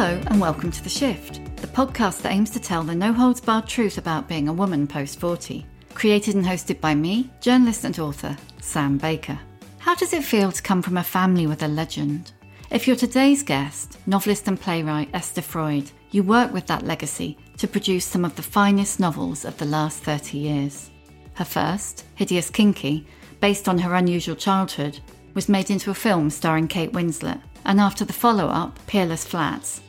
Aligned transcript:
Hello, 0.00 0.22
and 0.28 0.40
welcome 0.40 0.70
to 0.70 0.84
The 0.84 0.88
Shift, 0.88 1.44
the 1.56 1.66
podcast 1.66 2.22
that 2.22 2.30
aims 2.30 2.50
to 2.50 2.60
tell 2.60 2.84
the 2.84 2.94
no 2.94 3.12
holds 3.12 3.40
barred 3.40 3.66
truth 3.66 3.98
about 3.98 4.28
being 4.28 4.46
a 4.46 4.52
woman 4.52 4.86
post 4.86 5.18
40. 5.18 5.66
Created 5.92 6.36
and 6.36 6.44
hosted 6.44 6.80
by 6.80 6.94
me, 6.94 7.28
journalist 7.40 7.82
and 7.82 7.98
author 7.98 8.36
Sam 8.60 8.96
Baker. 8.96 9.36
How 9.78 9.96
does 9.96 10.12
it 10.12 10.22
feel 10.22 10.52
to 10.52 10.62
come 10.62 10.82
from 10.82 10.98
a 10.98 11.02
family 11.02 11.48
with 11.48 11.64
a 11.64 11.66
legend? 11.66 12.30
If 12.70 12.86
you're 12.86 12.94
today's 12.94 13.42
guest, 13.42 13.98
novelist 14.06 14.46
and 14.46 14.60
playwright 14.60 15.08
Esther 15.12 15.42
Freud, 15.42 15.90
you 16.12 16.22
work 16.22 16.52
with 16.52 16.68
that 16.68 16.86
legacy 16.86 17.36
to 17.56 17.66
produce 17.66 18.04
some 18.04 18.24
of 18.24 18.36
the 18.36 18.42
finest 18.42 19.00
novels 19.00 19.44
of 19.44 19.58
the 19.58 19.66
last 19.66 20.04
30 20.04 20.38
years. 20.38 20.90
Her 21.34 21.44
first, 21.44 22.04
Hideous 22.14 22.50
Kinky, 22.50 23.04
based 23.40 23.68
on 23.68 23.78
her 23.78 23.96
unusual 23.96 24.36
childhood, 24.36 25.00
was 25.34 25.48
made 25.48 25.70
into 25.70 25.90
a 25.90 25.94
film 25.94 26.30
starring 26.30 26.68
Kate 26.68 26.92
Winslet, 26.92 27.42
and 27.64 27.80
after 27.80 28.04
the 28.04 28.12
follow 28.12 28.46
up, 28.46 28.78
Peerless 28.86 29.24
Flats, 29.24 29.82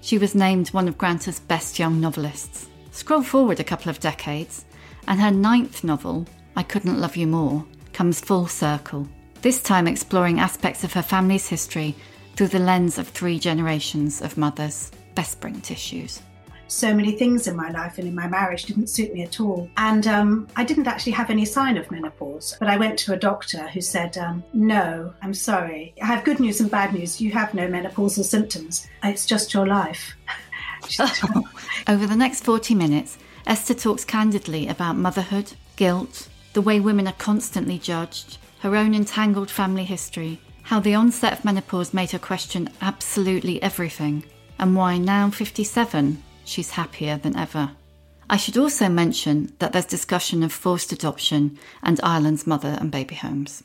she 0.00 0.18
was 0.18 0.34
named 0.34 0.68
one 0.68 0.88
of 0.88 0.98
Granta's 0.98 1.40
best 1.40 1.78
young 1.78 2.00
novelists. 2.00 2.68
Scroll 2.90 3.22
forward 3.22 3.60
a 3.60 3.64
couple 3.64 3.90
of 3.90 4.00
decades, 4.00 4.64
and 5.06 5.20
her 5.20 5.30
ninth 5.30 5.84
novel, 5.84 6.26
I 6.56 6.62
Couldn't 6.62 7.00
Love 7.00 7.16
You 7.16 7.26
More, 7.26 7.64
comes 7.92 8.20
full 8.20 8.46
circle, 8.46 9.08
this 9.42 9.62
time 9.62 9.86
exploring 9.86 10.40
aspects 10.40 10.84
of 10.84 10.92
her 10.92 11.02
family's 11.02 11.48
history 11.48 11.94
through 12.36 12.48
the 12.48 12.58
lens 12.58 12.98
of 12.98 13.08
three 13.08 13.38
generations 13.38 14.22
of 14.22 14.36
mothers. 14.36 14.90
Best 15.14 15.40
bring 15.40 15.60
tissues 15.60 16.22
so 16.70 16.94
many 16.94 17.12
things 17.12 17.46
in 17.46 17.56
my 17.56 17.70
life 17.70 17.98
and 17.98 18.06
in 18.06 18.14
my 18.14 18.28
marriage 18.28 18.64
didn't 18.64 18.88
suit 18.88 19.12
me 19.12 19.22
at 19.22 19.40
all. 19.40 19.68
And 19.76 20.06
um, 20.06 20.48
I 20.56 20.64
didn't 20.64 20.86
actually 20.86 21.12
have 21.12 21.30
any 21.30 21.44
sign 21.44 21.76
of 21.76 21.90
menopause, 21.90 22.56
but 22.58 22.68
I 22.68 22.76
went 22.76 22.98
to 23.00 23.12
a 23.12 23.16
doctor 23.16 23.68
who 23.68 23.80
said, 23.80 24.16
um, 24.18 24.42
No, 24.52 25.12
I'm 25.22 25.34
sorry. 25.34 25.94
I 26.02 26.06
have 26.06 26.24
good 26.24 26.40
news 26.40 26.60
and 26.60 26.70
bad 26.70 26.94
news. 26.94 27.20
You 27.20 27.32
have 27.32 27.54
no 27.54 27.66
menopausal 27.66 28.24
symptoms. 28.24 28.86
It's 29.02 29.26
just 29.26 29.52
your 29.54 29.66
life. 29.66 30.14
Over 31.88 32.06
the 32.06 32.16
next 32.16 32.44
40 32.44 32.74
minutes, 32.74 33.18
Esther 33.46 33.74
talks 33.74 34.04
candidly 34.04 34.68
about 34.68 34.96
motherhood, 34.96 35.52
guilt, 35.76 36.28
the 36.52 36.62
way 36.62 36.80
women 36.80 37.06
are 37.06 37.14
constantly 37.14 37.78
judged, 37.78 38.38
her 38.60 38.76
own 38.76 38.94
entangled 38.94 39.50
family 39.50 39.84
history, 39.84 40.40
how 40.62 40.80
the 40.80 40.94
onset 40.94 41.32
of 41.32 41.44
menopause 41.44 41.94
made 41.94 42.10
her 42.10 42.18
question 42.18 42.68
absolutely 42.80 43.62
everything, 43.62 44.24
and 44.58 44.76
why 44.76 44.98
now 44.98 45.30
57 45.30 46.22
she's 46.44 46.70
happier 46.70 47.16
than 47.16 47.36
ever. 47.36 47.72
I 48.28 48.36
should 48.36 48.56
also 48.56 48.88
mention 48.88 49.52
that 49.58 49.72
there's 49.72 49.86
discussion 49.86 50.42
of 50.42 50.52
forced 50.52 50.92
adoption 50.92 51.58
and 51.82 52.00
Ireland's 52.02 52.46
mother 52.46 52.76
and 52.80 52.90
baby 52.90 53.16
homes. 53.16 53.64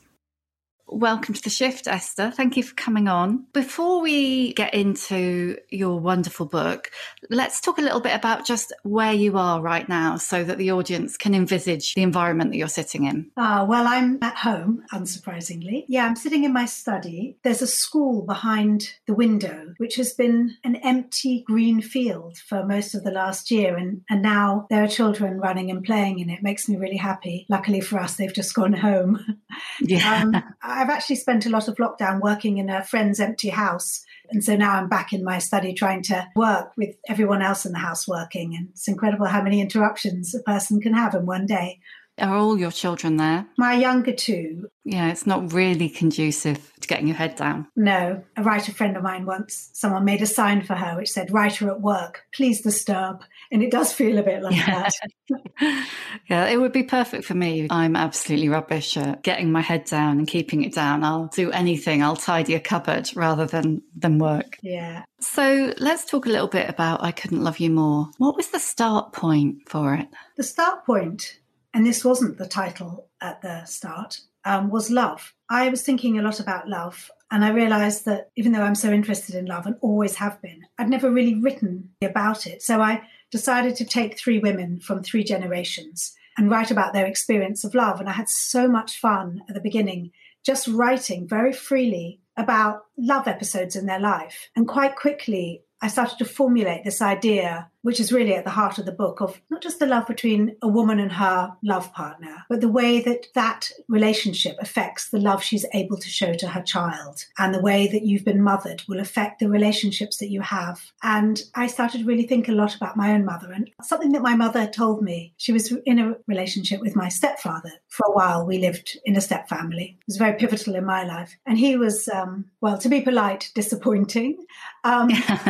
Welcome 0.88 1.34
to 1.34 1.42
the 1.42 1.50
shift, 1.50 1.88
Esther. 1.88 2.30
Thank 2.30 2.56
you 2.56 2.62
for 2.62 2.74
coming 2.74 3.08
on. 3.08 3.46
Before 3.52 4.00
we 4.00 4.52
get 4.52 4.72
into 4.72 5.58
your 5.68 5.98
wonderful 5.98 6.46
book, 6.46 6.92
let's 7.28 7.60
talk 7.60 7.78
a 7.78 7.82
little 7.82 8.00
bit 8.00 8.14
about 8.14 8.46
just 8.46 8.72
where 8.84 9.12
you 9.12 9.36
are 9.36 9.60
right 9.60 9.88
now 9.88 10.16
so 10.16 10.44
that 10.44 10.58
the 10.58 10.70
audience 10.70 11.16
can 11.16 11.34
envisage 11.34 11.94
the 11.94 12.02
environment 12.02 12.52
that 12.52 12.56
you're 12.56 12.68
sitting 12.68 13.04
in. 13.04 13.32
Uh, 13.36 13.66
well, 13.68 13.84
I'm 13.88 14.22
at 14.22 14.36
home, 14.36 14.84
unsurprisingly. 14.92 15.86
Yeah, 15.88 16.06
I'm 16.06 16.14
sitting 16.14 16.44
in 16.44 16.52
my 16.52 16.66
study. 16.66 17.36
There's 17.42 17.62
a 17.62 17.66
school 17.66 18.22
behind 18.22 18.92
the 19.06 19.14
window, 19.14 19.74
which 19.78 19.96
has 19.96 20.12
been 20.12 20.56
an 20.62 20.76
empty 20.76 21.42
green 21.44 21.82
field 21.82 22.38
for 22.38 22.64
most 22.64 22.94
of 22.94 23.02
the 23.02 23.10
last 23.10 23.50
year. 23.50 23.76
And, 23.76 24.02
and 24.08 24.22
now 24.22 24.68
there 24.70 24.84
are 24.84 24.88
children 24.88 25.40
running 25.40 25.68
and 25.68 25.82
playing 25.82 26.20
in 26.20 26.30
it. 26.30 26.34
it 26.34 26.42
makes 26.44 26.68
me 26.68 26.76
really 26.76 26.96
happy. 26.96 27.44
Luckily 27.48 27.80
for 27.80 27.98
us, 27.98 28.14
they've 28.14 28.32
just 28.32 28.54
gone 28.54 28.72
home. 28.72 29.40
Yeah. 29.80 30.22
um, 30.32 30.42
I've 30.76 30.90
actually 30.90 31.16
spent 31.16 31.46
a 31.46 31.50
lot 31.50 31.68
of 31.68 31.76
lockdown 31.76 32.20
working 32.20 32.58
in 32.58 32.68
a 32.68 32.84
friend's 32.84 33.18
empty 33.18 33.48
house. 33.48 34.04
And 34.30 34.44
so 34.44 34.56
now 34.56 34.74
I'm 34.74 34.88
back 34.88 35.12
in 35.12 35.24
my 35.24 35.38
study 35.38 35.72
trying 35.72 36.02
to 36.04 36.28
work 36.36 36.72
with 36.76 36.96
everyone 37.08 37.42
else 37.42 37.64
in 37.64 37.72
the 37.72 37.78
house 37.78 38.06
working. 38.06 38.54
And 38.54 38.68
it's 38.70 38.88
incredible 38.88 39.26
how 39.26 39.42
many 39.42 39.60
interruptions 39.60 40.34
a 40.34 40.40
person 40.40 40.80
can 40.80 40.92
have 40.92 41.14
in 41.14 41.24
one 41.24 41.46
day. 41.46 41.80
Are 42.18 42.34
all 42.34 42.58
your 42.58 42.70
children 42.70 43.18
there? 43.18 43.46
My 43.58 43.74
younger 43.74 44.12
two. 44.12 44.68
Yeah, 44.84 45.10
it's 45.10 45.26
not 45.26 45.52
really 45.52 45.88
conducive 45.88 46.72
to 46.80 46.88
getting 46.88 47.08
your 47.08 47.16
head 47.16 47.36
down. 47.36 47.68
No. 47.76 48.22
A 48.36 48.42
writer 48.42 48.72
friend 48.72 48.96
of 48.96 49.02
mine 49.02 49.26
once, 49.26 49.70
someone 49.74 50.04
made 50.04 50.22
a 50.22 50.26
sign 50.26 50.62
for 50.62 50.74
her 50.74 50.96
which 50.96 51.10
said, 51.10 51.32
Writer 51.32 51.70
at 51.70 51.80
work, 51.80 52.22
please 52.34 52.62
disturb. 52.62 53.22
And 53.52 53.62
it 53.62 53.70
does 53.70 53.92
feel 53.92 54.18
a 54.18 54.22
bit 54.22 54.42
like 54.42 54.56
yeah. 54.56 54.88
that. 55.30 55.86
yeah, 56.28 56.46
it 56.46 56.58
would 56.58 56.72
be 56.72 56.82
perfect 56.82 57.24
for 57.24 57.34
me. 57.34 57.66
I'm 57.70 57.96
absolutely 57.96 58.48
rubbish 58.48 58.96
at 58.96 59.22
getting 59.22 59.52
my 59.52 59.60
head 59.60 59.84
down 59.84 60.18
and 60.18 60.28
keeping 60.28 60.64
it 60.64 60.74
down. 60.74 61.04
I'll 61.04 61.26
do 61.28 61.50
anything. 61.52 62.02
I'll 62.02 62.16
tidy 62.16 62.54
a 62.54 62.60
cupboard 62.60 63.10
rather 63.14 63.46
than, 63.46 63.82
than 63.96 64.18
work. 64.18 64.58
Yeah. 64.62 65.04
So 65.20 65.74
let's 65.78 66.04
talk 66.04 66.26
a 66.26 66.30
little 66.30 66.48
bit 66.48 66.68
about 66.68 67.02
I 67.02 67.12
Couldn't 67.12 67.42
Love 67.42 67.58
You 67.58 67.70
More. 67.70 68.10
What 68.18 68.36
was 68.36 68.48
the 68.48 68.60
start 68.60 69.12
point 69.12 69.68
for 69.68 69.94
it? 69.94 70.08
The 70.36 70.42
start 70.42 70.84
point 70.84 71.38
and 71.76 71.84
this 71.84 72.02
wasn't 72.02 72.38
the 72.38 72.48
title 72.48 73.06
at 73.20 73.42
the 73.42 73.62
start, 73.66 74.20
um, 74.46 74.70
was 74.70 74.90
love. 74.90 75.34
I 75.50 75.68
was 75.68 75.82
thinking 75.82 76.18
a 76.18 76.22
lot 76.22 76.40
about 76.40 76.66
love, 76.66 77.10
and 77.30 77.44
I 77.44 77.50
realized 77.50 78.06
that 78.06 78.30
even 78.34 78.52
though 78.52 78.62
I'm 78.62 78.74
so 78.74 78.90
interested 78.90 79.34
in 79.34 79.44
love 79.44 79.66
and 79.66 79.76
always 79.82 80.14
have 80.14 80.40
been, 80.40 80.62
I'd 80.78 80.88
never 80.88 81.10
really 81.10 81.34
written 81.34 81.90
about 82.02 82.46
it. 82.46 82.62
So 82.62 82.80
I 82.80 83.02
decided 83.30 83.76
to 83.76 83.84
take 83.84 84.18
three 84.18 84.38
women 84.38 84.80
from 84.80 85.02
three 85.02 85.24
generations 85.24 86.14
and 86.36 86.50
write 86.50 86.70
about 86.70 86.92
their 86.92 87.06
experience 87.06 87.64
of 87.64 87.74
love. 87.74 88.00
And 88.00 88.08
I 88.08 88.12
had 88.12 88.28
so 88.28 88.68
much 88.68 88.98
fun 88.98 89.42
at 89.48 89.54
the 89.54 89.60
beginning 89.60 90.12
just 90.44 90.68
writing 90.68 91.26
very 91.26 91.52
freely 91.52 92.20
about 92.36 92.82
love 92.96 93.26
episodes 93.26 93.74
in 93.74 93.86
their 93.86 93.98
life. 93.98 94.48
And 94.54 94.68
quite 94.68 94.94
quickly, 94.94 95.62
I 95.82 95.88
started 95.88 96.18
to 96.18 96.24
formulate 96.24 96.84
this 96.84 97.02
idea 97.02 97.70
which 97.86 98.00
is 98.00 98.12
really 98.12 98.34
at 98.34 98.42
the 98.42 98.50
heart 98.50 98.78
of 98.78 98.84
the 98.84 98.90
book 98.90 99.20
of 99.20 99.40
not 99.48 99.62
just 99.62 99.78
the 99.78 99.86
love 99.86 100.08
between 100.08 100.56
a 100.60 100.66
woman 100.66 100.98
and 100.98 101.12
her 101.12 101.56
love 101.62 101.92
partner, 101.92 102.44
but 102.48 102.60
the 102.60 102.68
way 102.68 103.00
that 103.00 103.26
that 103.36 103.70
relationship 103.88 104.56
affects 104.60 105.10
the 105.10 105.20
love 105.20 105.40
she's 105.40 105.64
able 105.72 105.96
to 105.96 106.08
show 106.08 106.34
to 106.34 106.48
her 106.48 106.62
child 106.62 107.24
and 107.38 107.54
the 107.54 107.60
way 107.60 107.86
that 107.86 108.02
you've 108.02 108.24
been 108.24 108.42
mothered 108.42 108.82
will 108.88 108.98
affect 108.98 109.38
the 109.38 109.48
relationships 109.48 110.16
that 110.16 110.32
you 110.32 110.40
have. 110.40 110.80
And 111.04 111.40
I 111.54 111.68
started 111.68 111.98
to 111.98 112.04
really 112.04 112.26
think 112.26 112.48
a 112.48 112.52
lot 112.52 112.74
about 112.74 112.96
my 112.96 113.12
own 113.12 113.24
mother 113.24 113.52
and 113.52 113.70
something 113.80 114.10
that 114.12 114.22
my 114.22 114.34
mother 114.34 114.66
told 114.66 115.00
me. 115.00 115.32
She 115.36 115.52
was 115.52 115.72
in 115.86 116.00
a 116.00 116.16
relationship 116.26 116.80
with 116.80 116.96
my 116.96 117.08
stepfather 117.08 117.70
for 117.86 118.04
a 118.08 118.12
while. 118.12 118.44
We 118.44 118.58
lived 118.58 118.98
in 119.04 119.14
a 119.14 119.20
step 119.20 119.48
family. 119.48 119.96
It 120.00 120.08
was 120.08 120.16
very 120.16 120.36
pivotal 120.36 120.74
in 120.74 120.84
my 120.84 121.04
life. 121.04 121.36
And 121.46 121.56
he 121.56 121.76
was, 121.76 122.08
um, 122.08 122.46
well, 122.60 122.78
to 122.78 122.88
be 122.88 123.00
polite, 123.00 123.52
disappointing 123.54 124.44
um, 124.82 125.08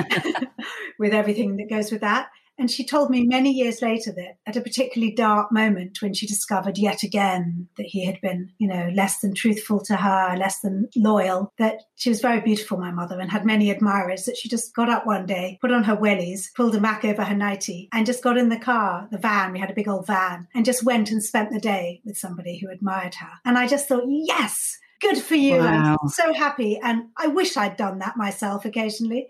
with 0.98 1.14
everything 1.14 1.56
that 1.56 1.70
goes 1.70 1.90
with 1.90 2.02
that. 2.02 2.25
And 2.58 2.70
she 2.70 2.86
told 2.86 3.10
me 3.10 3.26
many 3.26 3.50
years 3.50 3.82
later 3.82 4.12
that 4.12 4.38
at 4.46 4.56
a 4.56 4.62
particularly 4.62 5.12
dark 5.12 5.52
moment 5.52 6.00
when 6.00 6.14
she 6.14 6.26
discovered 6.26 6.78
yet 6.78 7.02
again 7.02 7.68
that 7.76 7.86
he 7.86 8.06
had 8.06 8.20
been, 8.20 8.50
you 8.58 8.66
know, 8.66 8.90
less 8.94 9.20
than 9.20 9.34
truthful 9.34 9.80
to 9.80 9.96
her, 9.96 10.36
less 10.38 10.60
than 10.60 10.88
loyal, 10.96 11.52
that 11.58 11.82
she 11.96 12.08
was 12.08 12.20
very 12.20 12.40
beautiful, 12.40 12.78
my 12.78 12.90
mother, 12.90 13.20
and 13.20 13.30
had 13.30 13.44
many 13.44 13.70
admirers, 13.70 14.24
that 14.24 14.36
she 14.36 14.48
just 14.48 14.74
got 14.74 14.88
up 14.88 15.06
one 15.06 15.26
day, 15.26 15.58
put 15.60 15.72
on 15.72 15.84
her 15.84 15.96
wellies, 15.96 16.46
pulled 16.54 16.74
a 16.74 16.80
mac 16.80 17.04
over 17.04 17.24
her 17.24 17.36
nightie, 17.36 17.88
and 17.92 18.06
just 18.06 18.24
got 18.24 18.38
in 18.38 18.48
the 18.48 18.58
car, 18.58 19.06
the 19.10 19.18
van, 19.18 19.52
we 19.52 19.58
had 19.58 19.70
a 19.70 19.74
big 19.74 19.88
old 19.88 20.06
van, 20.06 20.48
and 20.54 20.64
just 20.64 20.84
went 20.84 21.10
and 21.10 21.22
spent 21.22 21.50
the 21.50 21.60
day 21.60 22.00
with 22.04 22.16
somebody 22.16 22.58
who 22.58 22.70
admired 22.70 23.16
her. 23.16 23.32
And 23.44 23.58
I 23.58 23.66
just 23.66 23.86
thought, 23.86 24.04
yes, 24.06 24.78
good 25.00 25.18
for 25.18 25.34
you. 25.34 25.58
Wow. 25.58 25.98
I'm 26.02 26.08
so 26.08 26.32
happy. 26.32 26.78
And 26.82 27.08
I 27.16 27.26
wish 27.26 27.56
I'd 27.56 27.76
done 27.76 27.98
that 27.98 28.16
myself 28.16 28.64
occasionally. 28.64 29.28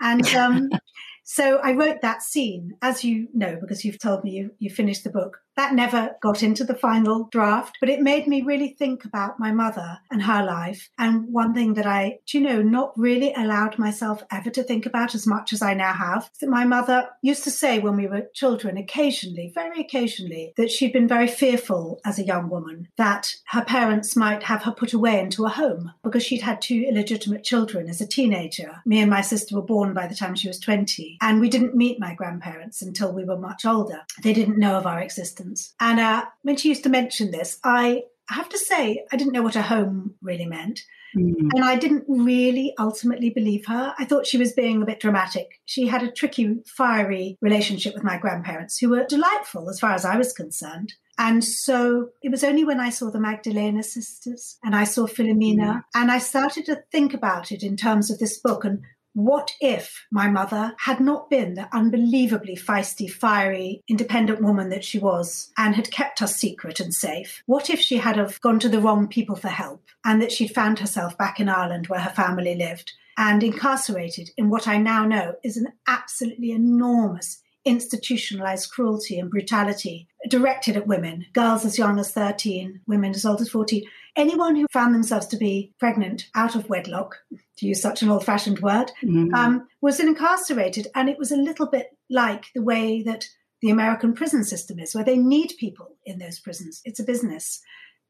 And 0.00 0.26
um, 0.34 0.70
So 1.28 1.58
I 1.58 1.72
wrote 1.72 2.02
that 2.02 2.22
scene, 2.22 2.76
as 2.80 3.02
you 3.02 3.26
know, 3.34 3.58
because 3.60 3.84
you've 3.84 3.98
told 3.98 4.22
me 4.22 4.30
you, 4.30 4.52
you 4.60 4.70
finished 4.70 5.02
the 5.02 5.10
book. 5.10 5.42
That 5.56 5.74
never 5.74 6.16
got 6.20 6.42
into 6.42 6.64
the 6.64 6.74
final 6.74 7.24
draft, 7.32 7.78
but 7.80 7.88
it 7.88 8.00
made 8.00 8.26
me 8.26 8.42
really 8.42 8.68
think 8.68 9.04
about 9.04 9.40
my 9.40 9.52
mother 9.52 9.98
and 10.10 10.22
her 10.22 10.44
life. 10.44 10.90
And 10.98 11.32
one 11.32 11.54
thing 11.54 11.74
that 11.74 11.86
I, 11.86 12.18
do 12.26 12.38
you 12.38 12.44
know, 12.44 12.62
not 12.62 12.92
really 12.96 13.32
allowed 13.34 13.78
myself 13.78 14.22
ever 14.30 14.50
to 14.50 14.62
think 14.62 14.84
about 14.84 15.14
as 15.14 15.26
much 15.26 15.52
as 15.52 15.62
I 15.62 15.72
now 15.72 15.94
have, 15.94 16.30
that 16.40 16.50
my 16.50 16.64
mother 16.64 17.08
used 17.22 17.44
to 17.44 17.50
say 17.50 17.78
when 17.78 17.96
we 17.96 18.06
were 18.06 18.28
children, 18.34 18.76
occasionally, 18.76 19.50
very 19.54 19.80
occasionally, 19.80 20.52
that 20.56 20.70
she'd 20.70 20.92
been 20.92 21.08
very 21.08 21.26
fearful 21.26 22.00
as 22.04 22.18
a 22.18 22.24
young 22.24 22.50
woman 22.50 22.88
that 22.96 23.34
her 23.46 23.64
parents 23.64 24.14
might 24.14 24.42
have 24.42 24.62
her 24.64 24.72
put 24.72 24.92
away 24.92 25.18
into 25.18 25.46
a 25.46 25.50
home 25.50 25.92
because 26.02 26.22
she'd 26.22 26.42
had 26.42 26.60
two 26.60 26.84
illegitimate 26.86 27.44
children 27.44 27.88
as 27.88 28.00
a 28.00 28.06
teenager. 28.06 28.82
Me 28.84 29.00
and 29.00 29.10
my 29.10 29.22
sister 29.22 29.54
were 29.54 29.62
born 29.62 29.94
by 29.94 30.06
the 30.06 30.14
time 30.14 30.34
she 30.34 30.48
was 30.48 30.60
20, 30.60 31.16
and 31.22 31.40
we 31.40 31.48
didn't 31.48 31.74
meet 31.74 31.98
my 31.98 32.14
grandparents 32.14 32.82
until 32.82 33.12
we 33.12 33.24
were 33.24 33.38
much 33.38 33.64
older. 33.64 34.02
They 34.22 34.34
didn't 34.34 34.58
know 34.58 34.76
of 34.76 34.86
our 34.86 35.00
existence. 35.00 35.45
And 35.80 36.00
uh, 36.00 36.26
when 36.42 36.56
she 36.56 36.68
used 36.68 36.82
to 36.84 36.88
mention 36.88 37.30
this, 37.30 37.58
I 37.64 38.04
have 38.28 38.48
to 38.48 38.58
say, 38.58 39.04
I 39.12 39.16
didn't 39.16 39.32
know 39.32 39.42
what 39.42 39.56
a 39.56 39.62
home 39.62 40.14
really 40.20 40.46
meant. 40.46 40.80
Mm. 41.16 41.50
And 41.54 41.64
I 41.64 41.76
didn't 41.76 42.04
really 42.08 42.74
ultimately 42.78 43.30
believe 43.30 43.66
her. 43.66 43.94
I 43.98 44.04
thought 44.04 44.26
she 44.26 44.38
was 44.38 44.52
being 44.52 44.82
a 44.82 44.86
bit 44.86 45.00
dramatic. 45.00 45.60
She 45.64 45.86
had 45.86 46.02
a 46.02 46.10
tricky, 46.10 46.56
fiery 46.66 47.38
relationship 47.40 47.94
with 47.94 48.04
my 48.04 48.18
grandparents, 48.18 48.78
who 48.78 48.90
were 48.90 49.04
delightful 49.04 49.70
as 49.70 49.80
far 49.80 49.92
as 49.92 50.04
I 50.04 50.16
was 50.16 50.32
concerned. 50.32 50.94
And 51.18 51.42
so 51.42 52.10
it 52.22 52.30
was 52.30 52.44
only 52.44 52.64
when 52.64 52.78
I 52.78 52.90
saw 52.90 53.10
the 53.10 53.20
Magdalene 53.20 53.82
sisters 53.82 54.58
and 54.62 54.76
I 54.76 54.84
saw 54.84 55.06
Philomena 55.06 55.76
mm. 55.76 55.82
and 55.94 56.10
I 56.10 56.18
started 56.18 56.66
to 56.66 56.82
think 56.92 57.14
about 57.14 57.50
it 57.50 57.62
in 57.62 57.76
terms 57.76 58.10
of 58.10 58.18
this 58.18 58.38
book 58.38 58.64
and 58.64 58.82
what 59.16 59.52
if 59.62 60.06
my 60.10 60.28
mother 60.28 60.74
had 60.78 61.00
not 61.00 61.30
been 61.30 61.54
the 61.54 61.74
unbelievably 61.74 62.54
feisty, 62.54 63.10
fiery, 63.10 63.82
independent 63.88 64.42
woman 64.42 64.68
that 64.68 64.84
she 64.84 64.98
was 64.98 65.50
and 65.56 65.74
had 65.74 65.90
kept 65.90 66.20
us 66.20 66.36
secret 66.36 66.80
and 66.80 66.92
safe? 66.92 67.42
What 67.46 67.70
if 67.70 67.80
she 67.80 67.96
had 67.96 68.18
have 68.18 68.38
gone 68.42 68.58
to 68.60 68.68
the 68.68 68.78
wrong 68.78 69.08
people 69.08 69.34
for 69.34 69.48
help 69.48 69.82
and 70.04 70.20
that 70.20 70.32
she'd 70.32 70.54
found 70.54 70.80
herself 70.80 71.16
back 71.16 71.40
in 71.40 71.48
Ireland 71.48 71.86
where 71.86 72.00
her 72.00 72.10
family 72.10 72.54
lived 72.56 72.92
and 73.16 73.42
incarcerated 73.42 74.32
in 74.36 74.50
what 74.50 74.68
I 74.68 74.76
now 74.76 75.06
know 75.06 75.36
is 75.42 75.56
an 75.56 75.72
absolutely 75.88 76.50
enormous 76.50 77.42
institutionalized 77.64 78.70
cruelty 78.70 79.18
and 79.18 79.30
brutality 79.30 80.08
directed 80.28 80.76
at 80.76 80.86
women, 80.86 81.24
girls 81.32 81.64
as 81.64 81.78
young 81.78 81.98
as 81.98 82.12
13, 82.12 82.80
women 82.86 83.12
as 83.12 83.24
old 83.24 83.40
as 83.40 83.48
40. 83.48 83.88
Anyone 84.16 84.56
who 84.56 84.66
found 84.72 84.94
themselves 84.94 85.26
to 85.28 85.36
be 85.36 85.74
pregnant 85.78 86.28
out 86.34 86.54
of 86.56 86.70
wedlock, 86.70 87.16
to 87.58 87.66
use 87.66 87.82
such 87.82 88.02
an 88.02 88.08
old 88.08 88.24
fashioned 88.24 88.60
word, 88.60 88.90
mm-hmm. 89.02 89.34
um, 89.34 89.68
was 89.82 90.00
incarcerated. 90.00 90.88
And 90.94 91.08
it 91.08 91.18
was 91.18 91.30
a 91.30 91.36
little 91.36 91.66
bit 91.66 91.94
like 92.08 92.46
the 92.54 92.62
way 92.62 93.02
that 93.02 93.28
the 93.60 93.70
American 93.70 94.14
prison 94.14 94.44
system 94.44 94.78
is, 94.78 94.94
where 94.94 95.04
they 95.04 95.18
need 95.18 95.52
people 95.58 95.96
in 96.04 96.18
those 96.18 96.38
prisons. 96.38 96.80
It's 96.84 97.00
a 97.00 97.04
business. 97.04 97.60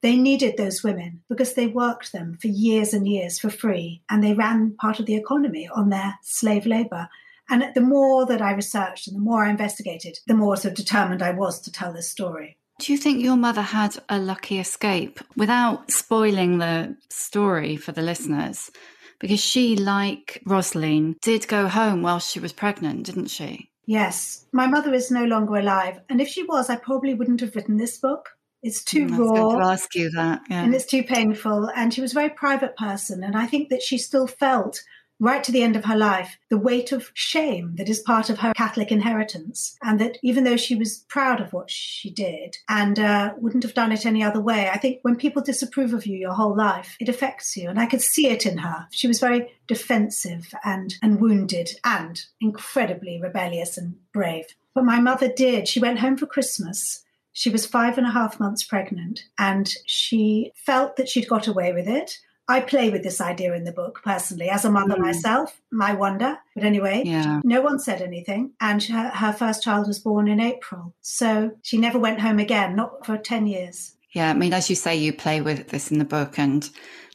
They 0.02 0.16
needed 0.16 0.56
those 0.56 0.84
women 0.84 1.22
because 1.28 1.54
they 1.54 1.66
worked 1.66 2.12
them 2.12 2.38
for 2.40 2.48
years 2.48 2.92
and 2.92 3.08
years 3.08 3.38
for 3.38 3.50
free, 3.50 4.02
and 4.10 4.22
they 4.22 4.34
ran 4.34 4.76
part 4.80 5.00
of 5.00 5.06
the 5.06 5.16
economy 5.16 5.68
on 5.74 5.88
their 5.88 6.18
slave 6.22 6.66
labor. 6.66 7.08
And 7.48 7.64
the 7.74 7.80
more 7.80 8.26
that 8.26 8.42
I 8.42 8.52
researched 8.52 9.08
and 9.08 9.16
the 9.16 9.20
more 9.20 9.44
I 9.44 9.50
investigated, 9.50 10.18
the 10.26 10.34
more 10.34 10.56
sort 10.56 10.72
of 10.72 10.76
determined 10.76 11.22
I 11.22 11.30
was 11.30 11.60
to 11.60 11.72
tell 11.72 11.92
this 11.92 12.10
story. 12.10 12.58
Do 12.78 12.92
you 12.92 12.98
think 12.98 13.22
your 13.22 13.36
mother 13.36 13.62
had 13.62 13.96
a 14.08 14.18
lucky 14.18 14.58
escape 14.58 15.20
without 15.34 15.90
spoiling 15.90 16.58
the 16.58 16.96
story 17.08 17.76
for 17.76 17.92
the 17.92 18.02
listeners? 18.02 18.70
Because 19.18 19.40
she, 19.40 19.76
like 19.76 20.42
Rosaleen, 20.46 21.16
did 21.22 21.48
go 21.48 21.68
home 21.68 22.02
while 22.02 22.18
she 22.18 22.38
was 22.38 22.52
pregnant, 22.52 23.06
didn't 23.06 23.28
she? 23.28 23.70
Yes. 23.86 24.44
My 24.52 24.66
mother 24.66 24.92
is 24.92 25.10
no 25.10 25.24
longer 25.24 25.56
alive. 25.56 26.00
And 26.10 26.20
if 26.20 26.28
she 26.28 26.42
was, 26.42 26.68
I 26.68 26.76
probably 26.76 27.14
wouldn't 27.14 27.40
have 27.40 27.56
written 27.56 27.78
this 27.78 27.98
book. 27.98 28.28
It's 28.62 28.84
too 28.84 29.06
mm, 29.06 29.18
raw. 29.18 29.56
to 29.56 29.64
ask 29.64 29.94
you 29.94 30.10
that. 30.10 30.42
Yeah. 30.50 30.64
And 30.64 30.74
it's 30.74 30.86
too 30.86 31.02
painful. 31.02 31.70
And 31.74 31.94
she 31.94 32.00
was 32.00 32.12
a 32.12 32.14
very 32.14 32.30
private 32.30 32.76
person. 32.76 33.22
And 33.22 33.36
I 33.36 33.46
think 33.46 33.70
that 33.70 33.82
she 33.82 33.96
still 33.96 34.26
felt 34.26 34.82
right 35.18 35.42
to 35.44 35.52
the 35.52 35.62
end 35.62 35.76
of 35.76 35.84
her 35.84 35.96
life, 35.96 36.38
the 36.50 36.58
weight 36.58 36.92
of 36.92 37.10
shame 37.14 37.74
that 37.76 37.88
is 37.88 38.00
part 38.00 38.28
of 38.28 38.38
her 38.38 38.52
Catholic 38.54 38.92
inheritance. 38.92 39.76
And 39.82 40.00
that 40.00 40.18
even 40.22 40.44
though 40.44 40.56
she 40.56 40.74
was 40.74 41.04
proud 41.08 41.40
of 41.40 41.52
what 41.52 41.70
she 41.70 42.10
did 42.10 42.56
and 42.68 42.98
uh, 42.98 43.32
wouldn't 43.38 43.62
have 43.62 43.74
done 43.74 43.92
it 43.92 44.04
any 44.04 44.22
other 44.22 44.40
way, 44.40 44.68
I 44.68 44.78
think 44.78 44.98
when 45.02 45.16
people 45.16 45.42
disapprove 45.42 45.94
of 45.94 46.06
you 46.06 46.16
your 46.16 46.34
whole 46.34 46.56
life, 46.56 46.96
it 47.00 47.08
affects 47.08 47.56
you. 47.56 47.68
And 47.68 47.80
I 47.80 47.86
could 47.86 48.02
see 48.02 48.28
it 48.28 48.44
in 48.44 48.58
her. 48.58 48.86
She 48.90 49.08
was 49.08 49.20
very 49.20 49.52
defensive 49.66 50.52
and, 50.64 50.94
and 51.02 51.20
wounded 51.20 51.70
and 51.84 52.22
incredibly 52.40 53.20
rebellious 53.20 53.78
and 53.78 53.96
brave. 54.12 54.46
But 54.74 54.84
my 54.84 55.00
mother 55.00 55.32
did. 55.32 55.68
She 55.68 55.80
went 55.80 56.00
home 56.00 56.16
for 56.16 56.26
Christmas. 56.26 57.02
She 57.32 57.50
was 57.50 57.66
five 57.66 57.98
and 57.98 58.06
a 58.06 58.12
half 58.12 58.40
months 58.40 58.62
pregnant 58.62 59.24
and 59.38 59.70
she 59.84 60.52
felt 60.54 60.96
that 60.96 61.08
she'd 61.08 61.28
got 61.28 61.46
away 61.46 61.72
with 61.72 61.86
it. 61.86 62.18
I 62.48 62.60
play 62.60 62.90
with 62.90 63.02
this 63.02 63.20
idea 63.20 63.54
in 63.54 63.64
the 63.64 63.72
book 63.72 64.00
personally 64.04 64.48
as 64.48 64.64
a 64.64 64.70
mother 64.70 64.94
mm. 64.94 65.00
myself. 65.00 65.60
My 65.72 65.94
wonder, 65.94 66.38
but 66.54 66.64
anyway, 66.64 67.02
yeah. 67.04 67.40
no 67.44 67.60
one 67.60 67.78
said 67.78 68.00
anything, 68.00 68.52
and 68.60 68.82
her, 68.84 69.08
her 69.08 69.32
first 69.32 69.62
child 69.62 69.88
was 69.88 69.98
born 69.98 70.28
in 70.28 70.40
April, 70.40 70.94
so 71.00 71.52
she 71.62 71.76
never 71.78 71.98
went 71.98 72.20
home 72.20 72.38
again, 72.38 72.76
not 72.76 73.04
for 73.04 73.18
ten 73.18 73.46
years. 73.46 73.96
Yeah, 74.12 74.30
I 74.30 74.34
mean, 74.34 74.54
as 74.54 74.70
you 74.70 74.76
say, 74.76 74.96
you 74.96 75.12
play 75.12 75.40
with 75.40 75.68
this 75.68 75.90
in 75.90 75.98
the 75.98 76.04
book, 76.04 76.38
and 76.38 76.70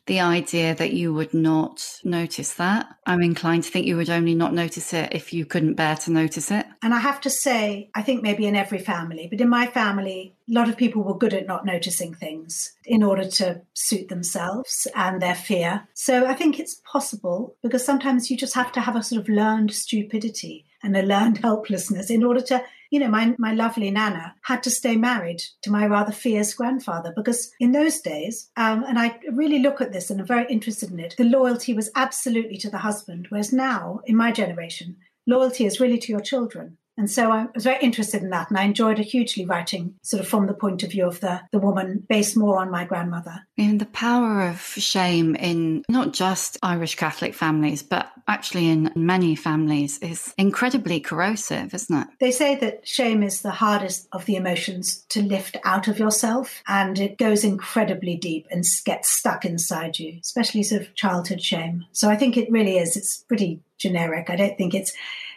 the 0.08 0.20
idea 0.20 0.76
that 0.76 0.94
you 0.94 1.14
would 1.14 1.34
not 1.34 2.00
notice 2.04 2.54
that. 2.56 2.88
I'm 3.06 3.22
inclined 3.22 3.64
to 3.64 3.72
think 3.72 3.86
you 3.86 3.98
would 3.98 4.10
only 4.10 4.36
not 4.36 4.54
notice 4.54 4.94
it 4.94 5.10
if 5.14 5.32
you 5.32 5.46
couldn't 5.46 5.76
bear 5.76 5.96
to 5.98 6.12
notice 6.12 6.50
it. 6.52 6.66
And 6.82 6.94
I 6.94 7.00
have 7.00 7.22
to 7.22 7.30
say, 7.30 7.90
I 7.94 8.02
think 8.02 8.24
maybe 8.24 8.46
in 8.46 8.56
every 8.56 8.80
family, 8.80 9.28
but 9.30 9.42
in 9.42 9.50
my 9.50 9.68
family, 9.68 10.36
a 10.50 10.54
lot 10.54 10.70
of 10.70 10.78
people 10.78 11.04
were 11.04 11.18
good 11.18 11.34
at 11.34 11.48
not 11.48 11.66
noticing 11.66 12.14
things 12.14 12.74
in 12.86 13.04
order 13.04 13.26
to 13.26 13.62
suit 13.74 14.10
themselves 14.10 14.88
and 14.96 15.22
their 15.22 15.36
fear. 15.36 15.88
So 15.94 16.26
I 16.26 16.34
think 16.34 16.60
it's 16.60 16.82
possible 16.84 17.56
because 17.62 17.86
sometimes 17.86 18.32
you 18.32 18.38
just 18.38 18.56
have 18.56 18.72
to 18.74 18.82
have 18.82 18.96
a 18.96 19.04
sort 19.04 19.22
of 19.22 19.30
learned 19.30 19.72
stupidity 19.72 20.66
and 20.84 20.98
a 20.98 21.04
learned 21.04 21.38
helplessness 21.44 22.10
in 22.10 22.24
order 22.24 22.42
to 22.42 22.64
you 22.92 23.00
know, 23.00 23.08
my, 23.08 23.34
my 23.40 23.54
lovely 23.54 23.90
Nana 23.90 24.36
had 24.44 24.62
to 24.64 24.70
stay 24.70 24.98
married 24.98 25.42
to 25.64 25.72
my 25.72 25.88
rather 25.88 26.12
fierce 26.12 26.54
grandfather 26.54 27.14
because 27.16 27.52
in 27.60 27.72
those 27.72 28.02
days, 28.02 28.52
um, 28.58 28.84
and 28.84 29.00
I 29.00 29.18
really 29.32 29.60
look 29.60 29.80
at 29.80 29.94
this 29.94 30.12
and 30.12 30.20
I'm 30.20 30.28
very 30.28 30.46
interested 30.50 30.92
in 30.92 31.00
it, 31.00 31.16
the 31.18 31.24
loyalty 31.24 31.74
was 31.74 31.90
absolutely 31.96 32.58
to 32.58 32.70
the 32.70 32.80
husband, 32.80 33.28
whereas 33.30 33.54
now, 33.54 34.02
in 34.06 34.16
my 34.18 34.32
generation, 34.34 34.98
loyalty 35.26 35.66
is 35.66 35.80
really 35.80 35.98
to 36.00 36.12
your 36.12 36.22
children. 36.22 36.78
And 36.98 37.10
so 37.10 37.32
I 37.32 37.48
was 37.54 37.64
very 37.64 37.82
interested 37.82 38.22
in 38.22 38.30
that, 38.32 38.50
and 38.50 38.60
I 38.60 38.64
enjoyed 38.64 39.00
it 39.00 39.06
hugely 39.06 39.46
writing 39.46 39.96
sort 40.04 40.22
of 40.22 40.28
from 40.28 40.48
the 40.48 40.54
point 40.54 40.84
of 40.84 40.92
view 40.92 41.08
of 41.08 41.20
the, 41.20 41.42
the 41.52 41.60
woman 41.60 42.06
based 42.08 42.38
more 42.38 42.60
on 42.60 42.70
my 42.70 42.86
grandmother. 42.86 43.48
And 43.58 43.80
the 43.80 43.86
power 43.86 44.42
of 44.42 44.60
shame 44.60 45.36
in 45.36 45.84
not 45.90 46.14
just 46.14 46.58
Irish 46.62 46.96
Catholic 46.96 47.34
families, 47.34 47.82
but 47.82 48.12
actually 48.28 48.70
in 48.70 48.92
many 48.96 49.36
families 49.36 49.98
is 50.00 50.34
incredibly 50.38 51.00
corrosive, 51.00 51.74
isn't 51.74 51.98
it? 51.98 52.08
They 52.20 52.32
say 52.32 52.56
that 52.56 52.88
shame 52.88 53.24
is 53.24 53.42
the 53.42 53.52
hardest 53.52 54.08
of 54.12 54.26
the 54.26 54.36
emotions 54.36 55.06
to 55.10 55.22
lift 55.22 55.58
out 55.64 55.88
of 55.88 55.98
yourself, 55.98 56.62
and 56.68 57.00
it 57.00 57.18
goes 57.18 57.44
incredibly 57.44 58.16
deep 58.18 58.48
and 58.52 58.64
gets 58.86 59.10
stuck 59.10 59.46
inside 59.46 59.98
you, 59.98 60.20
especially 60.22 60.64
sort 60.64 60.82
of 60.82 60.94
childhood 60.96 61.42
shame. 61.42 61.86
So 61.94 62.10
I 62.10 62.16
think 62.16 62.38
it 62.38 62.52
really 62.52 62.78
is, 62.78 62.96
it's 62.98 63.24
pretty 63.24 63.62
generic. 63.78 64.30
I 64.30 64.36
don't 64.36 64.58
think 64.58 64.74
it's 64.74 64.94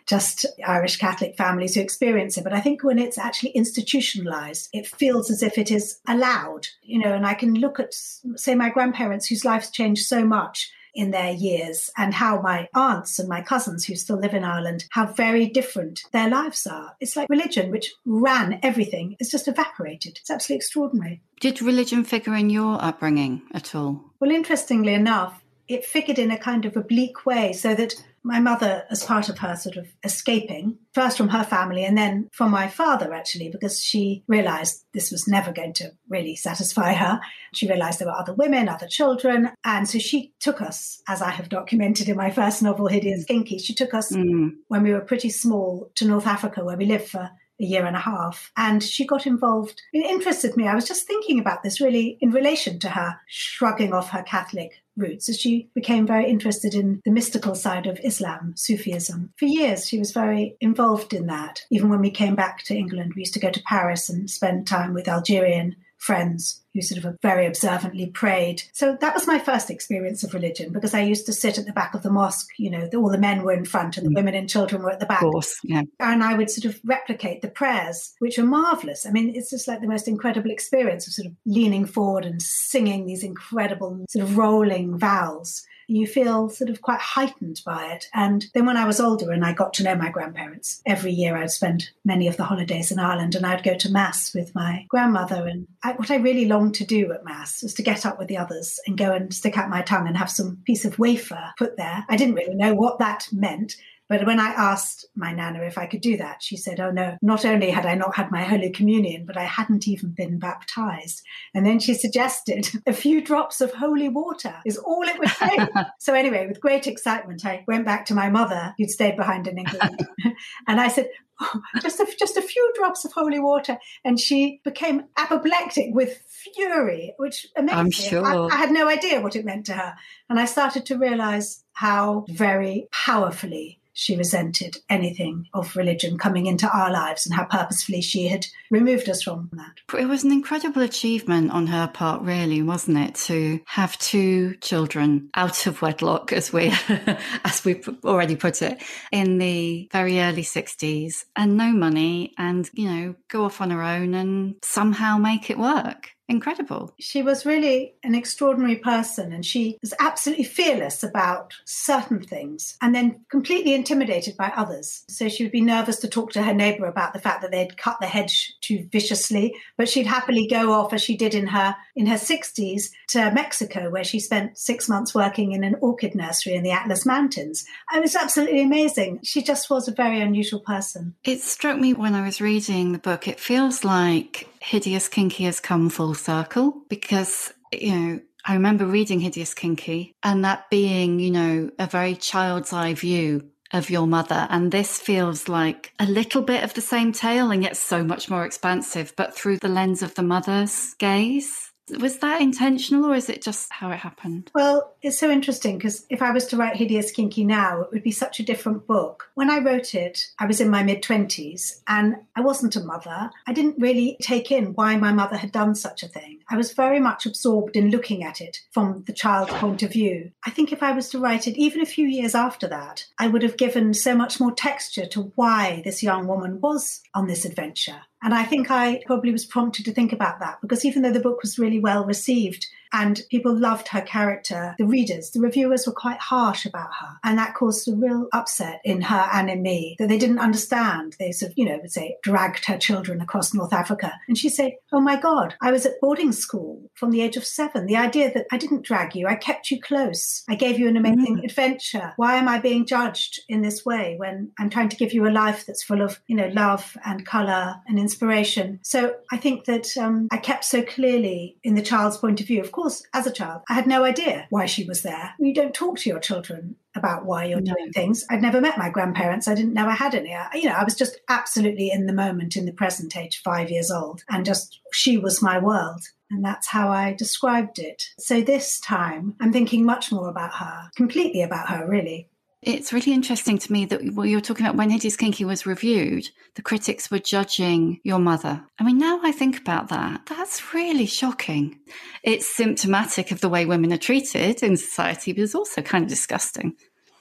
just 0.06 0.46
Irish 0.66 0.96
Catholic 0.96 1.37
families 1.37 1.75
who 1.75 1.80
experience 1.80 2.37
it. 2.37 2.44
But 2.44 2.52
I 2.52 2.61
think 2.61 2.84
when 2.84 2.99
it's 2.99 3.18
actually 3.18 3.50
institutionalized, 3.50 4.68
it 4.73 4.87
feels 4.87 5.30
as 5.30 5.42
if 5.42 5.58
it 5.58 5.70
is 5.70 5.99
allowed, 6.06 6.68
you 6.82 6.99
know, 6.99 7.14
and 7.14 7.26
I 7.26 7.34
can 7.34 7.54
look 7.54 7.80
at, 7.80 7.94
say, 7.94 8.54
my 8.54 8.70
grandparents 8.70 9.26
whose 9.26 9.44
lives 9.44 9.70
changed 9.70 10.06
so 10.06 10.25
much 10.25 10.70
in 10.94 11.11
their 11.11 11.32
years 11.32 11.90
and 11.96 12.14
how 12.14 12.40
my 12.40 12.68
aunts 12.73 13.18
and 13.18 13.28
my 13.28 13.42
cousins 13.42 13.84
who 13.84 13.96
still 13.96 14.18
live 14.18 14.32
in 14.32 14.44
Ireland, 14.44 14.84
how 14.90 15.06
very 15.06 15.46
different 15.46 16.02
their 16.12 16.28
lives 16.28 16.66
are. 16.66 16.94
It's 17.00 17.16
like 17.16 17.28
religion, 17.28 17.70
which 17.70 17.92
ran 18.04 18.61
everything, 18.62 19.16
is 19.18 19.30
just 19.30 19.49
evaporated. 19.49 20.18
It's 20.20 20.30
absolutely 20.30 20.58
extraordinary. 20.58 21.20
Did 21.40 21.61
religion 21.61 22.04
figure 22.04 22.37
in 22.37 22.49
your 22.49 22.80
upbringing 22.80 23.42
at 23.52 23.75
all? 23.75 24.04
Well, 24.20 24.30
interestingly 24.30 24.94
enough, 24.94 25.42
it 25.66 25.84
figured 25.84 26.18
in 26.18 26.30
a 26.30 26.38
kind 26.38 26.64
of 26.64 26.76
oblique 26.76 27.26
way 27.26 27.52
so 27.52 27.75
that 27.75 27.94
my 28.25 28.40
mother, 28.40 28.85
as 28.90 29.04
part 29.04 29.28
of 29.28 29.38
her 29.38 29.54
sort 29.54 29.76
of 29.76 29.87
escaping, 30.02 30.78
first 30.95 31.19
from 31.19 31.28
her 31.28 31.45
family 31.45 31.85
and 31.85 31.97
then 31.97 32.28
from 32.33 32.50
my 32.50 32.69
father, 32.69 33.12
actually, 33.12 33.50
because 33.50 33.83
she 33.83 34.25
realized 34.26 34.85
this 34.95 35.11
was 35.11 35.28
never 35.28 35.52
going 35.52 35.75
to 35.75 35.90
really 36.09 36.35
satisfy 36.35 36.95
her. 36.95 37.21
She 37.52 37.69
realized 37.69 37.99
there 37.99 38.09
were 38.09 38.19
other 38.19 38.33
women, 38.33 38.69
other 38.69 38.88
children. 38.88 39.50
And 39.62 39.87
so 39.88 39.99
she 39.99 40.33
took 40.40 40.62
us, 40.62 41.02
as 41.07 41.21
I 41.21 41.31
have 41.31 41.50
documented 41.50 42.09
in 42.09 42.16
my 42.16 42.31
first 42.31 42.62
novel, 42.62 42.87
Hideous 42.87 43.26
Kinky, 43.26 43.59
she 43.59 43.75
took 43.75 43.93
us 43.93 44.11
mm. 44.11 44.52
when 44.69 44.83
we 44.83 44.93
were 44.93 45.02
pretty 45.02 45.28
small 45.28 45.90
to 45.97 46.07
North 46.07 46.26
Africa, 46.26 46.64
where 46.64 46.78
we 46.78 46.87
lived 46.87 47.09
for 47.09 47.31
a 47.61 47.64
year 47.64 47.87
and 47.87 47.96
a 47.96 48.00
half. 48.00 48.50
And 48.56 48.82
she 48.82 49.06
got 49.06 49.26
involved. 49.26 49.82
It 49.92 50.11
interested 50.11 50.56
me. 50.56 50.66
I 50.66 50.75
was 50.75 50.87
just 50.87 51.06
thinking 51.06 51.38
about 51.38 51.62
this 51.62 51.80
really 51.80 52.18
in 52.20 52.30
relation 52.30 52.78
to 52.80 52.90
her 52.90 53.20
shrugging 53.26 53.92
off 53.92 54.11
her 54.11 54.23
Catholic 54.23 54.82
roots 54.96 55.28
as 55.28 55.40
she 55.40 55.68
became 55.75 56.06
very 56.06 56.28
interested 56.28 56.75
in 56.75 57.00
the 57.04 57.11
mystical 57.11 57.54
side 57.54 57.87
of 57.87 57.99
Islam, 58.04 58.54
Sufism. 58.56 59.32
For 59.37 59.46
years, 59.46 59.88
she 59.88 59.99
was 59.99 60.12
very 60.12 60.56
involved 60.61 61.12
in 61.12 61.26
that. 61.26 61.62
Even 61.70 61.88
when 61.88 62.00
we 62.00 62.11
came 62.11 62.34
back 62.34 62.62
to 62.64 62.76
England, 62.76 63.12
we 63.14 63.23
used 63.23 63.34
to 63.34 63.40
go 63.40 63.50
to 63.50 63.62
Paris 63.62 64.08
and 64.08 64.30
spend 64.30 64.66
time 64.66 64.94
with 64.94 65.08
Algerian 65.08 65.76
friends 66.04 66.62
who 66.75 66.82
sort 66.82 67.02
of 67.02 67.16
very 67.23 67.46
observantly 67.46 68.06
prayed. 68.06 68.62
So 68.73 68.96
that 69.00 69.14
was 69.14 69.26
my 69.26 69.38
first 69.38 69.70
experience 69.70 70.23
of 70.23 70.34
religion 70.34 70.70
because 70.70 70.92
I 70.92 71.00
used 71.00 71.25
to 71.26 71.32
sit 71.32 71.56
at 71.56 71.64
the 71.64 71.73
back 71.73 71.94
of 71.94 72.02
the 72.02 72.11
mosque. 72.11 72.50
You 72.58 72.70
know, 72.70 72.88
all 72.94 73.11
the 73.11 73.16
men 73.16 73.42
were 73.42 73.52
in 73.52 73.64
front 73.64 73.96
and 73.96 74.04
the 74.04 74.11
mm. 74.11 74.16
women 74.16 74.34
and 74.34 74.49
children 74.49 74.82
were 74.82 74.90
at 74.90 75.00
the 75.00 75.06
back. 75.06 75.23
Of 75.23 75.32
course, 75.32 75.58
yeah. 75.64 75.82
And 76.00 76.23
I 76.23 76.34
would 76.34 76.50
sort 76.50 76.66
of 76.66 76.78
replicate 76.84 77.40
the 77.40 77.49
prayers, 77.49 78.12
which 78.18 78.38
are 78.38 78.44
marvelous. 78.44 79.06
I 79.06 79.12
mean, 79.12 79.34
it's 79.34 79.50
just 79.50 79.66
like 79.66 79.80
the 79.80 79.88
most 79.88 80.06
incredible 80.06 80.50
experience 80.50 81.06
of 81.06 81.14
sort 81.14 81.26
of 81.26 81.32
leaning 81.46 81.87
forward 81.87 82.26
and 82.26 82.42
singing 82.42 83.06
these 83.06 83.25
incredible 83.25 84.04
sort 84.11 84.25
of 84.25 84.37
rolling 84.37 84.99
vowels 84.99 85.64
you 85.86 86.06
feel 86.06 86.48
sort 86.48 86.70
of 86.70 86.82
quite 86.82 87.00
heightened 87.00 87.60
by 87.64 87.92
it. 87.92 88.08
And 88.14 88.46
then 88.54 88.66
when 88.66 88.76
I 88.76 88.86
was 88.86 89.00
older 89.00 89.30
and 89.30 89.44
I 89.44 89.52
got 89.52 89.74
to 89.74 89.84
know 89.84 89.94
my 89.94 90.10
grandparents, 90.10 90.82
every 90.86 91.12
year 91.12 91.36
I'd 91.36 91.50
spend 91.50 91.90
many 92.04 92.28
of 92.28 92.36
the 92.36 92.44
holidays 92.44 92.90
in 92.90 92.98
Ireland 92.98 93.34
and 93.34 93.46
I'd 93.46 93.62
go 93.62 93.76
to 93.76 93.90
Mass 93.90 94.34
with 94.34 94.54
my 94.54 94.86
grandmother. 94.88 95.46
And 95.46 95.66
I, 95.82 95.92
what 95.92 96.10
I 96.10 96.16
really 96.16 96.46
longed 96.46 96.74
to 96.76 96.84
do 96.84 97.12
at 97.12 97.24
Mass 97.24 97.62
was 97.62 97.74
to 97.74 97.82
get 97.82 98.06
up 98.06 98.18
with 98.18 98.28
the 98.28 98.38
others 98.38 98.80
and 98.86 98.98
go 98.98 99.12
and 99.12 99.32
stick 99.32 99.58
out 99.58 99.70
my 99.70 99.82
tongue 99.82 100.06
and 100.06 100.16
have 100.16 100.30
some 100.30 100.58
piece 100.64 100.84
of 100.84 100.98
wafer 100.98 101.52
put 101.58 101.76
there. 101.76 102.04
I 102.08 102.16
didn't 102.16 102.34
really 102.34 102.54
know 102.54 102.74
what 102.74 102.98
that 102.98 103.28
meant. 103.32 103.76
But 104.08 104.26
when 104.26 104.38
I 104.38 104.49
asked 104.49 105.06
my 105.16 105.32
nana 105.32 105.62
if 105.62 105.78
I 105.78 105.87
could 105.87 106.02
do 106.02 106.18
that, 106.18 106.42
she 106.42 106.56
said, 106.56 106.78
Oh 106.78 106.90
no, 106.90 107.16
not 107.23 107.44
only 107.46 107.70
had 107.70 107.87
I 107.87 107.94
not 107.94 108.16
had 108.16 108.30
my 108.30 108.42
Holy 108.42 108.70
Communion, 108.70 109.25
but 109.25 109.38
I 109.38 109.44
hadn't 109.44 109.88
even 109.88 110.11
been 110.11 110.38
baptized. 110.38 111.23
And 111.54 111.64
then 111.64 111.80
she 111.80 111.94
suggested 111.94 112.68
a 112.87 112.92
few 112.92 113.23
drops 113.23 113.62
of 113.62 113.73
holy 113.73 114.11
water 114.11 114.56
is 114.66 114.76
all 114.76 115.02
it 115.02 115.18
would 115.18 115.28
take. 115.28 115.68
so 115.99 116.12
anyway, 116.12 116.46
with 116.46 116.61
great 116.61 116.87
excitement, 116.87 117.46
I 117.46 117.64
went 117.66 117.87
back 117.87 118.04
to 118.06 118.14
my 118.14 118.28
mother, 118.28 118.75
who'd 118.76 118.90
stayed 118.90 119.16
behind 119.16 119.46
in 119.46 119.58
England. 119.58 120.06
and 120.68 120.80
I 120.80 120.88
said, 120.88 121.08
oh, 121.40 121.61
just 121.80 121.99
a, 121.99 122.06
just 122.18 122.37
a 122.37 122.42
few 122.42 122.73
drops 122.76 123.06
of 123.06 123.12
holy 123.12 123.40
water. 123.40 123.78
And 124.04 124.20
she 124.20 124.61
became 124.64 125.04
apoplectic 125.16 125.94
with 125.94 126.23
fury, 126.54 127.14
which 127.16 127.46
amazed 127.56 127.78
I'm 127.78 127.87
me. 127.87 127.90
sure. 127.92 128.26
I, 128.26 128.54
I 128.54 128.56
had 128.56 128.70
no 128.70 128.87
idea 128.87 129.23
what 129.23 129.34
it 129.34 129.46
meant 129.46 129.64
to 129.66 129.73
her. 129.73 129.94
And 130.28 130.38
I 130.38 130.44
started 130.44 130.84
to 130.87 130.99
realize 130.99 131.64
how 131.73 132.26
very 132.28 132.88
powerfully 132.92 133.80
she 133.94 134.16
resented 134.16 134.76
anything 134.90 135.46
of 135.54 135.76
religion 135.76 136.18
coming 136.18 136.46
into 136.46 136.68
our 136.68 136.92
lives 136.92 137.24
and 137.24 137.34
how 137.34 137.44
purposefully 137.44 138.02
she 138.02 138.28
had 138.28 138.46
removed 138.70 139.08
us 139.08 139.22
from 139.22 139.48
that. 139.52 139.98
It 139.98 140.06
was 140.06 140.24
an 140.24 140.32
incredible 140.32 140.82
achievement 140.82 141.52
on 141.52 141.68
her 141.68 141.86
part, 141.86 142.22
really, 142.22 142.60
wasn't 142.60 142.98
it, 142.98 143.14
to 143.26 143.60
have 143.66 143.96
two 143.98 144.56
children 144.56 145.30
out 145.34 145.66
of 145.66 145.80
wedlock, 145.80 146.32
as 146.32 146.52
we 146.52 146.74
as 147.44 147.64
we 147.64 147.82
already 148.04 148.36
put 148.36 148.60
it, 148.62 148.82
in 149.12 149.38
the 149.38 149.88
very 149.92 150.20
early 150.20 150.42
sixties, 150.42 151.24
and 151.36 151.56
no 151.56 151.72
money, 151.72 152.34
and 152.36 152.68
you 152.74 152.88
know, 152.88 153.14
go 153.28 153.44
off 153.44 153.60
on 153.60 153.70
her 153.70 153.82
own 153.82 154.14
and 154.14 154.56
somehow 154.62 155.16
make 155.16 155.50
it 155.50 155.58
work 155.58 156.13
incredible. 156.28 156.95
She 156.99 157.23
was 157.23 157.47
really 157.47 157.95
an 158.02 158.14
extraordinary 158.14 158.76
person 158.76 159.33
and 159.33 159.45
she 159.45 159.78
was 159.83 159.95
absolutely 160.00 160.45
fearless 160.45 161.02
about 161.02 161.54
certain 161.64 162.23
things 162.23 162.76
and 162.81 162.95
then 162.95 163.25
completely 163.31 163.75
intimidated 163.75 164.37
by 164.37 164.52
others. 164.57 165.04
So 165.09 165.28
she 165.28 165.45
would 165.45 165.52
be 165.52 165.61
nervous 165.61 165.99
to 166.00 166.09
talk 166.09 166.33
to 166.33 166.43
her 166.43 166.54
neighbor 166.54 166.87
about 166.87 167.12
the 167.12 167.19
fact 167.19 167.43
that 167.43 167.50
they'd 167.50 167.76
cut 167.76 167.99
the 168.00 168.07
hedge 168.07 168.54
too 168.61 168.88
viciously, 168.90 169.54
but 169.76 169.88
she'd 169.88 170.07
happily 170.07 170.47
go 170.49 170.73
off 170.73 170.93
as 170.93 171.02
she 171.02 171.16
did 171.16 171.35
in 171.35 171.49
her 171.49 171.76
in 171.95 172.07
her 172.07 172.16
60s 172.16 172.90
to 173.09 173.31
Mexico 173.33 173.90
where 173.90 174.04
she 174.04 174.19
spent 174.19 174.59
6 174.59 174.88
months 174.88 175.14
working 175.14 175.52
in 175.52 175.62
an 175.62 175.76
orchid 175.81 176.14
nursery 176.14 176.54
in 176.54 176.62
the 176.62 176.71
Atlas 176.73 177.04
Mountains. 177.04 177.64
It 177.95 178.00
was 178.00 178.16
absolutely 178.16 178.62
amazing. 178.62 179.21
She 179.23 179.43
just 179.43 179.69
was 179.69 179.88
a 179.88 179.93
very 179.93 180.21
unusual 180.21 180.61
person. 180.61 181.14
It 181.25 181.40
struck 181.40 181.78
me 181.78 181.93
when 181.93 182.14
I 182.14 182.25
was 182.25 182.40
reading 182.40 182.93
the 182.93 182.99
book 182.99 183.28
it 183.28 183.38
feels 183.38 183.85
like 183.85 184.49
Hideous 184.64 185.09
Kinky 185.09 185.44
has 185.44 185.61
come 185.61 185.90
full 185.90 186.14
circle 186.14 186.85
because, 186.88 187.52
you 187.71 187.94
know, 187.94 188.21
I 188.47 188.54
remember 188.54 188.87
reading 188.87 189.21
Hideous 189.21 189.52
Kinky 189.52 190.14
and 190.23 190.42
that 190.44 190.71
being, 190.71 191.21
you 191.21 191.30
know, 191.30 191.71
a 191.78 191.87
very 191.87 192.14
child's 192.14 192.73
eye 192.73 192.94
view 192.94 193.50
of 193.75 193.90
your 193.90 194.06
mother. 194.06 194.47
And 194.49 194.73
this 194.73 194.99
feels 194.99 195.50
like 195.50 195.92
a 195.99 196.06
little 196.06 196.40
bit 196.40 196.64
of 196.64 196.73
the 196.73 196.80
same 196.80 197.12
tale 197.12 197.50
and 197.50 197.62
yet 197.62 197.76
so 197.76 198.02
much 198.02 198.30
more 198.30 198.47
expansive, 198.47 199.12
but 199.16 199.37
through 199.37 199.59
the 199.59 199.68
lens 199.68 200.02
of 200.02 200.14
the 200.14 200.23
mother's 200.23 200.94
gaze. 200.94 201.71
Was 201.98 202.18
that 202.18 202.40
intentional 202.40 203.10
or 203.10 203.14
is 203.14 203.28
it 203.28 203.42
just 203.42 203.70
how 203.70 203.90
it 203.90 203.98
happened? 203.98 204.50
Well, 204.54 204.94
it's 205.02 205.18
so 205.18 205.30
interesting 205.30 205.76
because 205.76 206.06
if 206.08 206.22
I 206.22 206.30
was 206.30 206.46
to 206.46 206.56
write 206.56 206.76
Hideous 206.76 207.10
Kinky 207.10 207.44
now, 207.44 207.82
it 207.82 207.90
would 207.92 208.02
be 208.02 208.10
such 208.10 208.40
a 208.40 208.44
different 208.44 208.86
book. 208.86 209.28
When 209.34 209.50
I 209.50 209.58
wrote 209.58 209.94
it, 209.94 210.26
I 210.38 210.46
was 210.46 210.60
in 210.60 210.70
my 210.70 210.82
mid 210.82 211.02
20s 211.02 211.80
and 211.86 212.16
I 212.34 212.40
wasn't 212.40 212.76
a 212.76 212.84
mother. 212.84 213.30
I 213.46 213.52
didn't 213.52 213.78
really 213.78 214.16
take 214.22 214.50
in 214.50 214.74
why 214.74 214.96
my 214.96 215.12
mother 215.12 215.36
had 215.36 215.52
done 215.52 215.74
such 215.74 216.02
a 216.02 216.08
thing. 216.08 216.40
I 216.50 216.56
was 216.56 216.72
very 216.72 217.00
much 217.00 217.26
absorbed 217.26 217.76
in 217.76 217.90
looking 217.90 218.24
at 218.24 218.40
it 218.40 218.60
from 218.70 219.04
the 219.06 219.12
child's 219.12 219.52
point 219.52 219.82
of 219.82 219.92
view. 219.92 220.30
I 220.46 220.50
think 220.50 220.72
if 220.72 220.82
I 220.82 220.92
was 220.92 221.10
to 221.10 221.18
write 221.18 221.46
it 221.46 221.58
even 221.58 221.82
a 221.82 221.86
few 221.86 222.06
years 222.06 222.34
after 222.34 222.66
that, 222.68 223.06
I 223.18 223.26
would 223.26 223.42
have 223.42 223.58
given 223.58 223.92
so 223.92 224.14
much 224.14 224.40
more 224.40 224.52
texture 224.52 225.06
to 225.06 225.32
why 225.34 225.82
this 225.84 226.02
young 226.02 226.26
woman 226.26 226.60
was 226.60 227.02
on 227.14 227.26
this 227.26 227.44
adventure. 227.44 228.02
And 228.25 228.35
I 228.35 228.45
think 228.45 228.71
I 228.71 229.02
probably 229.04 229.31
was 229.33 229.45
prompted 229.45 229.85
to 229.85 229.93
think 229.93 230.11
about 230.11 230.40
that 230.40 230.59
because 230.62 230.85
even 230.87 231.02
though 231.02 231.12
the 231.12 231.21
book 231.21 231.43
was 231.43 231.59
really 231.59 231.78
well 231.78 232.07
received, 232.07 232.66
and 232.94 233.20
people 233.28 233.54
loved 233.54 233.88
her 233.88 234.00
character. 234.00 234.76
The 234.78 234.86
readers, 234.86 235.32
the 235.32 235.40
reviewers 235.40 235.86
were 235.86 235.92
quite 235.92 236.20
harsh 236.20 236.64
about 236.64 236.94
her. 237.00 237.18
And 237.24 237.36
that 237.36 237.54
caused 237.54 237.88
a 237.88 237.96
real 237.96 238.28
upset 238.32 238.80
in 238.84 239.02
her 239.02 239.28
and 239.32 239.50
in 239.50 239.62
me 239.62 239.96
that 239.98 240.08
they 240.08 240.16
didn't 240.16 240.38
understand. 240.38 241.16
They 241.18 241.32
sort 241.32 241.50
of, 241.52 241.58
you 241.58 241.64
know, 241.64 241.78
would 241.78 241.90
say, 241.90 242.16
dragged 242.22 242.66
her 242.66 242.78
children 242.78 243.20
across 243.20 243.52
North 243.52 243.72
Africa. 243.72 244.12
And 244.28 244.38
she'd 244.38 244.50
say, 244.50 244.78
Oh 244.92 245.00
my 245.00 245.20
God, 245.20 245.56
I 245.60 245.72
was 245.72 245.84
at 245.84 246.00
boarding 246.00 246.30
school 246.30 246.88
from 246.94 247.10
the 247.10 247.20
age 247.20 247.36
of 247.36 247.44
seven. 247.44 247.86
The 247.86 247.96
idea 247.96 248.32
that 248.32 248.46
I 248.52 248.58
didn't 248.58 248.84
drag 248.84 249.16
you, 249.16 249.26
I 249.26 249.34
kept 249.34 249.72
you 249.72 249.80
close. 249.80 250.44
I 250.48 250.54
gave 250.54 250.78
you 250.78 250.86
an 250.86 250.96
amazing 250.96 251.38
mm. 251.38 251.44
adventure. 251.44 252.12
Why 252.16 252.36
am 252.36 252.48
I 252.48 252.60
being 252.60 252.86
judged 252.86 253.40
in 253.48 253.62
this 253.62 253.84
way 253.84 254.14
when 254.18 254.52
I'm 254.58 254.70
trying 254.70 254.88
to 254.90 254.96
give 254.96 255.12
you 255.12 255.26
a 255.26 255.30
life 255.30 255.66
that's 255.66 255.82
full 255.82 256.00
of, 256.00 256.20
you 256.28 256.36
know, 256.36 256.48
love 256.52 256.96
and 257.04 257.26
color 257.26 257.74
and 257.88 257.98
inspiration? 257.98 258.78
So 258.84 259.16
I 259.32 259.36
think 259.36 259.64
that 259.64 259.88
um, 259.96 260.28
I 260.30 260.36
kept 260.36 260.64
so 260.64 260.82
clearly 260.82 261.56
in 261.64 261.74
the 261.74 261.82
child's 261.82 262.18
point 262.18 262.40
of 262.40 262.46
view. 262.46 262.60
Of 262.60 262.70
course, 262.70 262.83
course, 262.84 263.02
as 263.14 263.26
a 263.26 263.32
child, 263.32 263.62
I 263.68 263.74
had 263.74 263.86
no 263.86 264.04
idea 264.04 264.46
why 264.50 264.66
she 264.66 264.84
was 264.84 265.02
there. 265.02 265.34
You 265.38 265.54
don't 265.54 265.74
talk 265.74 265.98
to 265.98 266.10
your 266.10 266.18
children 266.18 266.76
about 266.94 267.24
why 267.24 267.46
you're 267.46 267.60
no. 267.60 267.74
doing 267.74 267.92
things. 267.92 268.26
I'd 268.30 268.42
never 268.42 268.60
met 268.60 268.76
my 268.76 268.90
grandparents. 268.90 269.48
I 269.48 269.54
didn't 269.54 269.72
know 269.72 269.86
I 269.86 269.94
had 269.94 270.14
any. 270.14 270.34
I, 270.34 270.48
you 270.54 270.68
know, 270.68 270.74
I 270.74 270.84
was 270.84 270.94
just 270.94 271.18
absolutely 271.30 271.90
in 271.90 272.06
the 272.06 272.12
moment, 272.12 272.56
in 272.56 272.66
the 272.66 272.72
present 272.72 273.16
age, 273.16 273.40
five 273.42 273.70
years 273.70 273.90
old, 273.90 274.22
and 274.28 274.44
just 274.44 274.80
she 274.92 275.16
was 275.16 275.42
my 275.42 275.58
world. 275.58 276.02
And 276.30 276.44
that's 276.44 276.68
how 276.68 276.90
I 276.90 277.14
described 277.14 277.78
it. 277.78 278.02
So 278.18 278.42
this 278.42 278.80
time, 278.80 279.34
I'm 279.40 279.52
thinking 279.52 279.84
much 279.84 280.12
more 280.12 280.28
about 280.28 280.54
her, 280.54 280.90
completely 280.94 281.42
about 281.42 281.70
her, 281.70 281.88
really. 281.88 282.28
It's 282.66 282.94
really 282.94 283.12
interesting 283.12 283.59
to 283.59 283.73
me 283.73 283.85
that 283.87 284.14
what 284.14 284.28
you're 284.30 284.40
talking 284.40 284.64
about 284.64 284.76
when 284.76 284.88
Hideous 284.88 285.18
Kinky 285.18 285.44
was 285.44 285.66
reviewed, 285.66 286.30
the 286.54 286.62
critics 286.62 287.11
were 287.11 287.18
judging 287.18 288.00
your 288.04 288.18
mother. 288.18 288.64
I 288.78 288.85
mean, 288.85 288.97
now 288.97 289.21
I 289.23 289.33
think 289.33 289.59
about 289.59 289.88
that, 289.88 290.25
that's 290.25 290.73
really 290.73 291.04
shocking. 291.04 291.78
It's 292.23 292.47
symptomatic 292.47 293.30
of 293.30 293.42
the 293.42 293.50
way 293.50 293.66
women 293.66 293.92
are 293.92 293.99
treated 293.99 294.62
in 294.62 294.78
society, 294.78 295.35
but 295.35 295.42
it's 295.42 295.54
also 295.54 295.83
kind 295.83 296.04
of 296.04 296.09
disgusting 296.09 296.75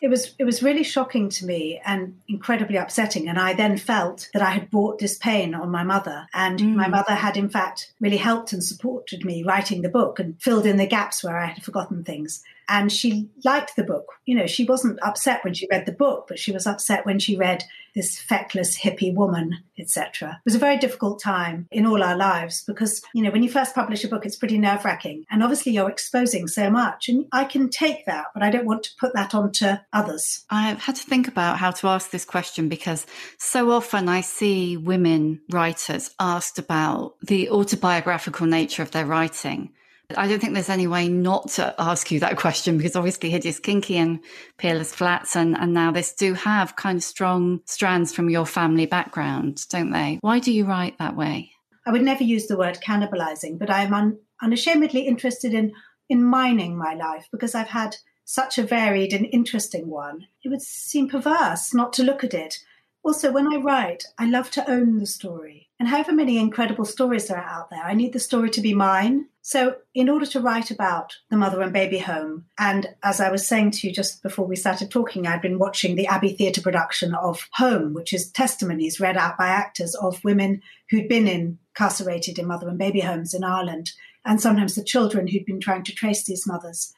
it 0.04 0.10
was 0.10 0.36
it 0.38 0.44
was 0.44 0.62
really 0.62 0.84
shocking 0.84 1.30
to 1.30 1.46
me 1.46 1.82
and 1.86 2.20
incredibly 2.28 2.76
upsetting 2.76 3.30
and 3.30 3.40
i 3.40 3.54
then 3.54 3.78
felt 3.78 4.30
that 4.34 4.42
i 4.42 4.50
had 4.52 4.70
brought 4.70 5.00
this 5.00 5.18
pain 5.18 5.56
on 5.56 5.72
my 5.72 5.84
mother 5.84 6.28
and 6.34 6.60
mm. 6.60 6.76
my 6.76 6.90
mother 6.90 7.16
had 7.16 7.38
in 7.38 7.50
fact 7.50 7.94
really 8.02 8.18
helped 8.18 8.52
and 8.52 8.64
supported 8.64 9.24
me 9.24 9.44
writing 9.44 9.82
the 9.82 9.90
book 9.90 10.20
and 10.20 10.40
filled 10.42 10.66
in 10.66 10.76
the 10.76 10.86
gaps 10.86 11.24
where 11.24 11.38
i 11.38 11.46
had 11.46 11.64
forgotten 11.64 12.04
things 12.04 12.44
and 12.68 12.92
she 12.92 13.30
liked 13.44 13.76
the 13.76 13.84
book. 13.84 14.06
You 14.26 14.36
know, 14.36 14.48
she 14.48 14.66
wasn't 14.66 15.00
upset 15.04 15.44
when 15.44 15.54
she 15.54 15.68
read 15.70 15.86
the 15.86 15.92
book, 15.92 16.26
but 16.28 16.40
she 16.40 16.52
was 16.52 16.68
upset 16.68 17.06
when 17.06 17.20
she 17.20 17.36
read 17.36 17.64
this 17.96 18.20
feckless 18.20 18.80
hippie 18.80 19.14
woman, 19.14 19.60
etc. 19.78 20.40
It 20.44 20.46
was 20.46 20.56
a 20.56 20.60
very 20.60 20.78
difficult 20.78 21.22
time 21.22 21.68
in 21.72 21.86
all 21.86 22.02
our 22.02 22.16
lives 22.16 22.64
because, 22.66 23.04
you 23.14 23.22
know, 23.22 23.30
when 23.30 23.44
you 23.44 23.50
first 23.50 23.76
publish 23.76 24.04
a 24.04 24.08
book, 24.08 24.26
it's 24.26 24.36
pretty 24.36 24.58
nerve 24.58 24.84
wracking. 24.84 25.26
And 25.30 25.44
obviously 25.44 25.74
you're 25.74 25.90
exposing 25.90 26.48
so 26.48 26.70
much. 26.70 27.08
And 27.08 27.26
I 27.32 27.44
can 27.44 27.70
take 27.70 28.06
that, 28.06 28.28
but 28.34 28.44
I 28.44 28.50
don't 28.50 28.66
want 28.66 28.84
to 28.84 28.90
put 29.00 29.14
that 29.14 29.36
onto 29.36 29.74
others. 29.92 30.46
I've 30.50 30.82
had 30.82 30.96
to 30.96 31.04
think 31.04 31.28
about 31.28 31.60
how 31.60 31.72
to 31.72 31.88
ask 31.88 32.10
this 32.10 32.26
question 32.26 32.68
because 32.70 33.06
so 33.38 33.72
often 33.72 34.10
I 34.10 34.22
see 34.22 34.78
women 34.78 35.42
writers 35.52 36.12
asked 36.20 36.58
about 36.58 37.16
the 37.22 37.50
autobiographical 37.50 38.48
nature 38.48 38.82
of 38.82 38.92
their 38.92 39.06
writing 39.06 39.72
I 40.18 40.28
don't 40.28 40.40
think 40.40 40.54
there's 40.54 40.70
any 40.70 40.88
way 40.88 41.08
not 41.08 41.50
to 41.52 41.74
ask 41.78 42.12
you 42.12 42.20
that 42.20 42.38
question 42.38 42.78
because 42.78 42.96
obviously 42.96 43.30
Hideous 43.30 43.60
Kinky 43.60 43.98
and 43.98 44.20
Peerless 44.58 44.94
Flats 44.94 45.36
and, 45.36 45.58
and 45.58 45.74
now 45.74 45.92
this 45.92 46.14
do 46.14 46.34
have 46.34 46.76
kind 46.76 46.98
of 46.98 47.04
strong 47.04 47.62
strands 47.66 48.14
from 48.14 48.30
your 48.30 48.46
family 48.46 48.86
background, 48.86 49.66
don't 49.70 49.92
they? 49.92 50.20
Why 50.22 50.40
do 50.40 50.52
you 50.52 50.66
write 50.66 50.98
that 51.00 51.16
way? 51.16 51.52
I 51.86 51.92
would 51.92 52.04
never 52.04 52.24
use 52.24 52.48
the 52.48 52.58
word 52.58 52.80
cannibalizing, 52.86 53.60
but 53.60 53.70
I'm 53.70 53.94
un- 53.94 54.20
unashamedly 54.42 55.02
interested 55.02 55.54
in 55.54 55.74
in 56.10 56.24
mining 56.24 56.78
my 56.78 56.94
life 56.94 57.28
because 57.32 57.56
I've 57.56 57.70
had 57.70 57.96
such 58.26 58.58
a 58.58 58.64
varied 58.64 59.14
and 59.14 59.28
interesting 59.32 59.90
one. 59.90 60.28
It 60.44 60.50
would 60.50 60.62
seem 60.62 61.10
perverse 61.10 61.74
not 61.74 61.94
to 61.94 62.04
look 62.04 62.24
at 62.24 62.34
it. 62.34 62.60
Also, 63.04 63.32
when 63.32 63.54
I 63.54 63.58
write, 63.58 64.06
I 64.18 64.26
love 64.26 64.50
to 64.52 64.70
own 64.70 65.00
the 65.00 65.06
story. 65.06 65.70
And 65.80 65.90
however 65.90 66.14
many 66.14 66.38
incredible 66.38 66.86
stories 66.86 67.28
there 67.28 67.38
are 67.38 67.60
out 67.62 67.70
there, 67.70 67.84
I 67.84 67.94
need 67.94 68.14
the 68.14 68.20
story 68.20 68.50
to 68.52 68.62
be 68.62 68.74
mine. 68.74 69.28
So, 69.46 69.76
in 69.94 70.08
order 70.08 70.26
to 70.28 70.40
write 70.40 70.72
about 70.72 71.18
the 71.30 71.36
mother 71.36 71.62
and 71.62 71.74
baby 71.74 71.98
home, 71.98 72.46
and 72.58 72.88
as 73.04 73.20
I 73.20 73.30
was 73.30 73.46
saying 73.46 73.72
to 73.72 73.88
you 73.88 73.94
just 73.94 74.24
before 74.24 74.48
we 74.48 74.56
started 74.56 74.90
talking, 74.90 75.28
I'd 75.28 75.42
been 75.42 75.60
watching 75.60 75.98
the 75.98 76.08
Abbey 76.08 76.32
Theatre 76.34 76.62
production 76.62 77.14
of 77.14 77.50
Home, 77.56 77.94
which 77.94 78.14
is 78.14 78.32
testimonies 78.32 79.02
read 79.02 79.18
out 79.18 79.38
by 79.38 79.48
actors 79.48 79.96
of 79.96 80.24
women 80.24 80.62
who'd 80.90 81.10
been 81.10 81.28
incarcerated 81.28 82.40
in 82.40 82.48
mother 82.48 82.70
and 82.70 82.78
baby 82.78 83.02
homes 83.02 83.34
in 83.34 83.44
Ireland, 83.44 83.92
and 84.24 84.40
sometimes 84.40 84.76
the 84.76 84.84
children 84.84 85.28
who'd 85.28 85.46
been 85.46 85.60
trying 85.60 85.84
to 85.84 85.94
trace 85.94 86.24
these 86.24 86.48
mothers. 86.48 86.94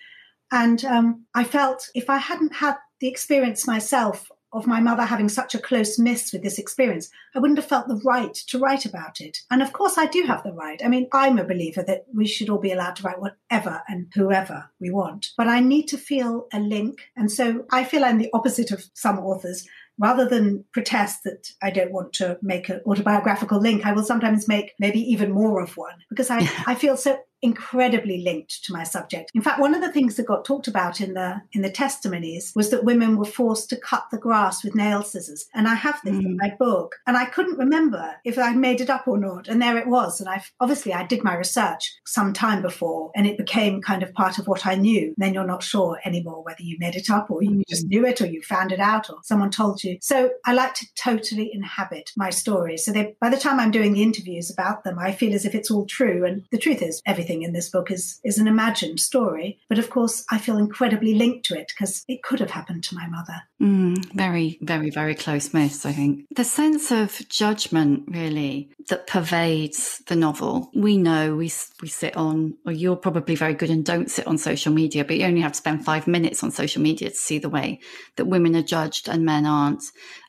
And 0.52 0.86
um, 0.86 1.26
I 1.34 1.46
felt 1.46 1.90
if 1.96 2.12
I 2.12 2.18
hadn't 2.18 2.58
had 2.58 2.76
the 3.00 3.08
experience 3.08 3.66
myself 3.66 4.30
of 4.56 4.68
my 4.68 4.80
mother 4.80 5.04
having 5.04 5.30
such 5.30 5.54
a 5.54 5.60
close 5.60 6.00
miss 6.00 6.32
with 6.32 6.44
this 6.44 6.58
experience, 6.58 7.10
I 7.36 7.40
wouldn't 7.40 7.60
have 7.60 7.68
felt 7.68 7.88
the 7.88 8.02
right 8.04 8.34
to 8.34 8.60
write 8.60 8.86
about 8.86 9.22
it. 9.22 9.40
And 9.52 9.62
of 9.62 9.74
course, 9.74 9.98
I 9.98 10.08
do 10.08 10.24
have 10.24 10.44
the 10.44 10.54
right. 10.54 10.82
I 10.84 10.88
mean, 10.88 11.08
I'm 11.14 11.38
a 11.38 11.44
believer 11.44 11.84
that 11.84 12.06
we 12.14 12.28
should 12.28 12.50
all 12.50 12.60
be 12.60 12.72
allowed 12.72 12.96
to 12.98 13.04
write 13.04 13.20
whatever 13.20 13.84
and 13.88 14.08
whoever 14.14 14.72
we 14.80 14.90
want. 14.90 15.28
But 15.38 15.48
I 15.48 15.60
need 15.60 15.88
to 15.88 15.98
feel 15.98 16.48
a 16.54 16.60
link. 16.60 17.10
And 17.16 17.32
so 17.32 17.66
I 17.72 17.84
feel 17.84 18.04
I'm 18.04 18.18
the 18.18 18.32
opposite 18.34 18.72
of 18.72 18.86
some 18.94 19.20
authors 19.20 19.68
rather 19.98 20.28
than 20.28 20.66
protest 20.74 21.24
that 21.24 21.52
I 21.62 21.70
don't 21.70 21.92
want 21.92 22.14
to 22.14 22.38
make 22.42 22.70
an 22.70 22.82
autobiographical 22.86 23.60
link, 23.60 23.86
I 23.86 23.94
will 23.94 24.04
sometimes 24.04 24.48
make 24.48 24.74
maybe 24.80 25.00
even 25.00 25.32
more 25.32 25.62
of 25.62 25.78
one 25.78 25.96
because 26.10 26.30
I, 26.30 26.50
I 26.68 26.76
feel 26.76 26.98
so 26.98 27.18
incredibly 27.42 28.22
linked 28.22 28.64
to 28.66 28.74
my 28.74 28.84
subject. 28.84 29.32
In 29.34 29.42
fact, 29.42 29.60
one 29.60 29.76
of 29.76 29.82
the 29.82 29.92
things 29.92 30.16
that 30.16 30.26
got 30.26 30.46
talked 30.46 30.68
about 30.68 31.02
in 31.02 31.14
the 31.14 31.42
in 31.54 31.62
the 31.62 31.70
testimonies 31.70 32.52
was 32.56 32.70
that 32.72 32.84
women 32.84 33.18
were 33.18 33.26
forced 33.26 33.70
to 33.70 33.78
cut 33.78 34.06
the 34.12 34.18
grass 34.18 34.64
with 34.64 34.76
nail 34.76 35.04
scissors. 35.04 35.46
And 35.54 35.68
I 35.68 35.76
have 35.76 36.00
this 36.04 36.16
mm. 36.16 36.26
in 36.26 36.38
my 36.38 36.54
book, 36.58 36.96
and 37.06 37.18
I 37.18 37.26
couldn't 37.26 37.58
remember 37.58 38.16
if 38.24 38.38
I 38.38 38.54
made 38.54 38.82
it 38.82 38.90
up 38.90 39.08
or 39.08 39.18
not. 39.18 39.48
And 39.48 39.62
there 39.62 39.78
it 39.78 39.88
was. 39.88 40.20
And 40.20 40.30
I 40.30 40.44
obviously 40.60 40.94
I 40.94 41.06
did 41.06 41.24
my 41.24 41.36
research 41.36 41.94
some 42.06 42.34
time 42.34 42.62
before, 42.62 43.12
and 43.16 43.28
it 43.28 43.38
became 43.38 43.82
kind 43.82 44.04
of 44.04 44.14
part 44.14 44.40
of 44.40 44.48
what 44.48 44.66
I 44.66 44.76
knew. 44.76 45.08
And 45.08 45.16
then 45.18 45.34
you're 45.34 45.46
not 45.46 45.64
sure 45.64 46.00
anymore 46.06 46.44
whether 46.44 46.64
you 46.64 46.78
made 46.80 46.96
it 46.96 47.10
up 47.10 47.30
or 47.30 47.44
you 47.44 47.52
mm. 47.52 47.64
just 47.68 47.86
knew 47.88 48.06
it 48.06 48.22
or 48.22 48.26
you 48.26 48.42
found 48.42 48.72
it 48.72 48.80
out 48.80 49.10
or 49.10 49.18
someone 49.24 49.52
told 49.52 49.84
you. 49.84 49.98
So 50.02 50.32
I 50.46 50.54
like 50.54 50.74
to 50.76 50.88
totally 50.96 51.52
inhabit 51.54 52.12
my 52.18 52.30
stories. 52.30 52.86
So 52.86 52.92
they, 52.92 53.16
by 53.22 53.30
the 53.30 53.38
time 53.38 53.60
I'm 53.60 53.72
doing 53.72 53.94
the 53.94 54.04
interviews 54.04 54.50
about 54.50 54.84
them, 54.84 54.98
I 55.00 55.12
feel 55.12 55.34
as 55.34 55.46
if 55.46 55.54
it's 55.54 55.72
all 55.72 55.86
true. 55.86 56.26
And 56.26 56.44
the 56.52 56.58
truth 56.58 56.82
is, 56.82 57.02
everything 57.06 57.25
everything 57.26 57.44
in 57.44 57.54
this 57.54 57.70
book 57.70 57.92
is 57.92 58.20
is 58.24 58.38
an 58.38 58.48
imagined 58.48 59.00
story. 59.00 59.60
But 59.70 59.80
of 59.80 59.90
course, 59.90 60.24
I 60.30 60.38
feel 60.38 60.58
incredibly 60.58 61.16
linked 61.16 61.46
to 61.46 61.58
it 61.60 61.72
because 61.74 62.04
it 62.08 62.24
could 62.24 62.40
have 62.40 62.52
happened 62.52 62.84
to 62.86 62.96
my 62.96 63.08
mother. 63.08 63.42
Mm, 63.62 64.14
very, 64.14 64.60
very, 64.62 64.90
very 64.90 65.16
close 65.16 65.54
miss, 65.54 65.86
I 65.86 65.94
think. 65.94 66.26
The 66.36 66.44
sense 66.44 66.92
of 66.92 67.22
judgment, 67.30 68.04
really, 68.08 68.70
that 68.90 69.08
pervades 69.08 70.02
the 70.08 70.16
novel. 70.16 70.70
We 70.76 70.98
know 70.98 71.36
we, 71.36 71.52
we 71.82 71.88
sit 71.88 72.16
on, 72.18 72.56
or 72.66 72.72
you're 72.72 72.98
probably 72.98 73.36
very 73.36 73.54
good 73.54 73.70
and 73.70 73.86
don't 73.86 74.12
sit 74.12 74.28
on 74.28 74.38
social 74.38 74.74
media, 74.74 75.06
but 75.06 75.18
you 75.18 75.26
only 75.26 75.42
have 75.42 75.54
to 75.54 75.58
spend 75.58 75.86
five 75.86 76.06
minutes 76.06 76.44
on 76.44 76.52
social 76.52 76.82
media 76.82 77.10
to 77.10 77.16
see 77.16 77.40
the 77.40 77.50
way 77.50 77.80
that 78.18 78.26
women 78.26 78.56
are 78.56 78.62
judged 78.62 79.08
and 79.08 79.26
men 79.26 79.46
aren't. 79.46 79.84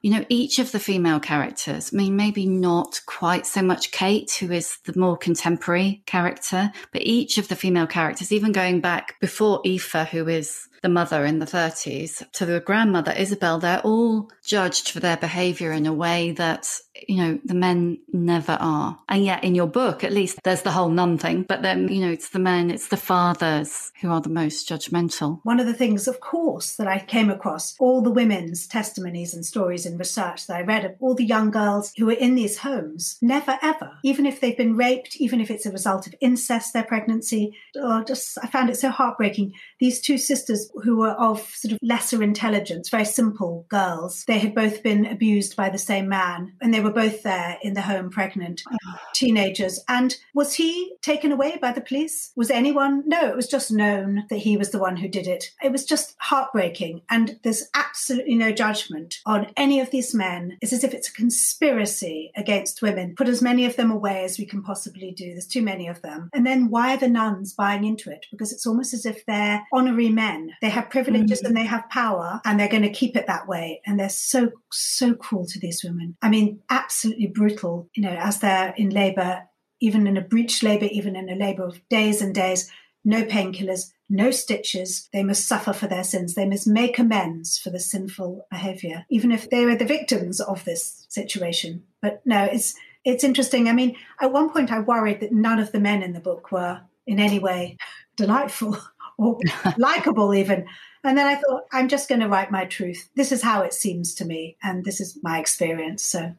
You 0.07 0.13
know, 0.13 0.25
each 0.29 0.61
of 0.61 0.71
the 0.71 0.79
female 0.79 1.19
characters, 1.19 1.91
I 1.93 1.97
mean, 1.97 2.15
maybe 2.15 2.47
not 2.47 3.01
quite 3.07 3.45
so 3.45 3.61
much 3.61 3.91
Kate, 3.91 4.31
who 4.39 4.53
is 4.53 4.79
the 4.85 4.97
more 4.97 5.17
contemporary 5.17 6.05
character, 6.07 6.71
but 6.93 7.03
each 7.03 7.39
of 7.39 7.49
the 7.49 7.57
female 7.57 7.89
characters, 7.89 8.31
even 8.31 8.53
going 8.53 8.81
back 8.81 9.19
before 9.21 9.61
Aoife, 9.67 10.09
who 10.13 10.29
is 10.29 10.69
the 10.83 10.89
mother 10.89 11.25
in 11.25 11.39
the 11.39 11.47
30s 11.47 12.31
to 12.33 12.47
the 12.47 12.61
grandmother 12.61 13.13
Isabel, 13.13 13.59
they're 13.59 13.81
all 13.81 14.31
judged 14.45 14.91
for 14.91 15.01
their 15.01 15.17
behavior 15.17 15.73
in 15.73 15.87
a 15.87 15.93
way 15.93 16.33
that, 16.33 16.69
you 17.09 17.17
know, 17.17 17.39
the 17.45 17.55
men 17.55 17.99
never 18.13 18.57
are. 18.61 18.99
And 19.09 19.25
yet 19.25 19.43
in 19.45 19.55
your 19.55 19.67
book, 19.67 20.05
at 20.05 20.13
least 20.13 20.39
there's 20.45 20.63
the 20.63 20.71
whole 20.71 20.89
nun 20.89 21.19
thing, 21.19 21.43
but 21.43 21.63
then, 21.63 21.89
you 21.89 22.01
know, 22.01 22.11
it's 22.11 22.31
the 22.31 22.39
men, 22.39 22.71
it's 22.71 22.89
the 22.89 22.97
fathers 22.97 23.93
who 24.01 24.11
are 24.11 24.21
the 24.21 24.29
most 24.29 24.69
judgmental. 24.69 25.41
One 25.43 25.61
of 25.61 25.67
the 25.67 25.75
things, 25.75 26.07
of 26.07 26.21
course, 26.21 26.77
that 26.77 26.87
I 26.87 26.99
came 27.01 27.31
across, 27.31 27.75
all 27.79 28.03
the 28.03 28.11
women's 28.11 28.67
testimonies 28.67 29.35
and 29.35 29.45
stories 29.45 29.87
and 29.87 29.99
research 29.99 30.47
that 30.47 30.57
I 30.57 30.63
read 30.63 30.85
of 30.85 30.95
all 31.01 31.15
the 31.15 31.25
young 31.25 31.51
girls 31.51 31.93
who 31.97 32.09
are 32.11 32.15
in 32.15 32.35
these 32.35 32.59
homes, 32.59 33.19
never 33.21 33.59
ever, 33.63 33.93
even 34.03 34.27
if 34.27 34.41
they've 34.41 34.57
been 34.57 34.77
raped, 34.77 35.17
even 35.17 35.41
if 35.41 35.51
it's 35.51 35.67
a 35.67 35.73
result 35.73 36.07
of 36.07 36.15
incest, 36.21 36.73
their 36.73 36.85
pregnancy, 36.85 37.57
or 37.75 38.05
just, 38.05 38.39
I 38.43 38.47
found 38.47 38.71
it 38.71 38.77
so 38.77 38.91
heartbreaking. 38.91 39.55
These 39.81 40.01
two 40.01 40.19
sisters 40.19 40.71
who 40.83 40.97
were 40.97 41.11
of 41.13 41.41
sort 41.55 41.73
of 41.73 41.79
lesser 41.83 42.23
intelligence, 42.23 42.89
very 42.89 43.05
simple 43.05 43.67
girls. 43.69 44.25
They 44.27 44.39
had 44.39 44.55
both 44.55 44.83
been 44.83 45.07
abused 45.07 45.57
by 45.57 45.71
the 45.71 45.79
same 45.79 46.09
man, 46.09 46.53
and 46.61 46.73
they 46.73 46.81
were 46.81 46.93
both 46.93 47.23
there 47.23 47.59
in 47.63 47.75
the 47.75 47.83
home 47.83 48.11
pregnant, 48.11 48.63
ah. 48.71 49.01
teenagers. 49.15 49.83
And 49.89 50.17
was 50.35 50.55
he 50.55 50.95
taken 51.03 51.33
away 51.33 51.59
by 51.61 51.73
the 51.73 51.81
police? 51.81 52.33
Was 52.37 52.51
anyone? 52.51 53.03
No, 53.07 53.29
it 53.29 53.37
was 53.37 53.49
just 53.49 53.71
known 53.71 54.25
that 54.31 54.39
he 54.39 54.57
was 54.57 54.71
the 54.71 54.79
one 54.79 54.97
who 54.97 55.09
did 55.09 55.27
it. 55.27 55.53
It 55.63 55.73
was 55.73 55.85
just 55.85 56.15
heartbreaking. 56.19 57.03
And 57.11 57.39
there's 57.43 57.69
absolutely 57.75 58.35
no 58.35 58.53
judgment 58.53 59.17
on 59.27 59.53
any 59.57 59.81
of 59.81 59.91
these 59.91 60.15
men. 60.15 60.59
It's 60.61 60.73
as 60.73 60.85
if 60.85 60.95
it's 60.95 61.09
a 61.09 61.13
conspiracy 61.13 62.33
against 62.37 62.83
women. 62.83 63.15
Put 63.17 63.29
as 63.29 63.43
many 63.43 63.65
of 63.67 63.77
them 63.77 63.91
away 63.91 64.25
as 64.25 64.39
we 64.39 64.47
can 64.47 64.63
possibly 64.63 65.13
do. 65.13 65.31
There's 65.31 65.47
too 65.47 65.63
many 65.63 65.89
of 65.89 66.03
them. 66.03 66.31
And 66.35 66.47
then 66.47 66.71
why 66.71 66.95
are 66.95 66.99
the 66.99 67.09
nuns 67.09 67.53
buying 67.53 67.85
into 67.85 68.11
it? 68.11 68.27
Because 68.31 68.53
it's 68.53 68.67
almost 68.67 68.95
as 68.95 69.07
if 69.07 69.25
they're 69.27 69.65
honorary 69.73 70.09
men. 70.09 70.53
They 70.63 70.71
have 70.71 70.91
privileges 70.91 71.43
mm. 71.43 71.47
and 71.47 71.57
they 71.57 71.65
have 71.65 71.89
power 71.91 72.41
and 72.45 72.59
they're 72.59 72.69
going 72.69 72.83
to 72.83 72.91
keep 72.91 73.17
it 73.17 73.27
that 73.27 73.49
way. 73.49 73.81
And 73.87 73.99
they're 73.99 74.09
so, 74.09 74.51
so 74.71 75.15
cruel 75.15 75.47
to 75.47 75.59
these 75.59 75.83
women. 75.85 76.17
I 76.23 76.29
mean, 76.29 76.61
absolutely 76.71 77.29
brutal, 77.29 77.89
you 77.95 78.03
know, 78.03 78.17
as 78.19 78.41
they're 78.41 78.75
in 78.77 78.91
labor, 78.91 79.45
even 79.81 80.07
in 80.07 80.17
a 80.17 80.23
breech 80.23 80.63
labor, 80.63 80.89
even 80.91 81.17
in 81.17 81.29
a 81.29 81.35
labor 81.35 81.65
of 81.65 81.87
days 81.89 82.23
and 82.23 82.35
days, 82.35 82.71
no 83.05 83.25
painkillers, 83.25 83.93
no 84.09 84.31
stitches. 84.31 85.09
They 85.13 85.23
must 85.23 85.47
suffer 85.47 85.73
for 85.73 85.87
their 85.87 86.05
sins. 86.05 86.35
They 86.35 86.47
must 86.47 86.67
make 86.67 86.99
amends 86.99 87.59
for 87.59 87.71
the 87.71 87.81
sinful 87.81 88.47
behavior, 88.51 89.07
even 89.11 89.33
if 89.33 89.49
they 89.51 89.65
were 89.65 89.77
the 89.77 89.85
victims 89.85 90.41
of 90.41 90.65
this 90.65 91.07
situation. 91.09 91.85
But 92.03 92.23
no, 92.25 92.45
it's, 92.45 92.75
it's 93.05 93.25
interesting. 93.25 93.69
I 93.69 93.73
mean, 93.73 93.97
at 94.21 94.33
one 94.33 94.51
point 94.51 94.73
I 94.73 94.81
worried 94.81 95.21
that 95.21 95.33
none 95.33 95.59
of 95.59 95.73
the 95.73 95.81
men 95.81 96.03
in 96.03 96.13
the 96.13 96.21
book 96.21 96.51
were 96.51 96.81
in 97.07 97.21
any 97.21 97.39
way 97.39 97.77
delightful 98.17 98.77
or 99.19 99.39
likable 99.77 100.35
even. 100.35 100.67
And 101.05 101.17
then 101.17 101.27
I 101.27 101.37
thought, 101.37 101.67
I'm 101.73 101.89
just 101.89 102.09
going 102.09 102.21
to 102.21 102.29
write 102.29 102.51
my 102.51 102.65
truth. 102.65 103.09
This 103.15 103.31
is 103.31 103.43
how 103.43 103.63
it 103.63 103.73
seems 103.73 104.15
to 104.17 104.25
me, 104.25 104.57
and 104.63 104.85
this 104.85 105.01
is 105.01 105.19
my 105.23 105.39
experience. 105.39 106.03
So, 106.03 106.35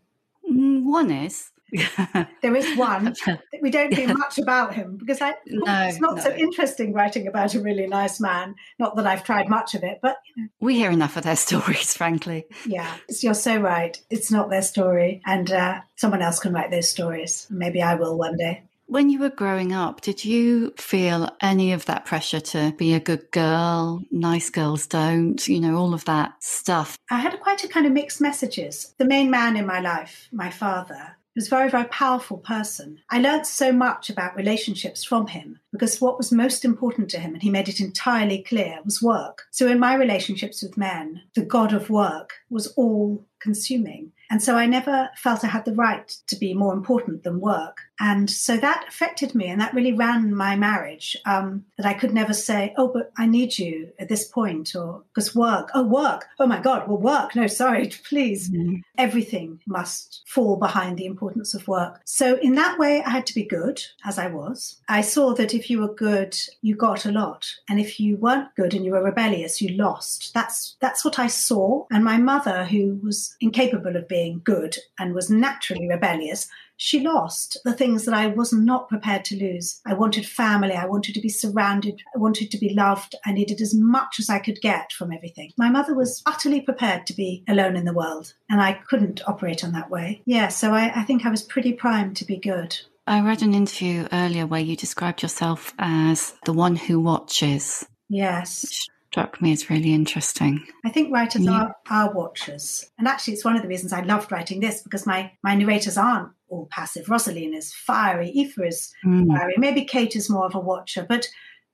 mm, 0.49 0.83
one 0.83 1.09
is. 1.09 1.51
there 2.41 2.55
is 2.55 2.77
one. 2.77 3.13
We 3.61 3.71
don't 3.71 3.93
hear 3.93 4.13
much 4.13 4.37
about 4.37 4.75
him 4.75 4.97
because 4.97 5.19
I, 5.19 5.33
no, 5.47 5.87
it's 5.87 5.99
not 5.99 6.17
no. 6.17 6.21
so 6.21 6.31
interesting 6.33 6.93
writing 6.93 7.27
about 7.27 7.55
a 7.55 7.59
really 7.59 7.87
nice 7.87 8.19
man. 8.19 8.55
Not 8.77 8.95
that 8.95 9.07
I've 9.07 9.23
tried 9.23 9.49
much 9.49 9.73
of 9.73 9.83
it, 9.83 9.99
but 10.01 10.17
you 10.27 10.43
know. 10.43 10.49
we 10.59 10.75
hear 10.75 10.91
enough 10.91 11.17
of 11.17 11.23
their 11.23 11.35
stories, 11.35 11.93
frankly. 11.97 12.45
Yeah, 12.65 12.95
you're 13.21 13.33
so 13.33 13.59
right. 13.59 13.99
It's 14.09 14.31
not 14.31 14.49
their 14.49 14.61
story, 14.61 15.21
and 15.25 15.51
uh, 15.51 15.81
someone 15.95 16.21
else 16.21 16.39
can 16.39 16.53
write 16.53 16.71
those 16.71 16.89
stories. 16.89 17.47
Maybe 17.49 17.81
I 17.81 17.95
will 17.95 18.17
one 18.17 18.37
day. 18.37 18.61
When 18.89 19.09
you 19.09 19.19
were 19.19 19.29
growing 19.29 19.73
up, 19.73 19.99
did 19.99 20.23
you 20.23 20.71
feel 20.77 21.29
any 21.41 21.73
of 21.73 21.83
that 21.85 22.05
pressure 22.05 22.39
to 22.39 22.73
be 22.77 22.93
a 22.93 23.01
good 23.01 23.29
girl? 23.31 24.01
Nice 24.11 24.49
girls 24.49 24.87
don't, 24.87 25.45
you 25.45 25.59
know, 25.59 25.75
all 25.75 25.93
of 25.93 26.05
that 26.05 26.41
stuff. 26.41 26.97
I 27.11 27.19
had 27.19 27.37
quite 27.41 27.65
a 27.65 27.67
kind 27.67 27.85
of 27.85 27.91
mixed 27.91 28.21
messages. 28.21 28.95
The 28.97 29.03
main 29.03 29.29
man 29.29 29.57
in 29.57 29.65
my 29.65 29.81
life, 29.81 30.29
my 30.31 30.49
father, 30.49 31.17
was 31.35 31.47
a 31.47 31.49
very, 31.49 31.69
very 31.69 31.83
powerful 31.85 32.37
person. 32.37 32.99
I 33.09 33.19
learned 33.19 33.45
so 33.45 33.73
much 33.73 34.09
about 34.09 34.37
relationships 34.37 35.03
from 35.03 35.27
him 35.27 35.59
because 35.73 35.99
what 35.99 36.17
was 36.17 36.31
most 36.31 36.63
important 36.63 37.09
to 37.09 37.19
him, 37.19 37.33
and 37.33 37.43
he 37.43 37.49
made 37.49 37.67
it 37.67 37.81
entirely 37.81 38.41
clear, 38.41 38.79
was 38.85 39.03
work. 39.03 39.43
So 39.51 39.67
in 39.67 39.79
my 39.79 39.95
relationships 39.95 40.63
with 40.63 40.77
men, 40.77 41.23
the 41.35 41.43
god 41.43 41.73
of 41.73 41.89
work 41.89 42.35
was 42.49 42.67
all 42.77 43.25
consuming. 43.39 44.13
And 44.29 44.41
so 44.41 44.55
I 44.55 44.65
never 44.65 45.09
felt 45.15 45.43
I 45.43 45.47
had 45.47 45.65
the 45.65 45.75
right 45.75 46.07
to 46.27 46.35
be 46.37 46.53
more 46.53 46.73
important 46.73 47.23
than 47.23 47.39
work. 47.39 47.81
And 47.99 48.29
so 48.29 48.57
that 48.57 48.85
affected 48.87 49.33
me 49.33 49.47
and 49.47 49.59
that 49.59 49.73
really 49.73 49.93
ran 49.93 50.33
my 50.33 50.55
marriage. 50.55 51.17
Um, 51.25 51.65
that 51.77 51.85
I 51.85 51.93
could 51.93 52.13
never 52.13 52.33
say, 52.33 52.73
oh, 52.77 52.87
but 52.87 53.11
I 53.17 53.25
need 53.25 53.57
you 53.57 53.91
at 53.99 54.09
this 54.09 54.27
point, 54.27 54.75
or 54.75 55.03
because 55.13 55.35
work, 55.35 55.69
oh, 55.73 55.83
work, 55.83 56.25
oh 56.39 56.47
my 56.47 56.59
God, 56.59 56.87
well, 56.87 56.97
work, 56.97 57.35
no, 57.35 57.47
sorry, 57.47 57.87
please. 58.07 58.49
Mm-hmm. 58.49 58.77
Everything 58.97 59.59
must 59.65 60.23
fall 60.27 60.57
behind 60.57 60.97
the 60.97 61.05
importance 61.05 61.53
of 61.53 61.67
work. 61.67 62.01
So 62.05 62.35
in 62.37 62.55
that 62.55 62.77
way, 62.77 63.03
I 63.03 63.09
had 63.09 63.25
to 63.27 63.35
be 63.35 63.43
good 63.43 63.81
as 64.05 64.17
I 64.17 64.27
was. 64.27 64.77
I 64.87 65.01
saw 65.01 65.33
that 65.33 65.53
if 65.53 65.69
you 65.69 65.79
were 65.79 65.93
good, 65.93 66.37
you 66.61 66.75
got 66.75 67.05
a 67.05 67.11
lot. 67.11 67.45
And 67.69 67.79
if 67.79 67.99
you 67.99 68.17
weren't 68.17 68.55
good 68.55 68.73
and 68.73 68.85
you 68.85 68.91
were 68.91 69.03
rebellious, 69.03 69.61
you 69.61 69.75
lost. 69.75 70.33
That's, 70.33 70.75
that's 70.79 71.03
what 71.03 71.19
I 71.19 71.27
saw. 71.27 71.85
And 71.91 72.03
my 72.03 72.17
mother, 72.17 72.65
who 72.65 72.99
was 73.03 73.35
incapable 73.41 73.95
of 73.95 74.07
being 74.07 74.41
good 74.43 74.77
and 74.99 75.13
was 75.13 75.29
naturally 75.29 75.87
rebellious, 75.87 76.47
she 76.77 76.99
lost 76.99 77.57
the 77.65 77.73
things 77.73 78.05
that 78.05 78.13
I 78.13 78.27
was 78.27 78.53
not 78.53 78.87
prepared 78.87 79.25
to 79.25 79.35
lose. 79.35 79.81
I 79.85 79.93
wanted 79.93 80.25
family. 80.25 80.73
I 80.73 80.85
wanted 80.85 81.15
to 81.15 81.21
be 81.21 81.29
surrounded. 81.29 82.01
I 82.15 82.19
wanted 82.19 82.51
to 82.51 82.57
be 82.57 82.73
loved. 82.73 83.15
I 83.25 83.33
needed 83.33 83.59
as 83.61 83.73
much 83.73 84.19
as 84.19 84.29
I 84.29 84.39
could 84.39 84.61
get 84.61 84.93
from 84.93 85.11
everything. 85.11 85.51
My 85.57 85.69
mother 85.69 85.93
was 85.93 86.21
utterly 86.25 86.61
prepared 86.61 87.07
to 87.07 87.13
be 87.13 87.43
alone 87.47 87.75
in 87.75 87.85
the 87.85 87.93
world, 87.93 88.33
and 88.49 88.61
I 88.61 88.73
couldn't 88.73 89.27
operate 89.27 89.63
on 89.63 89.73
that 89.73 89.89
way. 89.89 90.21
Yeah, 90.25 90.47
so 90.49 90.71
I, 90.71 90.91
I 90.95 91.03
think 91.03 91.25
I 91.25 91.31
was 91.31 91.41
pretty 91.41 91.73
primed 91.73 92.15
to 92.17 92.25
be 92.25 92.37
good. 92.37 92.77
I 93.07 93.21
read 93.21 93.41
an 93.41 93.53
interview 93.53 94.07
earlier 94.11 94.45
where 94.45 94.59
you 94.59 94.75
described 94.75 95.23
yourself 95.23 95.73
as 95.79 96.35
the 96.45 96.53
one 96.53 96.75
who 96.75 96.99
watches. 96.99 97.85
Yes 98.09 98.87
struck 99.09 99.41
me 99.41 99.51
as 99.51 99.69
really 99.69 99.93
interesting. 99.93 100.63
I 100.85 100.89
think 100.89 101.11
writers 101.11 101.41
yeah. 101.41 101.51
are, 101.51 101.75
are 101.89 102.13
watchers. 102.13 102.91
And 102.99 103.07
actually, 103.07 103.33
it's 103.33 103.45
one 103.45 103.55
of 103.55 103.61
the 103.61 103.67
reasons 103.67 103.93
I 103.93 104.01
loved 104.01 104.31
writing 104.31 104.59
this 104.59 104.81
because 104.81 105.07
my, 105.07 105.31
my 105.41 105.55
narrators 105.55 105.97
aren't 105.97 106.29
all 106.49 106.67
passive. 106.71 107.07
Rosaleen 107.07 107.55
is 107.55 107.73
fiery, 107.73 108.31
Aoife 108.35 108.59
is 108.59 108.93
mm. 109.05 109.27
fiery. 109.27 109.55
Maybe 109.57 109.83
Kate 109.83 110.15
is 110.15 110.29
more 110.29 110.45
of 110.45 110.55
a 110.55 110.59
watcher, 110.59 111.05
but 111.07 111.27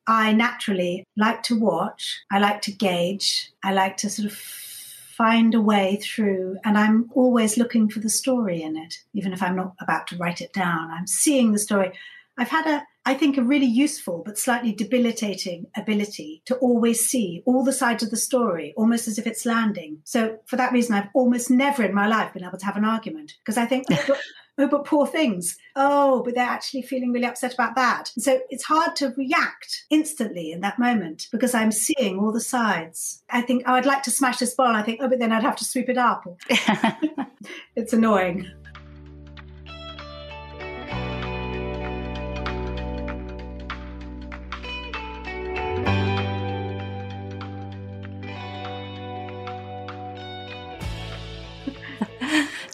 I 0.08 0.34
naturally 0.34 1.06
like 1.16 1.44
to 1.44 1.60
watch. 1.60 2.24
I 2.32 2.40
like 2.40 2.62
to 2.64 2.72
gauge. 2.72 3.52
I 3.64 3.74
like 3.74 3.98
to 3.98 4.10
sort 4.10 4.26
of 4.28 4.38
find 4.38 5.54
a 5.54 5.62
way 5.62 6.00
through, 6.02 6.58
and 6.66 6.78
I'm 6.78 7.10
always 7.14 7.58
looking 7.58 7.90
for 7.90 8.00
the 8.00 8.10
story 8.10 8.62
in 8.62 8.76
it, 8.76 8.96
even 9.14 9.32
if 9.32 9.42
I'm 9.42 9.56
not 9.56 9.76
about 9.80 10.08
to 10.08 10.18
write 10.18 10.42
it 10.42 10.54
down. 10.54 10.92
I'm 10.92 11.08
seeing 11.08 11.52
the 11.52 11.60
story. 11.60 11.94
I've 12.38 12.50
had 12.50 12.66
a 12.66 12.84
I 13.06 13.14
think, 13.16 13.38
a 13.38 13.44
really 13.44 13.66
useful 13.66 14.24
but 14.26 14.38
slightly 14.38 14.72
debilitating 14.72 15.68
ability 15.76 16.42
to 16.46 16.56
always 16.56 17.06
see 17.06 17.44
all 17.46 17.64
the 17.64 17.74
sides 17.74 18.02
of 18.02 18.12
the 18.12 18.18
story, 18.18 18.74
almost 18.78 19.10
as 19.10 19.20
if 19.20 19.28
it's 19.28 19.46
landing. 19.46 20.00
So, 20.06 20.38
for 20.46 20.56
that 20.56 20.72
reason, 20.72 20.96
I've 20.96 21.10
almost 21.14 21.52
never 21.52 21.84
in 21.84 21.94
my 21.94 22.08
life 22.08 22.34
been 22.34 22.46
able 22.46 22.58
to 22.58 22.66
have 22.66 22.78
an 22.78 22.86
argument 22.86 23.34
because 23.40 23.58
I 23.58 23.66
think, 23.66 23.88
oh, 24.58 24.68
but, 24.68 24.86
poor 24.86 25.08
things. 25.08 25.58
Oh, 25.76 26.24
but 26.24 26.36
they're 26.36 26.44
actually 26.44 26.84
feeling 26.84 27.12
really 27.12 27.26
upset 27.26 27.54
about 27.54 27.76
that. 27.76 28.12
so, 28.18 28.40
it's 28.50 28.64
hard 28.64 28.96
to 28.98 29.14
react 29.18 29.86
instantly 29.90 30.52
in 30.52 30.62
that 30.62 30.80
moment 30.80 31.28
because 31.32 31.54
I'm 31.54 31.72
seeing 31.72 32.20
all 32.20 32.32
the 32.32 32.42
sides. 32.42 33.24
I 33.30 33.42
think, 33.42 33.64
oh, 33.66 33.74
I'd 33.74 33.86
like 33.86 34.04
to 34.04 34.12
smash 34.12 34.40
this 34.40 34.56
ball. 34.56 34.76
I 34.76 34.84
think, 34.84 35.00
oh, 35.02 35.10
but 35.10 35.20
then 35.20 35.32
I'd 35.32 35.44
have 35.44 35.58
to 35.58 35.66
sweep 35.66 35.90
it 35.90 35.98
up. 35.98 36.26
it's 37.76 37.94
annoying. 37.94 38.50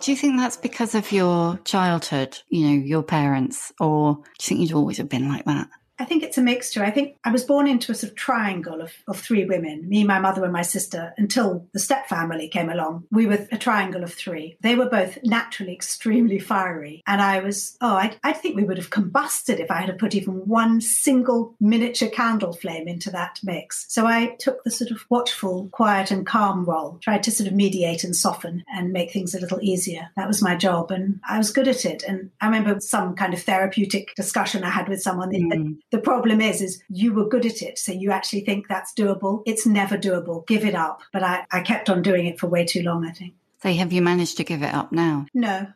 Do 0.10 0.14
you 0.14 0.18
think 0.18 0.38
that's 0.38 0.58
because 0.58 0.96
of 0.96 1.12
your 1.12 1.60
childhood, 1.66 2.40
you 2.50 2.66
know, 2.66 2.74
your 2.84 3.04
parents, 3.04 3.72
or 3.80 4.16
do 4.16 4.22
you 4.22 4.24
think 4.40 4.60
you'd 4.60 4.76
always 4.76 4.98
have 4.98 5.08
been 5.08 5.30
like 5.30 5.46
that? 5.46 5.70
I 6.00 6.06
think 6.06 6.24
it's 6.24 6.38
a 6.38 6.42
mixture. 6.42 6.84
I 6.84 6.92
think 6.92 7.18
I 7.24 7.32
was 7.32 7.44
born 7.44 7.68
into 7.68 7.92
a 7.92 7.96
sort 7.96 8.12
of 8.12 8.18
triangle 8.18 8.82
of, 8.82 8.94
of 9.08 9.20
three 9.20 9.46
women 9.46 9.88
me, 9.88 10.04
my 10.04 10.20
mother, 10.20 10.44
and 10.44 10.54
my 10.54 10.62
sister 10.62 11.14
until 11.18 11.68
the 11.74 11.80
step 11.80 12.08
family 12.08 12.48
came 12.48 12.70
along. 12.70 13.06
We 13.12 13.26
were 13.26 13.48
a 13.52 13.58
triangle 13.58 14.04
of 14.04 14.14
three. 14.14 14.58
They 14.62 14.76
were 14.76 14.90
both 14.90 15.18
naturally 15.24 15.74
extremely 15.74 16.40
fiery. 16.40 17.04
And 17.06 17.22
I 17.22 17.40
was, 17.40 17.78
oh, 17.82 17.96
I, 17.96 18.16
I 18.24 18.34
think 18.34 18.56
we 18.56 18.64
would 18.64 18.78
have 18.78 18.90
combusted 18.90 19.60
if 19.60 19.70
I 19.70 19.82
had 19.82 20.00
put 20.00 20.16
even 20.16 20.48
one 20.48 20.80
single 20.80 21.56
miniature 21.60 22.10
candle 22.10 22.54
flame 22.54 22.88
into 22.88 23.10
that 23.12 23.40
mix. 23.44 23.86
So 23.90 24.06
I 24.06 24.38
took 24.40 24.64
the 24.64 24.72
sort 24.72 24.92
of 24.92 25.06
watchful, 25.10 25.70
quiet, 25.72 26.12
and 26.12 26.26
calm 26.26 26.66
role, 26.66 27.00
tried 27.02 27.24
to 27.24 27.32
sort 27.32 27.48
of 27.48 27.56
mediate 27.56 28.04
and 28.04 28.16
soften 28.16 28.64
and 28.74 28.94
make 28.94 29.12
things 29.12 29.36
a 29.36 29.40
little 29.40 29.60
easier. 29.62 30.10
That 30.16 30.28
was 30.28 30.42
my 30.42 30.56
job. 30.56 30.92
And 30.92 31.20
I 31.28 31.38
was 31.38 31.52
good 31.52 31.68
at 31.68 31.86
it. 31.86 32.04
And 32.04 32.32
I 32.40 32.46
remember 32.46 32.80
some 32.80 33.16
kind 33.16 33.34
of 33.34 33.42
therapeutic 33.42 34.16
discussion 34.16 34.64
I 34.64 34.70
had 34.70 34.88
with 34.88 35.02
someone. 35.02 35.32
Mm. 35.32 35.78
The 35.92 36.00
problem 36.00 36.40
is, 36.40 36.62
is 36.62 36.84
you 36.90 37.14
were 37.14 37.28
good 37.28 37.46
at 37.46 37.62
it. 37.62 37.80
So 37.80 37.92
you 37.92 38.12
actually 38.12 38.42
think 38.42 38.68
that's 38.68 38.94
doable. 38.94 39.42
It's 39.46 39.66
never 39.66 39.98
doable. 39.98 40.46
Give 40.48 40.64
it 40.64 40.76
up. 40.76 41.02
But 41.12 41.24
I, 41.24 41.46
I 41.52 41.62
kept 41.62 41.90
on 41.90 42.02
doing 42.02 42.28
it 42.28 42.40
for 42.40 42.48
way 42.48 42.66
too 42.66 42.84
long, 42.84 43.06
I 43.06 43.12
think. 43.12 43.34
So 43.62 43.74
have 43.74 43.92
you 43.92 44.02
managed 44.02 44.38
to 44.38 44.44
give 44.44 44.62
it 44.62 44.74
up 44.74 44.92
now? 44.92 45.26
No. 45.34 45.68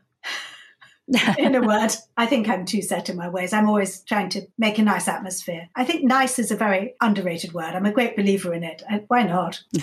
in 1.37 1.55
a 1.55 1.61
word, 1.61 1.91
I 2.15 2.25
think 2.25 2.47
I'm 2.47 2.65
too 2.65 2.81
set 2.81 3.09
in 3.09 3.17
my 3.17 3.27
ways. 3.27 3.51
I'm 3.51 3.67
always 3.67 4.01
trying 4.01 4.29
to 4.29 4.47
make 4.57 4.79
a 4.79 4.83
nice 4.83 5.07
atmosphere. 5.07 5.69
I 5.75 5.83
think 5.83 6.03
nice 6.03 6.39
is 6.39 6.51
a 6.51 6.55
very 6.55 6.93
underrated 7.01 7.53
word. 7.53 7.73
I'm 7.73 7.85
a 7.85 7.91
great 7.91 8.15
believer 8.15 8.53
in 8.53 8.63
it. 8.63 8.83
Why 9.07 9.23
not? 9.23 9.61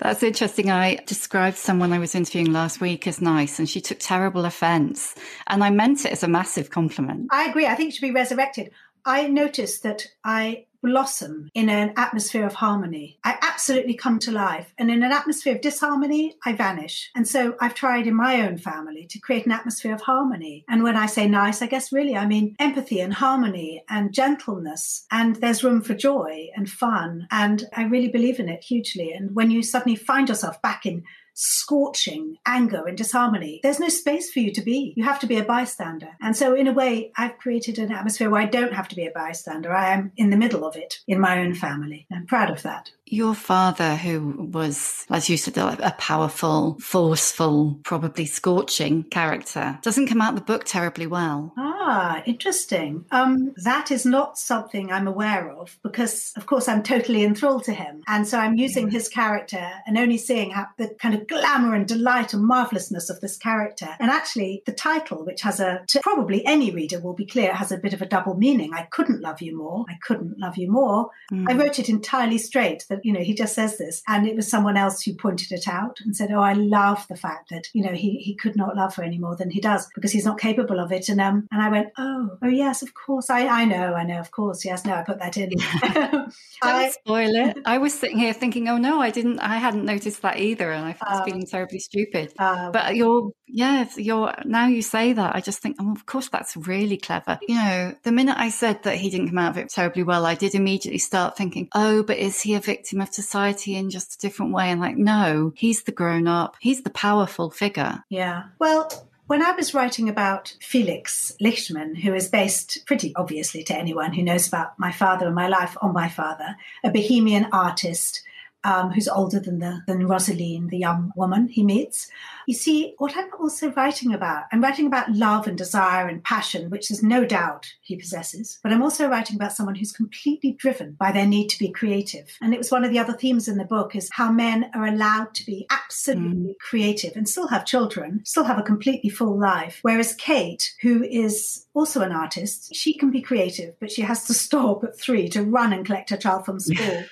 That's 0.00 0.24
interesting. 0.24 0.70
I 0.70 0.96
described 1.06 1.56
someone 1.56 1.92
I 1.92 2.00
was 2.00 2.16
interviewing 2.16 2.52
last 2.52 2.80
week 2.80 3.06
as 3.06 3.20
nice, 3.20 3.60
and 3.60 3.68
she 3.68 3.80
took 3.80 3.98
terrible 4.00 4.44
offense. 4.44 5.14
And 5.46 5.62
I 5.62 5.70
meant 5.70 6.04
it 6.04 6.10
as 6.10 6.24
a 6.24 6.28
massive 6.28 6.70
compliment. 6.70 7.28
I 7.30 7.48
agree. 7.48 7.66
I 7.66 7.76
think 7.76 7.90
it 7.90 7.94
should 7.94 8.02
be 8.02 8.10
resurrected. 8.10 8.72
I 9.04 9.28
noticed 9.28 9.82
that 9.82 10.06
I 10.24 10.66
blossom 10.84 11.50
in 11.54 11.70
an 11.70 11.94
atmosphere 11.96 12.44
of 12.44 12.54
harmony. 12.54 13.18
I 13.24 13.38
absolutely 13.40 13.94
come 13.94 14.18
to 14.20 14.30
life. 14.30 14.72
And 14.76 14.90
in 14.90 15.02
an 15.02 15.12
atmosphere 15.12 15.54
of 15.54 15.62
disharmony, 15.62 16.36
I 16.44 16.52
vanish. 16.52 17.10
And 17.16 17.26
so 17.26 17.56
I've 17.58 17.74
tried 17.74 18.06
in 18.06 18.14
my 18.14 18.46
own 18.46 18.58
family 18.58 19.06
to 19.08 19.18
create 19.18 19.46
an 19.46 19.52
atmosphere 19.52 19.94
of 19.94 20.02
harmony. 20.02 20.64
And 20.68 20.82
when 20.82 20.96
I 20.96 21.06
say 21.06 21.26
nice, 21.26 21.62
I 21.62 21.66
guess 21.66 21.90
really 21.90 22.16
I 22.16 22.26
mean 22.26 22.54
empathy 22.58 23.00
and 23.00 23.14
harmony 23.14 23.82
and 23.88 24.12
gentleness. 24.12 25.06
And 25.10 25.36
there's 25.36 25.64
room 25.64 25.80
for 25.80 25.94
joy 25.94 26.50
and 26.54 26.68
fun. 26.68 27.26
And 27.30 27.64
I 27.74 27.84
really 27.84 28.08
believe 28.08 28.38
in 28.38 28.50
it 28.50 28.62
hugely. 28.62 29.12
And 29.12 29.34
when 29.34 29.50
you 29.50 29.62
suddenly 29.62 29.96
find 29.96 30.28
yourself 30.28 30.60
back 30.60 30.84
in 30.84 31.04
scorching 31.34 32.38
anger 32.46 32.86
and 32.86 32.96
disharmony, 32.96 33.60
there's 33.62 33.80
no 33.80 33.88
space 33.88 34.32
for 34.32 34.40
you 34.40 34.52
to 34.52 34.62
be. 34.62 34.94
You 34.96 35.04
have 35.04 35.20
to 35.20 35.26
be 35.26 35.38
a 35.38 35.44
bystander. 35.44 36.10
And 36.20 36.36
so, 36.36 36.54
in 36.54 36.66
a 36.66 36.72
way, 36.72 37.12
I've 37.16 37.38
created 37.38 37.78
an 37.78 37.92
atmosphere 37.92 38.30
where 38.30 38.42
I 38.42 38.46
don't 38.46 38.72
have 38.72 38.88
to 38.88 38.96
be 38.96 39.06
a 39.06 39.10
bystander. 39.10 39.74
I 39.74 39.92
am 39.92 40.12
in 40.16 40.30
the 40.30 40.36
middle 40.36 40.64
of 40.64 40.76
it 40.76 41.00
in 41.06 41.20
my 41.20 41.40
own 41.40 41.54
family. 41.54 42.06
I'm 42.12 42.26
proud 42.26 42.50
of 42.50 42.62
that. 42.62 42.90
Your 43.06 43.34
father, 43.34 43.96
who 43.96 44.48
was, 44.52 45.06
as 45.10 45.28
you 45.28 45.36
said, 45.36 45.56
a 45.58 45.94
powerful, 45.98 46.78
forceful, 46.80 47.78
probably 47.84 48.24
scorching 48.24 49.04
character, 49.04 49.78
doesn't 49.82 50.08
come 50.08 50.22
out 50.22 50.34
the 50.34 50.40
book 50.40 50.64
terribly 50.64 51.06
well. 51.06 51.52
Ah, 51.56 52.22
interesting. 52.24 53.04
Um, 53.10 53.52
that 53.62 53.90
is 53.90 54.06
not 54.06 54.38
something 54.38 54.90
I'm 54.90 55.06
aware 55.06 55.50
of 55.50 55.78
because, 55.82 56.32
of 56.36 56.46
course, 56.46 56.66
I'm 56.66 56.82
totally 56.82 57.24
enthralled 57.24 57.64
to 57.64 57.74
him. 57.74 58.02
And 58.08 58.26
so 58.26 58.38
I'm 58.38 58.56
using 58.56 58.90
his 58.90 59.08
character 59.08 59.70
and 59.86 59.98
only 59.98 60.16
seeing 60.16 60.50
how 60.50 60.68
the 60.78 60.88
kind 60.98 61.14
of 61.14 61.28
glamour 61.28 61.74
and 61.74 61.86
delight 61.86 62.32
and 62.32 62.44
marvelousness 62.44 63.10
of 63.10 63.20
this 63.20 63.36
character. 63.36 63.88
And 64.00 64.10
actually, 64.10 64.62
the 64.64 64.72
title, 64.72 65.24
which 65.24 65.42
has 65.42 65.60
a, 65.60 65.84
probably 66.02 66.44
any 66.46 66.70
reader 66.70 67.00
will 67.00 67.12
be 67.12 67.26
clear, 67.26 67.52
has 67.52 67.70
a 67.70 67.76
bit 67.78 67.92
of 67.92 68.00
a 68.00 68.06
double 68.06 68.34
meaning. 68.34 68.72
I 68.72 68.84
couldn't 68.84 69.20
love 69.20 69.42
you 69.42 69.56
more. 69.56 69.84
I 69.88 69.98
couldn't 70.02 70.38
love 70.38 70.56
you 70.56 70.70
more. 70.70 71.10
Mm. 71.30 71.50
I 71.50 71.54
wrote 71.54 71.78
it 71.78 71.90
entirely 71.90 72.38
straight 72.38 72.86
that, 72.88 73.03
you 73.04 73.12
know, 73.12 73.20
he 73.20 73.34
just 73.34 73.54
says 73.54 73.76
this. 73.76 74.02
And 74.08 74.26
it 74.26 74.34
was 74.34 74.48
someone 74.48 74.78
else 74.78 75.02
who 75.02 75.14
pointed 75.14 75.52
it 75.52 75.68
out 75.68 76.00
and 76.00 76.16
said, 76.16 76.32
Oh, 76.32 76.40
I 76.40 76.54
love 76.54 77.06
the 77.08 77.16
fact 77.16 77.50
that, 77.50 77.68
you 77.74 77.84
know, 77.84 77.92
he, 77.92 78.16
he 78.16 78.34
could 78.34 78.56
not 78.56 78.76
love 78.76 78.94
her 78.96 79.02
any 79.02 79.18
more 79.18 79.36
than 79.36 79.50
he 79.50 79.60
does 79.60 79.86
because 79.94 80.10
he's 80.10 80.24
not 80.24 80.40
capable 80.40 80.80
of 80.80 80.90
it. 80.90 81.10
And, 81.10 81.20
um, 81.20 81.46
and 81.52 81.60
I 81.60 81.68
went, 81.68 81.92
Oh, 81.98 82.38
oh, 82.42 82.48
yes, 82.48 82.80
of 82.80 82.94
course. 82.94 83.28
I, 83.28 83.46
I 83.46 83.66
know, 83.66 83.92
I 83.92 84.04
know, 84.04 84.18
of 84.18 84.30
course. 84.30 84.64
Yes, 84.64 84.86
no, 84.86 84.94
I 84.94 85.02
put 85.02 85.18
that 85.18 85.36
in. 85.36 85.50
Don't 85.82 86.32
I, 86.62 86.88
spoil 86.88 87.34
it. 87.34 87.58
I 87.66 87.76
was 87.76 87.92
sitting 87.92 88.18
here 88.18 88.32
thinking, 88.32 88.70
Oh, 88.70 88.78
no, 88.78 89.02
I 89.02 89.10
didn't, 89.10 89.38
I 89.40 89.58
hadn't 89.58 89.84
noticed 89.84 90.22
that 90.22 90.40
either. 90.40 90.72
And 90.72 90.86
I 90.86 90.96
was 91.10 91.20
um, 91.20 91.24
feeling 91.26 91.46
terribly 91.46 91.80
stupid. 91.80 92.32
Um, 92.38 92.72
but 92.72 92.96
you're, 92.96 93.30
yeah, 93.54 93.88
you're, 93.96 94.34
now 94.44 94.66
you 94.66 94.82
say 94.82 95.12
that, 95.12 95.36
I 95.36 95.40
just 95.40 95.60
think, 95.60 95.76
Oh, 95.78 95.92
of 95.92 96.06
course, 96.06 96.28
that's 96.28 96.56
really 96.56 96.96
clever. 96.96 97.38
You 97.46 97.54
know, 97.54 97.94
the 98.02 98.10
minute 98.10 98.36
I 98.36 98.48
said 98.48 98.82
that 98.82 98.96
he 98.96 99.10
didn't 99.10 99.28
come 99.28 99.38
out 99.38 99.52
of 99.52 99.58
it 99.58 99.70
terribly 99.70 100.02
well, 100.02 100.26
I 100.26 100.34
did 100.34 100.56
immediately 100.56 100.98
start 100.98 101.36
thinking, 101.36 101.68
Oh, 101.72 102.02
but 102.02 102.18
is 102.18 102.40
he 102.40 102.54
a 102.54 102.60
victim 102.60 103.00
of 103.00 103.14
society 103.14 103.76
in 103.76 103.90
just 103.90 104.16
a 104.16 104.18
different 104.18 104.52
way? 104.52 104.70
And 104.70 104.80
like, 104.80 104.96
no, 104.96 105.52
he's 105.54 105.84
the 105.84 105.92
grown 105.92 106.26
up, 106.26 106.56
he's 106.58 106.82
the 106.82 106.90
powerful 106.90 107.48
figure. 107.48 108.02
Yeah. 108.08 108.46
Well, 108.58 108.90
when 109.28 109.40
I 109.40 109.52
was 109.52 109.72
writing 109.72 110.08
about 110.08 110.56
Felix 110.60 111.32
Lichtmann, 111.40 111.96
who 112.02 112.12
is 112.12 112.28
based 112.28 112.84
pretty 112.86 113.14
obviously 113.14 113.62
to 113.64 113.78
anyone 113.78 114.12
who 114.14 114.22
knows 114.22 114.48
about 114.48 114.76
my 114.80 114.90
father 114.90 115.26
and 115.26 115.34
my 115.34 115.46
life 115.46 115.76
on 115.80 115.92
my 115.92 116.08
father, 116.08 116.56
a 116.82 116.90
bohemian 116.90 117.46
artist, 117.52 118.24
um, 118.64 118.90
who's 118.90 119.08
older 119.08 119.38
than 119.38 119.58
the 119.58 119.82
than 119.86 120.08
Rosaleen, 120.08 120.68
the 120.68 120.78
young 120.78 121.12
woman 121.14 121.48
he 121.48 121.62
meets. 121.62 122.08
You 122.46 122.54
see, 122.54 122.94
what 122.98 123.16
I'm 123.16 123.30
also 123.38 123.70
writing 123.72 124.12
about, 124.12 124.44
I'm 124.52 124.62
writing 124.62 124.86
about 124.86 125.12
love 125.12 125.46
and 125.46 125.56
desire 125.56 126.08
and 126.08 126.24
passion, 126.24 126.70
which 126.70 126.88
there's 126.88 127.02
no 127.02 127.24
doubt 127.24 127.72
he 127.82 127.96
possesses. 127.96 128.58
But 128.62 128.72
I'm 128.72 128.82
also 128.82 129.08
writing 129.08 129.36
about 129.36 129.52
someone 129.52 129.74
who's 129.74 129.92
completely 129.92 130.52
driven 130.52 130.92
by 130.92 131.12
their 131.12 131.26
need 131.26 131.48
to 131.48 131.58
be 131.58 131.70
creative. 131.70 132.36
And 132.40 132.52
it 132.52 132.58
was 132.58 132.70
one 132.70 132.84
of 132.84 132.90
the 132.90 132.98
other 132.98 133.12
themes 133.12 133.48
in 133.48 133.58
the 133.58 133.64
book 133.64 133.94
is 133.94 134.10
how 134.12 134.30
men 134.30 134.70
are 134.74 134.86
allowed 134.86 135.34
to 135.34 135.46
be 135.46 135.66
absolutely 135.70 136.52
mm. 136.52 136.58
creative 136.58 137.16
and 137.16 137.28
still 137.28 137.48
have 137.48 137.66
children, 137.66 138.20
still 138.24 138.44
have 138.44 138.58
a 138.58 138.62
completely 138.62 139.10
full 139.10 139.38
life. 139.38 139.78
Whereas 139.82 140.14
Kate, 140.14 140.72
who 140.82 141.02
is 141.02 141.66
also 141.74 142.00
an 142.02 142.12
artist, 142.12 142.74
she 142.74 142.94
can 142.94 143.10
be 143.10 143.22
creative, 143.22 143.74
but 143.80 143.90
she 143.90 144.02
has 144.02 144.26
to 144.26 144.34
stop 144.34 144.84
at 144.84 144.98
three 144.98 145.28
to 145.30 145.42
run 145.42 145.72
and 145.72 145.84
collect 145.84 146.10
her 146.10 146.16
child 146.16 146.44
from 146.44 146.60
school. 146.60 147.04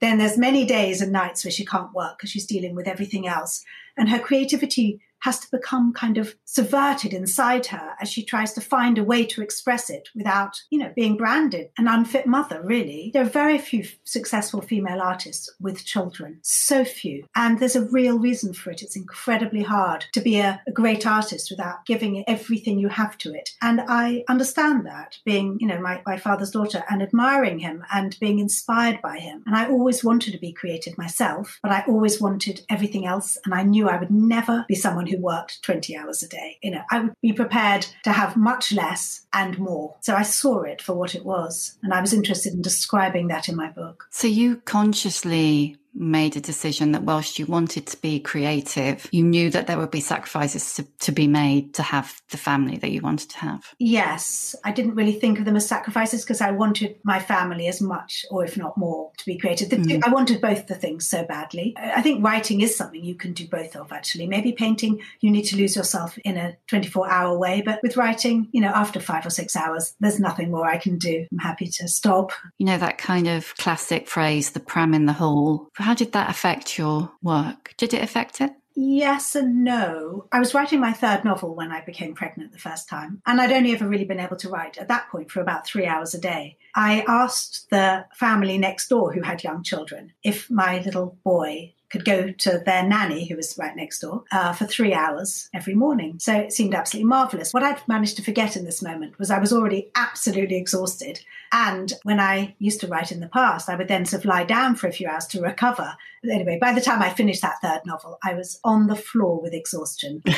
Then 0.00 0.18
there's 0.18 0.38
many 0.38 0.64
days 0.64 1.00
and 1.00 1.12
nights 1.12 1.44
where 1.44 1.52
she 1.52 1.64
can't 1.64 1.92
work 1.92 2.18
because 2.18 2.30
she's 2.30 2.46
dealing 2.46 2.74
with 2.74 2.88
everything 2.88 3.26
else. 3.26 3.64
And 3.96 4.08
her 4.08 4.18
creativity 4.18 5.00
has 5.20 5.40
to 5.40 5.50
become 5.50 5.92
kind 5.92 6.18
of 6.18 6.34
subverted 6.44 7.12
inside 7.12 7.66
her 7.66 7.94
as 8.00 8.10
she 8.10 8.24
tries 8.24 8.52
to 8.54 8.60
find 8.60 8.98
a 8.98 9.04
way 9.04 9.24
to 9.26 9.42
express 9.42 9.90
it 9.90 10.08
without, 10.14 10.60
you 10.70 10.78
know, 10.78 10.92
being 10.96 11.16
branded 11.16 11.70
an 11.78 11.88
unfit 11.88 12.26
mother, 12.26 12.60
really. 12.62 13.10
There 13.12 13.22
are 13.22 13.28
very 13.28 13.58
few 13.58 13.84
successful 14.04 14.60
female 14.60 15.00
artists 15.00 15.50
with 15.60 15.84
children, 15.84 16.38
so 16.42 16.84
few. 16.84 17.24
And 17.34 17.58
there's 17.58 17.76
a 17.76 17.88
real 17.88 18.18
reason 18.18 18.52
for 18.52 18.70
it. 18.70 18.82
It's 18.82 18.96
incredibly 18.96 19.62
hard 19.62 20.06
to 20.12 20.20
be 20.20 20.38
a, 20.38 20.60
a 20.66 20.72
great 20.72 21.06
artist 21.06 21.50
without 21.50 21.86
giving 21.86 22.24
everything 22.28 22.78
you 22.78 22.88
have 22.88 23.16
to 23.18 23.34
it. 23.34 23.50
And 23.62 23.80
I 23.88 24.24
understand 24.28 24.86
that 24.86 25.18
being, 25.24 25.58
you 25.60 25.66
know, 25.66 25.80
my, 25.80 26.02
my 26.06 26.16
father's 26.16 26.50
daughter 26.50 26.84
and 26.88 27.02
admiring 27.02 27.58
him 27.58 27.84
and 27.92 28.16
being 28.20 28.38
inspired 28.38 29.00
by 29.02 29.18
him. 29.18 29.42
And 29.46 29.56
I 29.56 29.68
always 29.68 30.04
wanted 30.04 30.32
to 30.32 30.38
be 30.38 30.52
creative 30.52 30.96
myself, 30.98 31.58
but 31.62 31.72
I 31.72 31.84
always 31.86 32.20
wanted 32.20 32.64
everything 32.68 33.06
else. 33.06 33.38
And 33.44 33.54
I 33.54 33.62
knew 33.62 33.88
I 33.88 33.98
would 33.98 34.10
never 34.10 34.64
be 34.68 34.74
someone 34.74 35.06
who 35.10 35.18
worked 35.20 35.62
20 35.62 35.96
hours 35.96 36.22
a 36.22 36.28
day. 36.28 36.58
You 36.62 36.72
know, 36.72 36.82
I 36.90 37.00
would 37.00 37.14
be 37.20 37.32
prepared 37.32 37.86
to 38.04 38.12
have 38.12 38.36
much 38.36 38.72
less 38.72 39.26
and 39.32 39.58
more. 39.58 39.96
So 40.00 40.14
I 40.14 40.22
saw 40.22 40.62
it 40.62 40.80
for 40.80 40.94
what 40.94 41.14
it 41.14 41.24
was. 41.24 41.78
And 41.82 41.92
I 41.92 42.00
was 42.00 42.12
interested 42.12 42.52
in 42.52 42.62
describing 42.62 43.28
that 43.28 43.48
in 43.48 43.56
my 43.56 43.68
book. 43.70 44.06
So 44.10 44.28
you 44.28 44.56
consciously 44.64 45.76
made 45.94 46.36
a 46.36 46.40
decision 46.40 46.92
that 46.92 47.02
whilst 47.02 47.38
you 47.38 47.46
wanted 47.46 47.86
to 47.86 48.00
be 48.00 48.20
creative, 48.20 49.08
you 49.12 49.22
knew 49.22 49.50
that 49.50 49.66
there 49.66 49.78
would 49.78 49.90
be 49.90 50.00
sacrifices 50.00 50.74
to, 50.74 50.84
to, 51.00 51.12
be 51.12 51.26
made 51.26 51.74
to 51.74 51.82
have 51.82 52.20
the 52.30 52.36
family 52.36 52.76
that 52.78 52.90
you 52.90 53.00
wanted 53.00 53.28
to 53.30 53.38
have? 53.38 53.74
Yes. 53.78 54.54
I 54.64 54.72
didn't 54.72 54.94
really 54.94 55.12
think 55.12 55.38
of 55.38 55.44
them 55.44 55.56
as 55.56 55.66
sacrifices 55.66 56.22
because 56.22 56.40
I 56.40 56.52
wanted 56.52 56.96
my 57.02 57.18
family 57.18 57.66
as 57.66 57.80
much, 57.80 58.24
or 58.30 58.44
if 58.44 58.56
not 58.56 58.78
more, 58.78 59.10
to 59.18 59.26
be 59.26 59.38
creative. 59.38 59.68
Mm. 59.68 60.02
I 60.04 60.10
wanted 60.10 60.40
both 60.40 60.66
the 60.66 60.74
things 60.74 61.08
so 61.08 61.24
badly. 61.24 61.74
I 61.76 62.02
think 62.02 62.24
writing 62.24 62.60
is 62.60 62.76
something 62.76 63.04
you 63.04 63.14
can 63.14 63.32
do 63.32 63.48
both 63.48 63.76
of, 63.76 63.92
actually. 63.92 64.26
Maybe 64.26 64.52
painting, 64.52 65.00
you 65.20 65.30
need 65.30 65.44
to 65.44 65.56
lose 65.56 65.74
yourself 65.74 66.16
in 66.18 66.36
a 66.36 66.56
24 66.68 67.10
hour 67.10 67.36
way. 67.36 67.62
But 67.64 67.80
with 67.82 67.96
writing, 67.96 68.48
you 68.52 68.60
know, 68.60 68.68
after 68.68 69.00
five 69.00 69.26
or 69.26 69.30
six 69.30 69.56
hours, 69.56 69.94
there's 70.00 70.20
nothing 70.20 70.50
more 70.50 70.66
I 70.66 70.78
can 70.78 70.98
do. 70.98 71.26
I'm 71.32 71.38
happy 71.38 71.66
to 71.66 71.88
stop. 71.88 72.32
You 72.58 72.66
know, 72.66 72.78
that 72.78 72.98
kind 72.98 73.26
of 73.26 73.54
classic 73.56 74.08
phrase, 74.08 74.50
the 74.50 74.60
pram 74.60 74.94
in 74.94 75.06
the 75.06 75.12
hall 75.12 75.68
how 75.80 75.94
did 75.94 76.12
that 76.12 76.30
affect 76.30 76.78
your 76.78 77.10
work? 77.22 77.74
Did 77.76 77.94
it 77.94 78.02
affect 78.02 78.40
it? 78.40 78.52
Yes 78.76 79.34
and 79.34 79.64
no. 79.64 80.26
I 80.32 80.38
was 80.38 80.54
writing 80.54 80.80
my 80.80 80.92
third 80.92 81.24
novel 81.24 81.54
when 81.54 81.72
I 81.72 81.84
became 81.84 82.14
pregnant 82.14 82.52
the 82.52 82.58
first 82.58 82.88
time, 82.88 83.20
and 83.26 83.40
I'd 83.40 83.52
only 83.52 83.72
ever 83.72 83.86
really 83.86 84.04
been 84.04 84.20
able 84.20 84.36
to 84.36 84.48
write 84.48 84.78
at 84.78 84.88
that 84.88 85.08
point 85.10 85.30
for 85.30 85.40
about 85.40 85.66
three 85.66 85.86
hours 85.86 86.14
a 86.14 86.20
day. 86.20 86.56
I 86.76 87.04
asked 87.08 87.68
the 87.70 88.06
family 88.14 88.58
next 88.58 88.88
door 88.88 89.12
who 89.12 89.22
had 89.22 89.42
young 89.42 89.62
children 89.62 90.12
if 90.22 90.50
my 90.50 90.80
little 90.80 91.18
boy 91.24 91.74
could 91.90 92.04
go 92.04 92.30
to 92.30 92.62
their 92.64 92.82
nanny, 92.82 93.26
who 93.26 93.36
was 93.36 93.56
right 93.58 93.74
next 93.76 94.00
door, 94.00 94.24
uh, 94.32 94.52
for 94.52 94.66
three 94.66 94.94
hours 94.94 95.48
every 95.52 95.74
morning. 95.74 96.18
So 96.18 96.34
it 96.34 96.52
seemed 96.52 96.74
absolutely 96.74 97.08
marvelous. 97.08 97.52
What 97.52 97.62
I'd 97.62 97.86
managed 97.88 98.16
to 98.16 98.22
forget 98.22 98.56
in 98.56 98.64
this 98.64 98.82
moment 98.82 99.18
was 99.18 99.30
I 99.30 99.38
was 99.38 99.52
already 99.52 99.90
absolutely 99.94 100.56
exhausted. 100.56 101.20
And 101.52 101.92
when 102.04 102.20
I 102.20 102.54
used 102.58 102.80
to 102.80 102.86
write 102.86 103.10
in 103.10 103.20
the 103.20 103.28
past, 103.28 103.68
I 103.68 103.76
would 103.76 103.88
then 103.88 104.06
sort 104.06 104.22
of 104.22 104.26
lie 104.26 104.44
down 104.44 104.76
for 104.76 104.86
a 104.86 104.92
few 104.92 105.08
hours 105.08 105.26
to 105.28 105.42
recover. 105.42 105.96
But 106.22 106.32
anyway, 106.32 106.58
by 106.60 106.72
the 106.72 106.80
time 106.80 107.02
I 107.02 107.10
finished 107.10 107.42
that 107.42 107.60
third 107.62 107.80
novel, 107.86 108.18
I 108.22 108.34
was 108.34 108.60
on 108.62 108.86
the 108.86 108.96
floor 108.96 109.40
with 109.40 109.54
exhaustion. 109.54 110.22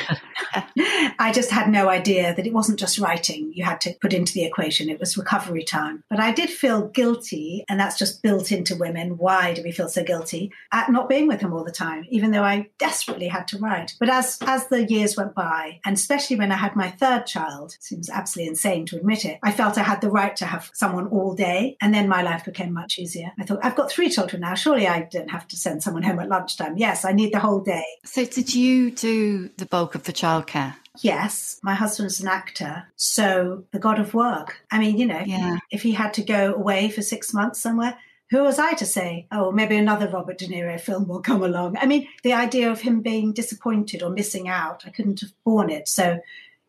I 1.18 1.32
just 1.34 1.50
had 1.50 1.68
no 1.68 1.88
idea 1.88 2.34
that 2.34 2.46
it 2.46 2.52
wasn't 2.52 2.78
just 2.78 2.98
writing 2.98 3.52
you 3.52 3.64
had 3.64 3.80
to 3.82 3.94
put 4.00 4.12
into 4.12 4.32
the 4.32 4.44
equation, 4.44 4.88
it 4.88 5.00
was 5.00 5.18
recovery 5.18 5.64
time. 5.64 6.04
But 6.08 6.20
I 6.20 6.32
did 6.32 6.50
feel 6.50 6.88
guilty, 6.88 7.64
and 7.68 7.78
that's 7.78 7.98
just 7.98 8.22
built 8.22 8.52
into 8.52 8.76
women. 8.76 9.18
Why 9.18 9.52
do 9.52 9.62
we 9.62 9.72
feel 9.72 9.88
so 9.88 10.02
guilty 10.02 10.52
at 10.72 10.90
not 10.90 11.08
being 11.08 11.26
with 11.26 11.41
him 11.42 11.52
all 11.52 11.64
the 11.64 11.72
time, 11.72 12.06
even 12.10 12.30
though 12.30 12.44
I 12.44 12.68
desperately 12.78 13.28
had 13.28 13.48
to 13.48 13.58
write? 13.58 13.94
But 13.98 14.08
as, 14.08 14.38
as 14.42 14.68
the 14.68 14.90
years 14.90 15.16
went 15.16 15.34
by, 15.34 15.80
and 15.84 15.94
especially 15.94 16.36
when 16.36 16.52
I 16.52 16.56
had 16.56 16.76
my 16.76 16.90
third 16.90 17.26
child, 17.26 17.76
seems 17.80 18.08
absolutely 18.08 18.50
insane 18.50 18.86
to 18.86 18.96
admit 18.96 19.24
it, 19.24 19.38
I 19.42 19.52
felt 19.52 19.78
I 19.78 19.82
had 19.82 20.00
the 20.00 20.10
right 20.10 20.34
to 20.36 20.46
have 20.46 20.70
someone 20.74 21.08
all 21.08 21.34
day. 21.34 21.76
And 21.80 21.94
then 21.94 22.08
my 22.08 22.22
life 22.22 22.44
became 22.44 22.72
much 22.72 22.98
easier. 22.98 23.32
I 23.38 23.44
thought, 23.44 23.60
I've 23.62 23.76
got 23.76 23.90
three 23.90 24.08
children 24.08 24.42
now. 24.42 24.54
Surely 24.54 24.86
I 24.86 25.02
don't 25.10 25.30
have 25.30 25.48
to 25.48 25.56
send 25.56 25.82
someone 25.82 26.02
home 26.02 26.20
at 26.20 26.28
lunchtime. 26.28 26.76
Yes, 26.76 27.04
I 27.04 27.12
need 27.12 27.32
the 27.32 27.40
whole 27.40 27.60
day. 27.60 27.84
So, 28.04 28.24
did 28.24 28.54
you 28.54 28.90
do 28.90 29.48
the 29.56 29.66
bulk 29.66 29.94
of 29.94 30.04
the 30.04 30.12
childcare? 30.12 30.74
Yes, 31.00 31.58
my 31.62 31.74
husband's 31.74 32.20
an 32.20 32.28
actor, 32.28 32.84
so 32.96 33.64
the 33.72 33.78
god 33.78 33.98
of 33.98 34.12
work. 34.12 34.62
I 34.70 34.78
mean, 34.78 34.98
you 34.98 35.06
know, 35.06 35.22
yeah. 35.24 35.56
if 35.70 35.82
he 35.82 35.92
had 35.92 36.12
to 36.14 36.22
go 36.22 36.54
away 36.54 36.90
for 36.90 37.00
six 37.00 37.32
months 37.32 37.60
somewhere, 37.60 37.96
who 38.32 38.42
was 38.42 38.58
I 38.58 38.72
to 38.72 38.86
say, 38.86 39.26
oh, 39.30 39.52
maybe 39.52 39.76
another 39.76 40.08
Robert 40.08 40.38
De 40.38 40.48
Niro 40.48 40.80
film 40.80 41.06
will 41.06 41.20
come 41.20 41.42
along? 41.42 41.76
I 41.76 41.84
mean, 41.84 42.08
the 42.22 42.32
idea 42.32 42.70
of 42.70 42.80
him 42.80 43.02
being 43.02 43.34
disappointed 43.34 44.02
or 44.02 44.08
missing 44.08 44.48
out, 44.48 44.84
I 44.86 44.90
couldn't 44.90 45.20
have 45.20 45.34
borne 45.44 45.68
it. 45.68 45.86
So 45.86 46.18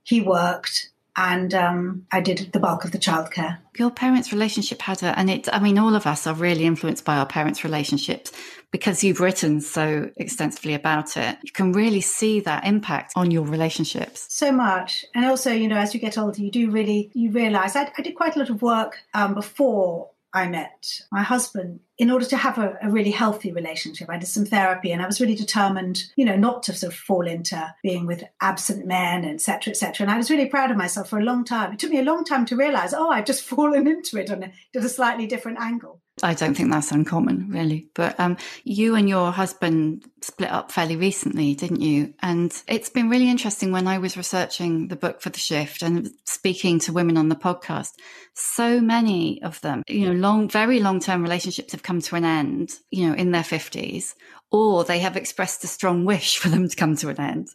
he 0.03 0.19
worked 0.19 0.89
and 1.15 1.53
um, 1.53 2.05
I 2.11 2.19
did 2.19 2.51
the 2.51 2.59
bulk 2.59 2.83
of 2.83 2.91
the 2.91 2.97
childcare. 2.97 3.59
Your 3.77 3.91
parents' 3.91 4.33
relationship 4.33 4.81
had 4.81 5.03
a, 5.03 5.17
and 5.17 5.29
it, 5.29 5.47
I 5.53 5.59
mean, 5.59 5.77
all 5.77 5.95
of 5.95 6.05
us 6.05 6.27
are 6.27 6.33
really 6.33 6.65
influenced 6.65 7.05
by 7.05 7.15
our 7.15 7.25
parents' 7.25 7.63
relationships 7.63 8.33
because 8.71 9.01
you've 9.01 9.21
written 9.21 9.61
so 9.61 10.09
extensively 10.17 10.73
about 10.73 11.15
it. 11.15 11.37
You 11.43 11.51
can 11.53 11.71
really 11.71 12.01
see 12.01 12.41
that 12.41 12.65
impact 12.65 13.13
on 13.15 13.31
your 13.31 13.43
relationships. 13.43 14.25
So 14.27 14.51
much. 14.51 15.05
And 15.15 15.25
also, 15.25 15.53
you 15.53 15.69
know, 15.69 15.77
as 15.77 15.93
you 15.93 16.01
get 16.01 16.17
older, 16.17 16.41
you 16.41 16.51
do 16.51 16.71
really, 16.71 17.09
you 17.13 17.31
realize 17.31 17.77
I, 17.77 17.89
I 17.97 18.01
did 18.01 18.15
quite 18.15 18.35
a 18.35 18.39
lot 18.39 18.49
of 18.49 18.61
work 18.61 18.97
um, 19.13 19.33
before 19.33 20.09
I 20.33 20.47
met 20.47 21.01
my 21.11 21.21
husband 21.21 21.81
in 21.97 22.09
order 22.09 22.25
to 22.25 22.37
have 22.37 22.57
a, 22.57 22.77
a, 22.81 22.89
really 22.89 23.11
healthy 23.11 23.51
relationship. 23.51 24.09
I 24.09 24.17
did 24.17 24.27
some 24.27 24.45
therapy 24.45 24.91
and 24.91 25.01
I 25.01 25.05
was 25.05 25.21
really 25.21 25.35
determined, 25.35 26.03
you 26.15 26.25
know, 26.25 26.35
not 26.35 26.63
to 26.63 26.73
sort 26.73 26.91
of 26.91 26.97
fall 26.97 27.27
into 27.27 27.73
being 27.83 28.07
with 28.07 28.23
absent 28.41 28.87
men, 28.87 29.25
etc., 29.25 29.71
etc. 29.71 30.03
And 30.03 30.11
I 30.11 30.17
was 30.17 30.31
really 30.31 30.47
proud 30.47 30.71
of 30.71 30.77
myself 30.77 31.09
for 31.09 31.19
a 31.19 31.23
long 31.23 31.45
time. 31.45 31.71
It 31.71 31.79
took 31.79 31.91
me 31.91 31.99
a 31.99 32.03
long 32.03 32.23
time 32.23 32.45
to 32.47 32.55
realize, 32.55 32.93
oh, 32.93 33.09
I've 33.09 33.25
just 33.25 33.43
fallen 33.53 33.87
into 33.87 34.17
it 34.17 34.31
on 34.31 34.43
a, 34.43 34.53
at 34.75 34.83
a 34.83 34.89
slightly 34.89 35.27
different 35.27 35.59
angle. 35.59 36.01
I 36.21 36.35
don't 36.35 36.53
think 36.53 36.71
that's 36.71 36.91
uncommon, 36.91 37.49
really. 37.49 37.87
But 37.95 38.19
um, 38.19 38.37
you 38.63 38.93
and 38.95 39.09
your 39.09 39.31
husband 39.31 40.05
split 40.21 40.51
up 40.51 40.71
fairly 40.71 40.95
recently, 40.95 41.55
didn't 41.55 41.81
you? 41.81 42.13
And 42.21 42.53
it's 42.67 42.89
been 42.89 43.09
really 43.09 43.29
interesting 43.29 43.71
when 43.71 43.87
I 43.87 43.97
was 43.97 44.15
researching 44.15 44.89
the 44.89 44.95
book 44.95 45.21
for 45.21 45.31
the 45.31 45.39
shift 45.39 45.81
and 45.81 46.11
speaking 46.25 46.77
to 46.79 46.93
women 46.93 47.17
on 47.17 47.29
the 47.29 47.35
podcast. 47.35 47.93
So 48.35 48.79
many 48.79 49.41
of 49.41 49.59
them, 49.61 49.81
you 49.87 50.05
know, 50.05 50.13
long, 50.13 50.49
very 50.49 50.79
long 50.79 50.99
term 50.99 51.23
relationships 51.23 51.71
have 51.71 51.82
come 51.83 52.01
to 52.01 52.15
an 52.15 52.25
end, 52.25 52.79
you 52.89 53.07
know, 53.07 53.13
in 53.13 53.31
their 53.31 53.43
50s, 53.43 54.15
or 54.51 54.83
they 54.83 54.99
have 54.99 55.17
expressed 55.17 55.63
a 55.63 55.67
strong 55.67 56.05
wish 56.05 56.37
for 56.37 56.49
them 56.49 56.67
to 56.67 56.75
come 56.75 56.95
to 56.97 57.09
an 57.09 57.19
end. 57.19 57.47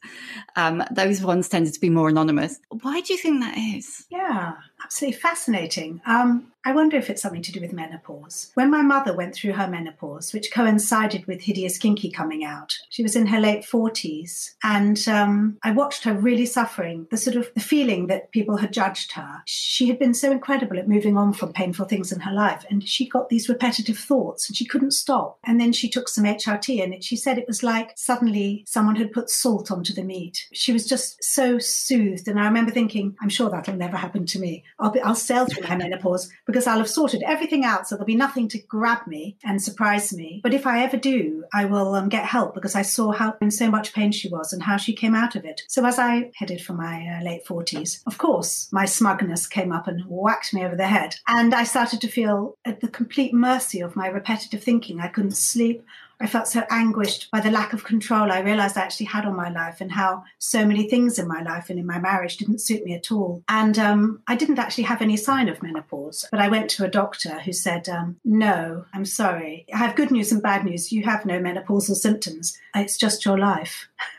Um, 0.56 0.84
those 0.90 1.22
ones 1.22 1.48
tended 1.48 1.74
to 1.74 1.80
be 1.80 1.90
more 1.90 2.08
anonymous. 2.08 2.58
Why 2.82 3.00
do 3.00 3.12
you 3.12 3.18
think 3.18 3.40
that 3.40 3.56
is? 3.56 4.06
Yeah, 4.10 4.52
absolutely 4.82 5.18
fascinating. 5.18 6.00
Um, 6.06 6.52
I 6.64 6.72
wonder 6.72 6.98
if 6.98 7.08
it's 7.08 7.22
something 7.22 7.40
to 7.40 7.52
do 7.52 7.62
with 7.62 7.72
menopause. 7.72 8.50
When 8.52 8.70
my 8.70 8.82
mother 8.82 9.14
went 9.14 9.34
through 9.34 9.52
her 9.52 9.66
menopause, 9.66 10.34
which 10.34 10.52
coincided 10.52 11.24
with 11.26 11.40
Hideous 11.40 11.78
Kinky 11.78 12.10
coming 12.10 12.44
out, 12.44 12.76
she 12.90 13.02
was 13.02 13.16
in 13.16 13.26
her 13.28 13.40
late 13.40 13.64
40s. 13.64 14.50
And 14.62 15.08
um, 15.08 15.56
I 15.62 15.70
watched 15.70 16.04
her 16.04 16.12
really 16.12 16.44
suffering, 16.44 17.06
the 17.10 17.16
sort 17.16 17.36
of 17.36 17.48
the 17.54 17.60
feeling 17.60 18.08
that 18.08 18.32
people 18.32 18.58
had 18.58 18.72
judged 18.72 19.12
her. 19.12 19.42
She 19.46 19.88
had 19.88 19.98
been 19.98 20.12
so 20.12 20.30
incredible 20.30 20.78
at 20.78 20.88
moving 20.88 21.16
on 21.16 21.32
from 21.32 21.54
painful 21.54 21.86
things 21.86 22.12
in 22.12 22.20
her 22.20 22.34
life. 22.34 22.66
And 22.68 22.86
she 22.86 23.08
got 23.08 23.30
these 23.30 23.48
repetitive 23.48 23.98
thoughts 23.98 24.46
and 24.48 24.54
she 24.56 24.66
couldn't 24.66 24.90
stop. 24.90 25.38
And 25.44 25.58
then 25.58 25.72
she 25.72 25.88
took 25.88 26.08
some 26.08 26.24
HRT 26.24 26.82
and 26.82 27.02
she 27.02 27.16
said 27.16 27.38
it 27.38 27.48
was 27.48 27.62
like 27.62 27.92
suddenly 27.96 28.64
someone 28.66 28.96
had 28.96 29.12
put 29.12 29.30
salt 29.30 29.70
onto 29.70 29.94
the 29.94 30.04
meat. 30.04 30.46
She 30.52 30.74
was 30.74 30.86
just 30.86 31.24
so 31.24 31.58
soothed. 31.58 32.28
And 32.28 32.38
I 32.38 32.44
remember 32.44 32.72
thinking, 32.72 33.16
I'm 33.22 33.30
sure 33.30 33.48
that'll 33.48 33.74
never 33.74 33.96
happen 33.96 34.26
to 34.26 34.38
me. 34.38 34.64
I'll, 34.78 34.90
be, 34.90 35.00
I'll 35.00 35.14
sail 35.14 35.46
through 35.46 35.68
my 35.68 35.76
menopause 35.76 36.30
because 36.46 36.66
I'll 36.66 36.78
have 36.78 36.88
sorted 36.88 37.22
everything 37.24 37.64
out. 37.64 37.88
So 37.88 37.96
there'll 37.96 38.06
be 38.06 38.14
nothing 38.14 38.48
to 38.48 38.58
grab 38.58 39.06
me 39.06 39.36
and 39.44 39.62
surprise 39.62 40.12
me. 40.12 40.40
But 40.42 40.54
if 40.54 40.66
I 40.66 40.82
ever 40.82 40.96
do, 40.96 41.44
I 41.52 41.64
will 41.64 41.94
um, 41.94 42.08
get 42.08 42.24
help 42.24 42.54
because 42.54 42.74
I 42.74 42.82
saw 42.82 43.12
how 43.12 43.36
in 43.40 43.50
so 43.50 43.70
much 43.70 43.92
pain 43.92 44.12
she 44.12 44.28
was 44.28 44.52
and 44.52 44.62
how 44.62 44.76
she 44.76 44.94
came 44.94 45.14
out 45.14 45.34
of 45.34 45.44
it. 45.44 45.62
So 45.68 45.84
as 45.84 45.98
I 45.98 46.30
headed 46.34 46.60
for 46.60 46.74
my 46.74 47.18
uh, 47.18 47.24
late 47.24 47.44
40s, 47.44 48.02
of 48.06 48.18
course, 48.18 48.68
my 48.72 48.84
smugness 48.84 49.46
came 49.46 49.72
up 49.72 49.88
and 49.88 50.02
whacked 50.06 50.54
me 50.54 50.64
over 50.64 50.76
the 50.76 50.86
head. 50.86 51.16
And 51.26 51.54
I 51.54 51.64
started 51.64 52.00
to 52.02 52.08
feel 52.08 52.56
at 52.64 52.80
the 52.80 52.88
complete 52.88 53.34
mercy 53.34 53.80
of 53.80 53.96
my 53.96 54.08
repetitive 54.08 54.62
thinking. 54.62 55.00
I 55.00 55.08
couldn't 55.08 55.36
sleep. 55.36 55.84
I 56.20 56.26
felt 56.26 56.48
so 56.48 56.64
anguished 56.70 57.30
by 57.30 57.40
the 57.40 57.50
lack 57.50 57.72
of 57.72 57.84
control 57.84 58.32
I 58.32 58.40
realized 58.40 58.76
I 58.76 58.82
actually 58.82 59.06
had 59.06 59.24
on 59.24 59.36
my 59.36 59.50
life 59.50 59.80
and 59.80 59.92
how 59.92 60.24
so 60.38 60.64
many 60.66 60.88
things 60.88 61.18
in 61.18 61.28
my 61.28 61.42
life 61.42 61.70
and 61.70 61.78
in 61.78 61.86
my 61.86 61.98
marriage 61.98 62.36
didn't 62.36 62.60
suit 62.60 62.84
me 62.84 62.94
at 62.94 63.12
all. 63.12 63.42
And 63.48 63.78
um, 63.78 64.22
I 64.26 64.34
didn't 64.34 64.58
actually 64.58 64.84
have 64.84 65.00
any 65.00 65.16
sign 65.16 65.48
of 65.48 65.62
menopause, 65.62 66.26
but 66.30 66.40
I 66.40 66.48
went 66.48 66.70
to 66.70 66.84
a 66.84 66.90
doctor 66.90 67.40
who 67.40 67.52
said, 67.52 67.88
um, 67.88 68.16
No, 68.24 68.84
I'm 68.92 69.04
sorry. 69.04 69.66
I 69.72 69.76
have 69.78 69.96
good 69.96 70.10
news 70.10 70.32
and 70.32 70.42
bad 70.42 70.64
news. 70.64 70.92
You 70.92 71.04
have 71.04 71.24
no 71.24 71.38
menopausal 71.38 71.96
symptoms. 71.96 72.58
It's 72.74 72.96
just 72.96 73.24
your 73.24 73.38
life. 73.38 73.88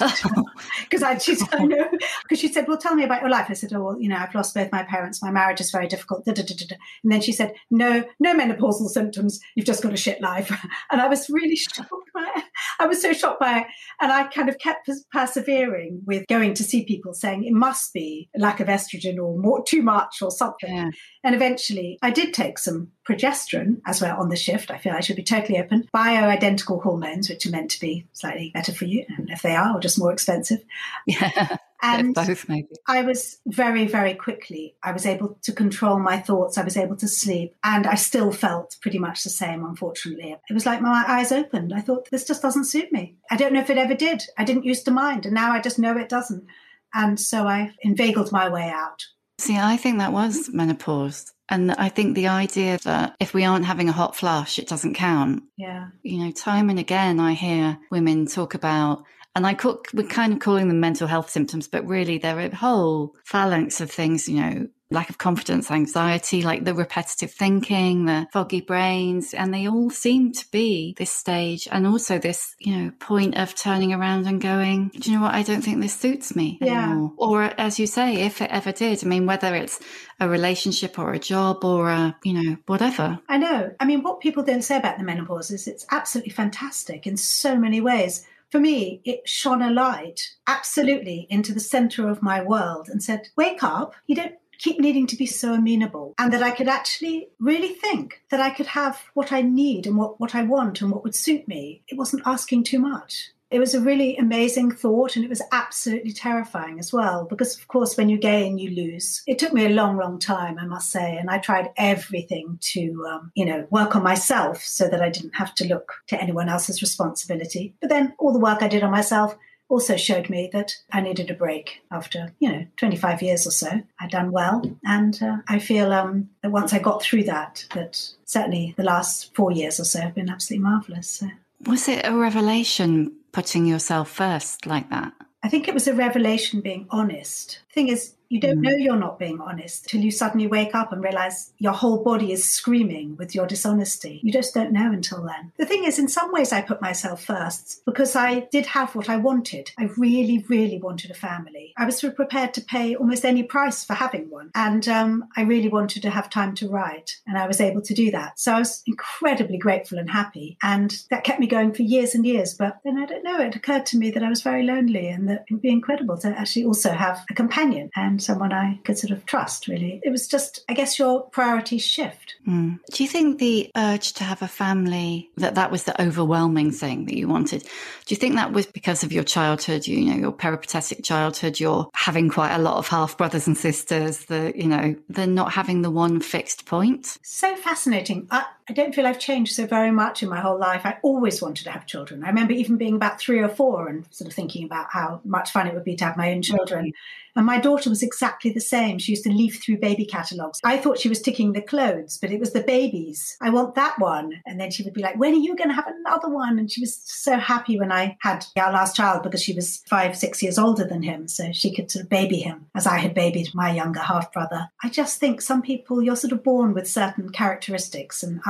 Oh. 0.00 0.44
because 0.82 1.02
I 1.02 1.18
she 1.18 1.34
said 1.34 1.60
no 1.60 1.88
because 2.22 2.38
she 2.40 2.52
said 2.52 2.66
well 2.68 2.78
tell 2.78 2.94
me 2.94 3.04
about 3.04 3.20
your 3.20 3.30
life. 3.30 3.46
I 3.48 3.54
said 3.54 3.72
oh 3.72 3.82
well 3.82 4.00
you 4.00 4.08
know 4.08 4.16
I've 4.16 4.34
lost 4.34 4.54
both 4.54 4.72
my 4.72 4.82
parents. 4.82 5.22
My 5.22 5.30
marriage 5.30 5.60
is 5.60 5.70
very 5.70 5.88
difficult. 5.88 6.24
Da, 6.24 6.32
da, 6.32 6.42
da, 6.42 6.76
and 7.02 7.12
then 7.12 7.20
she 7.20 7.32
said 7.32 7.54
no 7.70 8.04
no 8.20 8.34
menopausal 8.34 8.88
symptoms. 8.88 9.40
You've 9.54 9.66
just 9.66 9.82
got 9.82 9.92
a 9.92 9.96
shit 9.96 10.20
life. 10.20 10.50
And 10.90 11.00
I 11.00 11.08
was 11.08 11.28
really 11.28 11.56
shocked 11.56 11.90
by 12.14 12.30
it. 12.36 12.44
I 12.78 12.86
was 12.86 13.02
so 13.02 13.12
shocked 13.12 13.40
by 13.40 13.58
it. 13.58 13.66
And 14.00 14.10
I 14.10 14.24
kind 14.24 14.48
of 14.48 14.58
kept 14.58 14.88
persevering 15.12 16.02
with 16.06 16.26
going 16.28 16.54
to 16.54 16.64
see 16.64 16.84
people 16.84 17.12
saying 17.14 17.44
it 17.44 17.52
must 17.52 17.92
be 17.92 18.28
lack 18.36 18.60
of 18.60 18.68
estrogen 18.68 19.18
or 19.18 19.38
more 19.38 19.62
too 19.64 19.82
much 19.82 20.22
or 20.22 20.30
something. 20.30 20.74
Yeah. 20.74 20.90
and 21.24 21.34
eventually 21.34 21.98
I 22.02 22.10
did 22.10 22.32
take 22.32 22.58
some 22.58 22.92
progesterone 23.08 23.80
as 23.86 24.02
we're 24.02 24.12
on 24.12 24.28
the 24.28 24.36
shift 24.36 24.70
I 24.70 24.78
feel 24.78 24.92
I 24.92 25.00
should 25.00 25.16
be 25.16 25.22
totally 25.22 25.58
open 25.58 25.88
bioidentical 25.94 26.82
hormones 26.82 27.28
which 27.28 27.46
are 27.46 27.50
meant 27.50 27.70
to 27.72 27.80
be 27.80 28.06
slightly 28.12 28.50
better 28.52 28.72
for 28.72 28.84
you 28.84 29.04
and 29.16 29.30
if 29.30 29.42
they 29.42 29.56
are 29.56 29.76
or 29.76 29.80
just 29.80 29.98
more 29.98 30.12
expensive. 30.12 30.60
Yeah. 31.06 31.56
And 31.80 32.14
both 32.14 32.48
maybe. 32.48 32.68
I 32.88 33.02
was 33.02 33.38
very, 33.46 33.86
very 33.86 34.14
quickly, 34.14 34.74
I 34.82 34.92
was 34.92 35.06
able 35.06 35.38
to 35.42 35.52
control 35.52 35.98
my 36.00 36.18
thoughts. 36.18 36.58
I 36.58 36.64
was 36.64 36.76
able 36.76 36.96
to 36.96 37.06
sleep. 37.06 37.54
And 37.62 37.86
I 37.86 37.94
still 37.94 38.32
felt 38.32 38.76
pretty 38.80 38.98
much 38.98 39.22
the 39.22 39.30
same, 39.30 39.64
unfortunately. 39.64 40.36
It 40.50 40.54
was 40.54 40.66
like 40.66 40.82
my 40.82 41.04
eyes 41.06 41.30
opened. 41.30 41.72
I 41.72 41.80
thought, 41.80 42.08
this 42.10 42.26
just 42.26 42.42
doesn't 42.42 42.64
suit 42.64 42.92
me. 42.92 43.16
I 43.30 43.36
don't 43.36 43.52
know 43.52 43.60
if 43.60 43.70
it 43.70 43.78
ever 43.78 43.94
did. 43.94 44.24
I 44.36 44.44
didn't 44.44 44.64
used 44.64 44.86
to 44.86 44.90
mind. 44.90 45.24
And 45.24 45.34
now 45.34 45.52
I 45.52 45.60
just 45.60 45.78
know 45.78 45.96
it 45.96 46.08
doesn't. 46.08 46.46
And 46.94 47.18
so 47.18 47.46
I 47.46 47.72
inveigled 47.82 48.32
my 48.32 48.48
way 48.48 48.68
out. 48.68 49.06
See, 49.38 49.56
I 49.56 49.76
think 49.76 49.98
that 49.98 50.12
was 50.12 50.50
menopause. 50.52 51.32
And 51.48 51.72
I 51.72 51.88
think 51.88 52.14
the 52.14 52.28
idea 52.28 52.78
that 52.84 53.16
if 53.20 53.32
we 53.32 53.44
aren't 53.44 53.64
having 53.64 53.88
a 53.88 53.92
hot 53.92 54.14
flush, 54.14 54.58
it 54.58 54.68
doesn't 54.68 54.94
count. 54.94 55.44
Yeah. 55.56 55.88
You 56.02 56.24
know, 56.24 56.30
time 56.30 56.68
and 56.70 56.78
again, 56.78 57.20
I 57.20 57.32
hear 57.32 57.78
women 57.90 58.26
talk 58.26 58.54
about 58.54 59.04
and 59.34 59.46
I 59.46 59.54
call, 59.54 59.82
we're 59.94 60.06
kind 60.06 60.32
of 60.32 60.40
calling 60.40 60.68
them 60.68 60.80
mental 60.80 61.06
health 61.06 61.30
symptoms, 61.30 61.68
but 61.68 61.86
really 61.86 62.18
they're 62.18 62.40
a 62.40 62.54
whole 62.54 63.14
phalanx 63.24 63.80
of 63.80 63.90
things, 63.90 64.28
you 64.28 64.40
know, 64.40 64.68
lack 64.90 65.10
of 65.10 65.18
confidence, 65.18 65.70
anxiety, 65.70 66.42
like 66.42 66.64
the 66.64 66.74
repetitive 66.74 67.30
thinking, 67.30 68.06
the 68.06 68.26
foggy 68.32 68.60
brains, 68.60 69.34
and 69.34 69.52
they 69.52 69.68
all 69.68 69.90
seem 69.90 70.32
to 70.32 70.50
be 70.50 70.94
this 70.96 71.10
stage 71.10 71.68
and 71.70 71.86
also 71.86 72.18
this, 72.18 72.54
you 72.58 72.74
know, 72.74 72.90
point 72.98 73.36
of 73.36 73.54
turning 73.54 73.92
around 73.92 74.26
and 74.26 74.40
going, 74.40 74.88
do 74.88 75.10
you 75.10 75.16
know 75.16 75.22
what? 75.24 75.34
I 75.34 75.42
don't 75.42 75.62
think 75.62 75.80
this 75.80 75.94
suits 75.94 76.34
me 76.34 76.58
yeah. 76.60 76.90
anymore. 76.90 77.12
Or 77.18 77.42
as 77.42 77.78
you 77.78 77.86
say, 77.86 78.22
if 78.22 78.40
it 78.40 78.50
ever 78.50 78.72
did, 78.72 79.04
I 79.04 79.06
mean, 79.06 79.26
whether 79.26 79.54
it's 79.54 79.78
a 80.20 80.28
relationship 80.28 80.98
or 80.98 81.12
a 81.12 81.18
job 81.18 81.64
or 81.64 81.90
a, 81.90 82.16
you 82.24 82.32
know, 82.32 82.56
whatever. 82.66 83.18
I 83.28 83.36
know. 83.36 83.74
I 83.78 83.84
mean, 83.84 84.02
what 84.02 84.20
people 84.20 84.42
don't 84.42 84.62
say 84.62 84.78
about 84.78 84.98
the 84.98 85.04
menopause 85.04 85.50
is 85.50 85.68
it's 85.68 85.86
absolutely 85.90 86.32
fantastic 86.32 87.06
in 87.06 87.16
so 87.16 87.56
many 87.56 87.80
ways 87.80 88.26
for 88.50 88.60
me, 88.60 89.02
it 89.04 89.28
shone 89.28 89.60
a 89.60 89.70
light 89.70 90.34
absolutely 90.46 91.26
into 91.28 91.52
the 91.52 91.60
center 91.60 92.08
of 92.08 92.22
my 92.22 92.42
world 92.42 92.88
and 92.88 93.02
said, 93.02 93.28
Wake 93.36 93.62
up. 93.62 93.94
You 94.06 94.16
don't 94.16 94.36
keep 94.58 94.80
needing 94.80 95.06
to 95.06 95.16
be 95.16 95.26
so 95.26 95.54
amenable. 95.54 96.14
And 96.18 96.32
that 96.32 96.42
I 96.42 96.50
could 96.50 96.68
actually 96.68 97.28
really 97.38 97.74
think 97.74 98.22
that 98.30 98.40
I 98.40 98.50
could 98.50 98.66
have 98.66 99.00
what 99.14 99.32
I 99.32 99.42
need 99.42 99.86
and 99.86 99.96
what, 99.96 100.20
what 100.20 100.34
I 100.34 100.42
want 100.42 100.80
and 100.80 100.90
what 100.90 101.04
would 101.04 101.14
suit 101.14 101.48
me. 101.48 101.82
It 101.88 101.96
wasn't 101.96 102.26
asking 102.26 102.64
too 102.64 102.78
much 102.78 103.30
it 103.50 103.58
was 103.58 103.74
a 103.74 103.80
really 103.80 104.16
amazing 104.16 104.70
thought 104.70 105.16
and 105.16 105.24
it 105.24 105.28
was 105.28 105.42
absolutely 105.52 106.12
terrifying 106.12 106.78
as 106.78 106.92
well 106.92 107.24
because 107.24 107.56
of 107.56 107.66
course 107.68 107.96
when 107.96 108.08
you 108.08 108.18
gain 108.18 108.58
you 108.58 108.70
lose 108.70 109.22
it 109.26 109.38
took 109.38 109.52
me 109.52 109.64
a 109.64 109.70
long 109.70 109.96
long 109.96 110.18
time 110.18 110.58
i 110.58 110.66
must 110.66 110.90
say 110.90 111.16
and 111.16 111.30
i 111.30 111.38
tried 111.38 111.70
everything 111.76 112.58
to 112.60 113.04
um, 113.08 113.32
you 113.34 113.44
know 113.44 113.66
work 113.70 113.96
on 113.96 114.02
myself 114.02 114.62
so 114.62 114.88
that 114.88 115.00
i 115.00 115.08
didn't 115.08 115.34
have 115.34 115.54
to 115.54 115.66
look 115.66 115.94
to 116.06 116.20
anyone 116.20 116.48
else's 116.48 116.82
responsibility 116.82 117.74
but 117.80 117.90
then 117.90 118.14
all 118.18 118.32
the 118.32 118.38
work 118.38 118.62
i 118.62 118.68
did 118.68 118.82
on 118.82 118.90
myself 118.90 119.36
also 119.68 119.96
showed 119.96 120.30
me 120.30 120.48
that 120.52 120.76
I 120.92 121.00
needed 121.00 121.30
a 121.30 121.34
break 121.34 121.82
after, 121.90 122.32
you 122.38 122.50
know, 122.50 122.66
25 122.76 123.22
years 123.22 123.46
or 123.46 123.50
so. 123.50 123.82
I'd 124.00 124.10
done 124.10 124.32
well. 124.32 124.62
And 124.84 125.22
uh, 125.22 125.38
I 125.46 125.58
feel 125.58 125.92
um, 125.92 126.30
that 126.42 126.50
once 126.50 126.72
I 126.72 126.78
got 126.78 127.02
through 127.02 127.24
that, 127.24 127.66
that 127.74 128.02
certainly 128.24 128.74
the 128.76 128.84
last 128.84 129.34
four 129.34 129.52
years 129.52 129.78
or 129.78 129.84
so 129.84 130.00
have 130.00 130.14
been 130.14 130.30
absolutely 130.30 130.64
marvelous. 130.64 131.10
So. 131.10 131.28
Was 131.66 131.88
it 131.88 132.06
a 132.06 132.16
revelation 132.16 133.12
putting 133.32 133.66
yourself 133.66 134.10
first 134.10 134.66
like 134.66 134.88
that? 134.90 135.12
I 135.42 135.48
think 135.48 135.68
it 135.68 135.74
was 135.74 135.86
a 135.86 135.94
revelation 135.94 136.60
being 136.60 136.86
honest. 136.90 137.60
The 137.68 137.74
thing 137.74 137.88
is, 137.88 138.14
you 138.28 138.40
don't 138.40 138.58
mm. 138.58 138.62
know 138.62 138.76
you're 138.76 138.96
not 138.96 139.18
being 139.18 139.40
honest 139.40 139.88
till 139.88 140.00
you 140.00 140.10
suddenly 140.10 140.46
wake 140.46 140.74
up 140.74 140.92
and 140.92 141.02
realize 141.02 141.52
your 141.58 141.72
whole 141.72 142.02
body 142.02 142.32
is 142.32 142.46
screaming 142.46 143.16
with 143.16 143.34
your 143.34 143.46
dishonesty. 143.46 144.20
You 144.22 144.32
just 144.32 144.54
don't 144.54 144.72
know 144.72 144.92
until 144.92 145.22
then. 145.22 145.52
The 145.56 145.66
thing 145.66 145.84
is, 145.84 145.98
in 145.98 146.08
some 146.08 146.32
ways, 146.32 146.52
I 146.52 146.60
put 146.60 146.80
myself 146.80 147.24
first 147.24 147.82
because 147.84 148.16
I 148.16 148.40
did 148.50 148.66
have 148.66 148.94
what 148.94 149.08
I 149.08 149.16
wanted. 149.16 149.70
I 149.78 149.84
really, 149.96 150.44
really 150.48 150.78
wanted 150.78 151.10
a 151.10 151.14
family. 151.14 151.72
I 151.76 151.84
was 151.84 152.00
prepared 152.00 152.54
to 152.54 152.60
pay 152.60 152.94
almost 152.94 153.24
any 153.24 153.42
price 153.42 153.84
for 153.84 153.94
having 153.94 154.30
one. 154.30 154.50
And 154.54 154.86
um, 154.88 155.28
I 155.36 155.42
really 155.42 155.68
wanted 155.68 156.02
to 156.02 156.10
have 156.10 156.30
time 156.30 156.54
to 156.56 156.68
write, 156.68 157.16
and 157.26 157.36
I 157.38 157.46
was 157.46 157.60
able 157.60 157.82
to 157.82 157.94
do 157.94 158.10
that. 158.10 158.38
So 158.38 158.52
I 158.52 158.58
was 158.58 158.82
incredibly 158.86 159.58
grateful 159.58 159.98
and 159.98 160.10
happy. 160.10 160.56
And 160.62 160.96
that 161.10 161.24
kept 161.24 161.40
me 161.40 161.46
going 161.46 161.72
for 161.72 161.82
years 161.82 162.14
and 162.14 162.26
years. 162.26 162.54
But 162.54 162.78
then 162.84 162.98
I 162.98 163.06
don't 163.06 163.24
know, 163.24 163.40
it 163.40 163.56
occurred 163.56 163.86
to 163.86 163.98
me 163.98 164.10
that 164.10 164.22
I 164.22 164.28
was 164.28 164.42
very 164.42 164.64
lonely 164.64 165.08
and 165.08 165.28
that 165.28 165.44
it 165.48 165.52
would 165.52 165.62
be 165.62 165.70
incredible 165.70 166.18
to 166.18 166.28
actually 166.28 166.64
also 166.64 166.92
have 166.92 167.24
a 167.30 167.34
companion. 167.34 167.90
And 167.96 168.17
someone 168.20 168.52
I 168.52 168.80
could 168.84 168.98
sort 168.98 169.10
of 169.10 169.24
trust, 169.26 169.68
really. 169.68 170.00
It 170.02 170.10
was 170.10 170.26
just, 170.26 170.64
I 170.68 170.74
guess, 170.74 170.98
your 170.98 171.22
priorities 171.22 171.84
shift. 171.84 172.36
Mm. 172.46 172.78
Do 172.92 173.02
you 173.02 173.08
think 173.08 173.38
the 173.38 173.70
urge 173.76 174.12
to 174.14 174.24
have 174.24 174.42
a 174.42 174.48
family, 174.48 175.30
that 175.36 175.54
that 175.54 175.70
was 175.70 175.84
the 175.84 176.00
overwhelming 176.00 176.70
thing 176.70 177.06
that 177.06 177.16
you 177.16 177.28
wanted? 177.28 177.62
Do 177.62 178.14
you 178.14 178.16
think 178.16 178.34
that 178.34 178.52
was 178.52 178.66
because 178.66 179.02
of 179.02 179.12
your 179.12 179.24
childhood, 179.24 179.86
you, 179.86 180.00
know, 180.04 180.16
your 180.16 180.32
peripatetic 180.32 181.04
childhood, 181.04 181.60
you're 181.60 181.88
having 181.94 182.28
quite 182.28 182.54
a 182.54 182.58
lot 182.58 182.76
of 182.76 182.88
half 182.88 183.16
brothers 183.16 183.46
and 183.46 183.56
sisters, 183.56 184.24
the, 184.26 184.52
you 184.54 184.66
know, 184.66 184.94
the 185.08 185.26
not 185.26 185.52
having 185.52 185.82
the 185.82 185.90
one 185.90 186.20
fixed 186.20 186.66
point? 186.66 187.18
So 187.22 187.54
fascinating. 187.56 188.26
I, 188.30 188.46
I 188.68 188.72
don't 188.74 188.94
feel 188.94 189.06
I've 189.06 189.18
changed 189.18 189.54
so 189.54 189.66
very 189.66 189.90
much 189.90 190.22
in 190.22 190.28
my 190.28 190.40
whole 190.40 190.58
life. 190.58 190.82
I 190.84 190.98
always 191.02 191.40
wanted 191.40 191.64
to 191.64 191.70
have 191.70 191.86
children. 191.86 192.22
I 192.22 192.28
remember 192.28 192.52
even 192.52 192.76
being 192.76 192.96
about 192.96 193.18
three 193.18 193.40
or 193.40 193.48
four 193.48 193.88
and 193.88 194.04
sort 194.10 194.28
of 194.28 194.34
thinking 194.34 194.64
about 194.64 194.88
how 194.90 195.20
much 195.24 195.50
fun 195.50 195.66
it 195.66 195.74
would 195.74 195.84
be 195.84 195.96
to 195.96 196.04
have 196.04 196.16
my 196.16 196.32
own 196.32 196.42
children. 196.42 196.92
And 197.38 197.46
my 197.46 197.60
daughter 197.60 197.88
was 197.88 198.02
exactly 198.02 198.50
the 198.50 198.60
same. 198.60 198.98
She 198.98 199.12
used 199.12 199.22
to 199.22 199.30
leaf 199.30 199.62
through 199.62 199.78
baby 199.78 200.04
catalogues. 200.04 200.58
I 200.64 200.76
thought 200.76 200.98
she 200.98 201.08
was 201.08 201.22
ticking 201.22 201.52
the 201.52 201.62
clothes, 201.62 202.18
but 202.20 202.32
it 202.32 202.40
was 202.40 202.52
the 202.52 202.62
babies. 202.62 203.36
I 203.40 203.50
want 203.50 203.76
that 203.76 203.96
one. 204.00 204.42
And 204.44 204.58
then 204.58 204.72
she 204.72 204.82
would 204.82 204.92
be 204.92 205.02
like, 205.02 205.16
when 205.16 205.34
are 205.34 205.38
you 205.38 205.54
going 205.54 205.68
to 205.68 205.74
have 205.74 205.86
another 205.86 206.28
one? 206.28 206.58
And 206.58 206.68
she 206.70 206.80
was 206.80 206.96
so 206.96 207.36
happy 207.36 207.78
when 207.78 207.92
I 207.92 208.16
had 208.22 208.44
our 208.56 208.72
last 208.72 208.96
child 208.96 209.22
because 209.22 209.42
she 209.42 209.54
was 209.54 209.84
five, 209.88 210.16
six 210.16 210.42
years 210.42 210.58
older 210.58 210.84
than 210.84 211.02
him. 211.02 211.28
So 211.28 211.52
she 211.52 211.72
could 211.72 211.92
sort 211.92 212.02
of 212.02 212.10
baby 212.10 212.38
him 212.38 212.66
as 212.74 212.88
I 212.88 212.98
had 212.98 213.14
babied 213.14 213.54
my 213.54 213.72
younger 213.72 214.00
half 214.00 214.32
brother. 214.32 214.68
I 214.82 214.88
just 214.88 215.20
think 215.20 215.40
some 215.40 215.62
people, 215.62 216.02
you're 216.02 216.16
sort 216.16 216.32
of 216.32 216.42
born 216.42 216.74
with 216.74 216.90
certain 216.90 217.30
characteristics. 217.30 218.24
And 218.24 218.40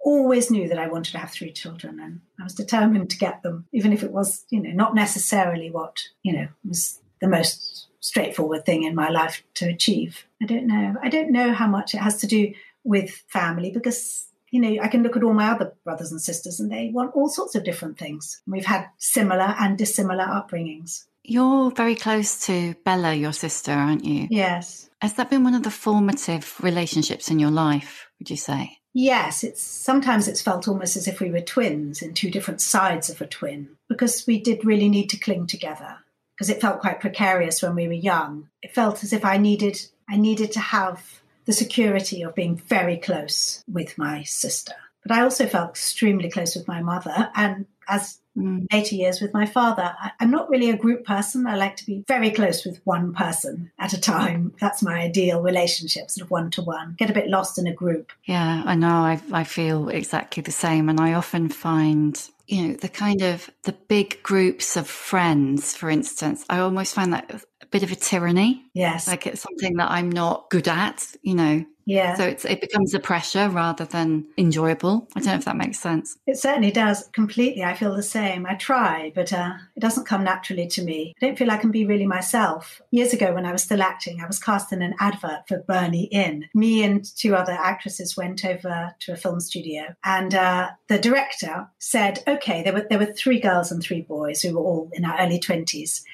always 0.00 0.50
knew 0.50 0.68
that 0.68 0.78
I 0.78 0.88
wanted 0.88 1.12
to 1.12 1.18
have 1.18 1.30
three 1.30 1.52
children 1.52 1.98
and 1.98 2.20
I 2.38 2.44
was 2.44 2.54
determined 2.54 3.10
to 3.10 3.18
get 3.18 3.42
them, 3.42 3.66
even 3.72 3.92
if 3.92 4.02
it 4.02 4.12
was, 4.12 4.44
you 4.50 4.60
know, 4.60 4.70
not 4.70 4.94
necessarily 4.94 5.70
what, 5.70 6.02
you 6.22 6.32
know, 6.34 6.48
was 6.64 7.00
the 7.20 7.28
most 7.28 7.88
straightforward 8.00 8.66
thing 8.66 8.82
in 8.82 8.94
my 8.94 9.08
life 9.08 9.42
to 9.54 9.66
achieve. 9.66 10.26
I 10.42 10.46
don't 10.46 10.66
know. 10.66 10.96
I 11.02 11.08
don't 11.08 11.32
know 11.32 11.54
how 11.54 11.66
much 11.66 11.94
it 11.94 11.98
has 11.98 12.18
to 12.18 12.26
do 12.26 12.52
with 12.84 13.22
family 13.28 13.70
because 13.70 14.28
you 14.54 14.60
know, 14.60 14.80
I 14.80 14.86
can 14.86 15.02
look 15.02 15.16
at 15.16 15.24
all 15.24 15.34
my 15.34 15.50
other 15.50 15.72
brothers 15.82 16.12
and 16.12 16.22
sisters 16.22 16.60
and 16.60 16.70
they 16.70 16.88
want 16.94 17.16
all 17.16 17.28
sorts 17.28 17.56
of 17.56 17.64
different 17.64 17.98
things. 17.98 18.40
We've 18.46 18.64
had 18.64 18.86
similar 18.98 19.52
and 19.58 19.76
dissimilar 19.76 20.22
upbringings. 20.22 21.06
You're 21.24 21.72
very 21.72 21.96
close 21.96 22.46
to 22.46 22.76
Bella, 22.84 23.14
your 23.14 23.32
sister, 23.32 23.72
aren't 23.72 24.04
you? 24.04 24.28
Yes. 24.30 24.88
Has 25.02 25.14
that 25.14 25.28
been 25.28 25.42
one 25.42 25.56
of 25.56 25.64
the 25.64 25.72
formative 25.72 26.54
relationships 26.62 27.32
in 27.32 27.40
your 27.40 27.50
life, 27.50 28.06
would 28.20 28.30
you 28.30 28.36
say? 28.36 28.78
Yes, 28.94 29.42
it's 29.42 29.60
sometimes 29.60 30.28
it's 30.28 30.40
felt 30.40 30.68
almost 30.68 30.96
as 30.96 31.08
if 31.08 31.20
we 31.20 31.30
were 31.30 31.40
twins 31.40 32.00
in 32.00 32.14
two 32.14 32.30
different 32.30 32.60
sides 32.60 33.10
of 33.10 33.20
a 33.20 33.26
twin 33.26 33.70
because 33.88 34.24
we 34.24 34.40
did 34.40 34.64
really 34.64 34.88
need 34.88 35.10
to 35.10 35.18
cling 35.18 35.48
together 35.48 35.98
because 36.34 36.48
it 36.48 36.60
felt 36.60 36.80
quite 36.80 37.00
precarious 37.00 37.60
when 37.60 37.74
we 37.74 37.88
were 37.88 37.92
young. 37.92 38.48
It 38.62 38.72
felt 38.72 39.02
as 39.02 39.12
if 39.12 39.24
I 39.24 39.36
needed 39.36 39.80
I 40.08 40.16
needed 40.16 40.52
to 40.52 40.60
have 40.60 41.20
the 41.44 41.52
security 41.52 42.22
of 42.22 42.36
being 42.36 42.56
very 42.56 42.96
close 42.96 43.64
with 43.68 43.98
my 43.98 44.22
sister. 44.22 44.74
But 45.02 45.12
I 45.12 45.22
also 45.22 45.46
felt 45.46 45.70
extremely 45.70 46.30
close 46.30 46.54
with 46.54 46.68
my 46.68 46.80
mother 46.80 47.30
and 47.34 47.66
as 47.88 48.20
mm. 48.36 48.66
later 48.72 48.94
years 48.94 49.20
with 49.20 49.32
my 49.32 49.46
father. 49.46 49.94
I, 50.00 50.12
I'm 50.20 50.30
not 50.30 50.48
really 50.50 50.70
a 50.70 50.76
group 50.76 51.04
person. 51.04 51.46
I 51.46 51.56
like 51.56 51.76
to 51.76 51.86
be 51.86 52.04
very 52.06 52.30
close 52.30 52.64
with 52.64 52.80
one 52.84 53.12
person 53.14 53.70
at 53.78 53.92
a 53.92 54.00
time. 54.00 54.54
That's 54.60 54.82
my 54.82 55.00
ideal 55.00 55.42
relationship, 55.42 56.10
sort 56.10 56.24
of 56.24 56.30
one 56.30 56.50
to 56.52 56.62
one. 56.62 56.94
Get 56.98 57.10
a 57.10 57.14
bit 57.14 57.28
lost 57.28 57.58
in 57.58 57.66
a 57.66 57.72
group. 57.72 58.12
Yeah, 58.24 58.62
I 58.64 58.74
know. 58.74 58.88
I, 58.88 59.20
I 59.32 59.44
feel 59.44 59.88
exactly 59.88 60.42
the 60.42 60.52
same. 60.52 60.88
And 60.88 61.00
I 61.00 61.14
often 61.14 61.48
find 61.48 62.20
you 62.46 62.68
know 62.68 62.74
the 62.74 62.88
kind 62.88 63.22
of 63.22 63.48
the 63.62 63.72
big 63.72 64.22
groups 64.22 64.76
of 64.76 64.86
friends 64.86 65.74
for 65.74 65.88
instance 65.88 66.44
i 66.50 66.58
almost 66.58 66.94
find 66.94 67.12
that 67.12 67.42
a 67.62 67.66
bit 67.66 67.82
of 67.82 67.90
a 67.90 67.94
tyranny 67.94 68.62
yes 68.74 69.08
like 69.08 69.26
it's 69.26 69.40
something 69.40 69.76
that 69.76 69.90
i'm 69.90 70.10
not 70.10 70.50
good 70.50 70.68
at 70.68 71.06
you 71.22 71.34
know 71.34 71.64
yeah. 71.86 72.14
So 72.16 72.24
it's, 72.24 72.44
it 72.44 72.60
becomes 72.60 72.94
a 72.94 73.00
pressure 73.00 73.48
rather 73.48 73.84
than 73.84 74.26
enjoyable. 74.38 75.08
I 75.14 75.20
don't 75.20 75.26
know 75.26 75.34
if 75.34 75.44
that 75.44 75.56
makes 75.56 75.78
sense. 75.78 76.16
It 76.26 76.38
certainly 76.38 76.70
does 76.70 77.08
completely. 77.12 77.62
I 77.62 77.74
feel 77.74 77.94
the 77.94 78.02
same. 78.02 78.46
I 78.46 78.54
try, 78.54 79.12
but 79.14 79.32
uh, 79.32 79.52
it 79.76 79.80
doesn't 79.80 80.06
come 80.06 80.24
naturally 80.24 80.66
to 80.68 80.82
me. 80.82 81.14
I 81.20 81.26
don't 81.26 81.38
feel 81.38 81.50
I 81.50 81.58
can 81.58 81.70
be 81.70 81.84
really 81.84 82.06
myself. 82.06 82.80
Years 82.90 83.12
ago, 83.12 83.34
when 83.34 83.46
I 83.46 83.52
was 83.52 83.62
still 83.62 83.82
acting, 83.82 84.20
I 84.20 84.26
was 84.26 84.38
cast 84.38 84.72
in 84.72 84.82
an 84.82 84.94
advert 85.00 85.46
for 85.48 85.58
Berni 85.58 86.04
Inn. 86.04 86.46
Me 86.54 86.82
and 86.82 87.04
two 87.16 87.34
other 87.34 87.52
actresses 87.52 88.16
went 88.16 88.44
over 88.44 88.94
to 89.00 89.12
a 89.12 89.16
film 89.16 89.40
studio, 89.40 89.94
and 90.04 90.34
uh, 90.34 90.70
the 90.88 90.98
director 90.98 91.68
said, 91.78 92.22
"Okay, 92.26 92.62
there 92.62 92.72
were 92.72 92.86
there 92.88 92.98
were 92.98 93.12
three 93.12 93.40
girls 93.40 93.70
and 93.70 93.82
three 93.82 94.02
boys 94.02 94.42
who 94.42 94.54
were 94.54 94.60
all 94.62 94.90
in 94.92 95.04
our 95.04 95.18
early 95.20 95.38
twenties." 95.38 96.04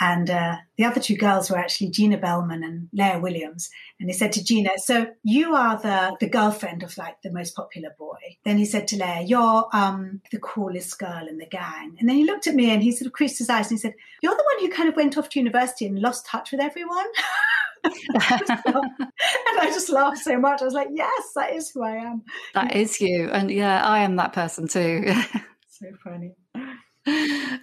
And 0.00 0.30
uh, 0.30 0.56
the 0.76 0.84
other 0.84 1.00
two 1.00 1.16
girls 1.16 1.50
were 1.50 1.58
actually 1.58 1.90
Gina 1.90 2.18
Bellman 2.18 2.62
and 2.62 2.88
Lia 2.92 3.18
Williams. 3.18 3.68
And 3.98 4.08
he 4.08 4.14
said 4.14 4.32
to 4.32 4.44
Gina, 4.44 4.70
So 4.76 5.08
you 5.24 5.54
are 5.54 5.76
the, 5.76 6.16
the 6.20 6.28
girlfriend 6.28 6.84
of 6.84 6.96
like 6.96 7.20
the 7.22 7.32
most 7.32 7.56
popular 7.56 7.94
boy. 7.98 8.18
Then 8.44 8.58
he 8.58 8.64
said 8.64 8.86
to 8.88 8.96
Leah, 8.96 9.22
You're 9.22 9.68
um, 9.72 10.20
the 10.30 10.38
coolest 10.38 10.98
girl 10.98 11.26
in 11.28 11.38
the 11.38 11.46
gang. 11.46 11.96
And 11.98 12.08
then 12.08 12.16
he 12.16 12.24
looked 12.24 12.46
at 12.46 12.54
me 12.54 12.70
and 12.70 12.82
he 12.82 12.92
sort 12.92 13.06
of 13.06 13.12
creased 13.12 13.38
his 13.38 13.50
eyes 13.50 13.70
and 13.70 13.78
he 13.78 13.82
said, 13.82 13.94
You're 14.22 14.36
the 14.36 14.48
one 14.54 14.64
who 14.64 14.74
kind 14.74 14.88
of 14.88 14.96
went 14.96 15.18
off 15.18 15.28
to 15.30 15.40
university 15.40 15.86
and 15.86 15.98
lost 15.98 16.26
touch 16.26 16.52
with 16.52 16.60
everyone. 16.60 17.06
and 17.84 17.92
I 18.14 19.70
just 19.72 19.88
laughed 19.88 20.18
so 20.18 20.38
much. 20.38 20.62
I 20.62 20.64
was 20.64 20.74
like, 20.74 20.88
Yes, 20.92 21.32
that 21.34 21.52
is 21.54 21.70
who 21.70 21.82
I 21.82 21.96
am. 21.96 22.22
That 22.54 22.76
is 22.76 23.00
you. 23.00 23.30
And 23.30 23.50
yeah, 23.50 23.84
I 23.84 24.00
am 24.00 24.14
that 24.16 24.32
person 24.32 24.68
too. 24.68 25.12
so 25.68 25.86
funny. 26.04 26.34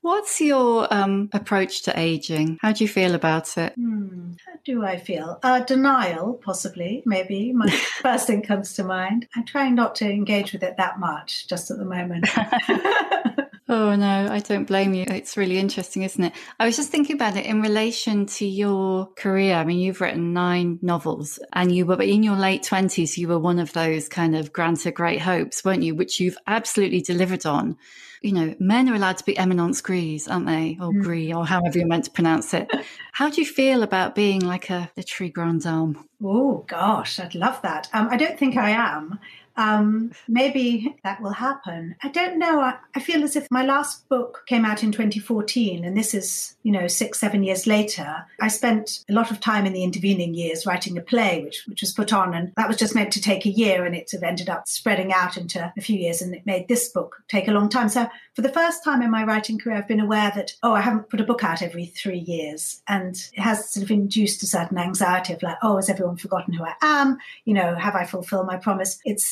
What's 0.02 0.40
your 0.42 0.94
um, 0.94 1.30
approach 1.34 1.84
to 1.84 2.00
aging? 2.00 2.60
How 2.62 2.72
do 2.72 2.84
you 2.84 2.88
feel 2.88 3.16
about 3.16 3.58
it? 3.58 3.74
Hmm. 3.74 4.34
How 4.46 4.54
do 4.64 4.86
I 4.86 4.98
feel? 4.98 5.40
Uh, 5.44 5.62
denial, 5.62 6.34
possibly, 6.34 7.04
maybe. 7.06 7.54
My 7.54 7.70
first 8.02 8.28
thing 8.28 8.42
comes 8.42 8.74
to 8.74 8.84
mind. 8.84 9.28
I'm 9.36 9.46
trying 9.46 9.76
not 9.76 9.96
to 9.96 10.10
engage 10.10 10.54
with 10.54 10.64
it 10.64 10.78
that 10.78 11.00
much 11.00 11.48
just 11.48 11.72
at 11.72 11.78
the 11.78 11.86
moment. 11.86 12.28
Oh 13.68 13.96
no, 13.96 14.28
I 14.32 14.40
don't 14.40 14.66
blame 14.66 14.94
you. 14.94 15.06
It's 15.08 15.38
really 15.38 15.58
interesting, 15.58 16.04
isn't 16.04 16.24
it? 16.24 16.34
I 16.60 16.68
was 16.68 16.76
just 16.76 16.92
thinking 16.92 17.16
about 17.16 17.36
it 17.36 17.48
in 17.48 17.64
relation 17.64 18.28
to 18.28 18.46
your 18.46 19.08
career. 19.16 19.56
I 19.56 19.64
mean, 19.64 19.80
you've 19.80 20.02
written 20.02 20.34
nine 20.34 20.78
novels 20.84 21.40
and 21.52 21.76
you 21.76 21.88
were 21.88 22.00
in 22.00 22.22
your 22.22 22.36
late 22.36 22.62
twenties, 22.62 23.18
you 23.18 23.28
were 23.28 23.40
one 23.40 23.58
of 23.58 23.74
those 23.74 24.08
kind 24.08 24.36
of 24.36 24.54
Granta 24.54 24.92
great 24.92 25.20
hopes, 25.20 25.66
weren't 25.66 25.82
you? 25.82 25.96
Which 25.96 26.20
you've 26.20 26.38
absolutely 26.46 27.02
delivered 27.02 27.48
on. 27.48 27.78
You 28.26 28.34
know, 28.34 28.56
men 28.58 28.90
are 28.90 28.96
allowed 28.96 29.18
to 29.18 29.24
be 29.24 29.38
eminence 29.38 29.82
gris, 29.82 30.28
aren't 30.28 30.48
they? 30.48 30.78
Or 30.82 30.92
mm. 30.92 31.04
gris, 31.04 31.32
or 31.32 31.46
however 31.46 31.78
you're 31.78 31.88
meant 31.88 32.06
to 32.06 32.12
pronounce 32.12 32.56
it. 32.56 32.72
How 33.12 33.30
do 33.30 33.40
you 33.40 33.46
feel 33.46 33.84
about 33.84 34.16
being 34.16 34.42
like 34.42 34.72
a 34.72 34.90
literary 34.98 35.30
grand 35.30 35.62
dame? 35.62 36.04
Oh 36.24 36.66
gosh, 36.68 37.20
I'd 37.20 37.36
love 37.36 37.62
that. 37.62 37.88
Um, 37.94 38.08
I 38.10 38.18
don't 38.18 38.40
think 38.40 38.58
I 38.58 38.72
am. 38.72 39.20
Um, 39.58 40.12
maybe 40.28 40.96
that 41.04 41.22
will 41.22 41.32
happen. 41.32 41.96
I 42.04 42.10
don't 42.10 42.38
know. 42.38 42.60
I, 42.60 42.76
I, 42.94 43.00
feel 43.00 43.24
as 43.24 43.36
if 43.36 43.48
my 43.50 43.66
last 43.66 44.08
book 44.10 44.44
came 44.48 44.66
out 44.66 44.84
in 44.84 44.92
2014, 44.92 45.86
and 45.86 45.98
this 45.98 46.14
is, 46.14 46.56
you 46.64 46.72
know, 46.72 46.88
six, 46.88 47.20
seven 47.20 47.44
years 47.44 47.66
later. 47.66 48.26
I 48.42 48.50
spent 48.50 49.06
a 49.10 49.14
lot 49.14 49.32
of 49.32 49.40
time 49.40 49.66
in 49.66 49.74
the 49.74 49.84
intervening 49.84 50.34
years 50.34 50.66
writing 50.66 50.98
a 50.98 51.02
play, 51.02 51.44
which 51.44 51.64
which 51.68 51.82
was 51.82 51.94
put 51.94 52.12
on, 52.12 52.34
and 52.34 52.52
that 52.58 52.68
was 52.68 52.78
just 52.78 52.96
meant 52.96 53.14
to 53.14 53.22
take 53.22 53.46
a 53.46 53.50
year, 53.50 53.86
and 53.86 53.96
it 53.96 54.12
ended 54.22 54.50
up 54.50 54.68
spreading 54.68 55.14
out 55.14 55.38
into 55.38 55.72
a 55.78 55.82
few 55.82 55.98
years, 55.98 56.22
and 56.22 56.36
it 56.36 56.46
made 56.46 56.68
this 56.68 56.90
book 56.90 57.16
take 57.30 57.48
a 57.48 57.52
long 57.52 57.70
time. 57.70 57.88
So 57.88 58.08
for 58.34 58.42
the 58.42 58.50
first 58.50 58.84
time 58.84 59.02
in 59.02 59.12
my 59.12 59.24
writing 59.24 59.58
career, 59.58 59.78
I've 59.78 59.88
been 59.88 60.00
aware 60.00 60.32
that 60.36 60.54
oh, 60.64 60.74
I 60.74 60.82
haven't 60.82 61.10
put 61.10 61.22
a 61.22 61.26
book 61.26 61.44
out 61.44 61.62
every 61.62 61.86
three 61.86 62.20
years, 62.20 62.82
and 62.88 63.16
it 63.34 63.42
has 63.42 63.70
sort 63.70 63.86
of 63.86 63.92
induced 63.92 64.44
a 64.44 64.48
certain 64.48 64.78
anxiety 64.78 65.34
of 65.34 65.44
like, 65.44 65.58
oh, 65.64 65.78
has 65.78 65.90
everyone 65.90 66.18
forgotten 66.18 66.54
who 66.54 66.66
I 66.66 66.74
am? 66.82 67.18
You 67.46 67.54
know, 67.54 67.76
have 67.76 67.96
I 67.96 68.06
fulfilled 68.06 68.48
my 68.48 68.58
promise? 68.58 69.00
It's 69.06 69.26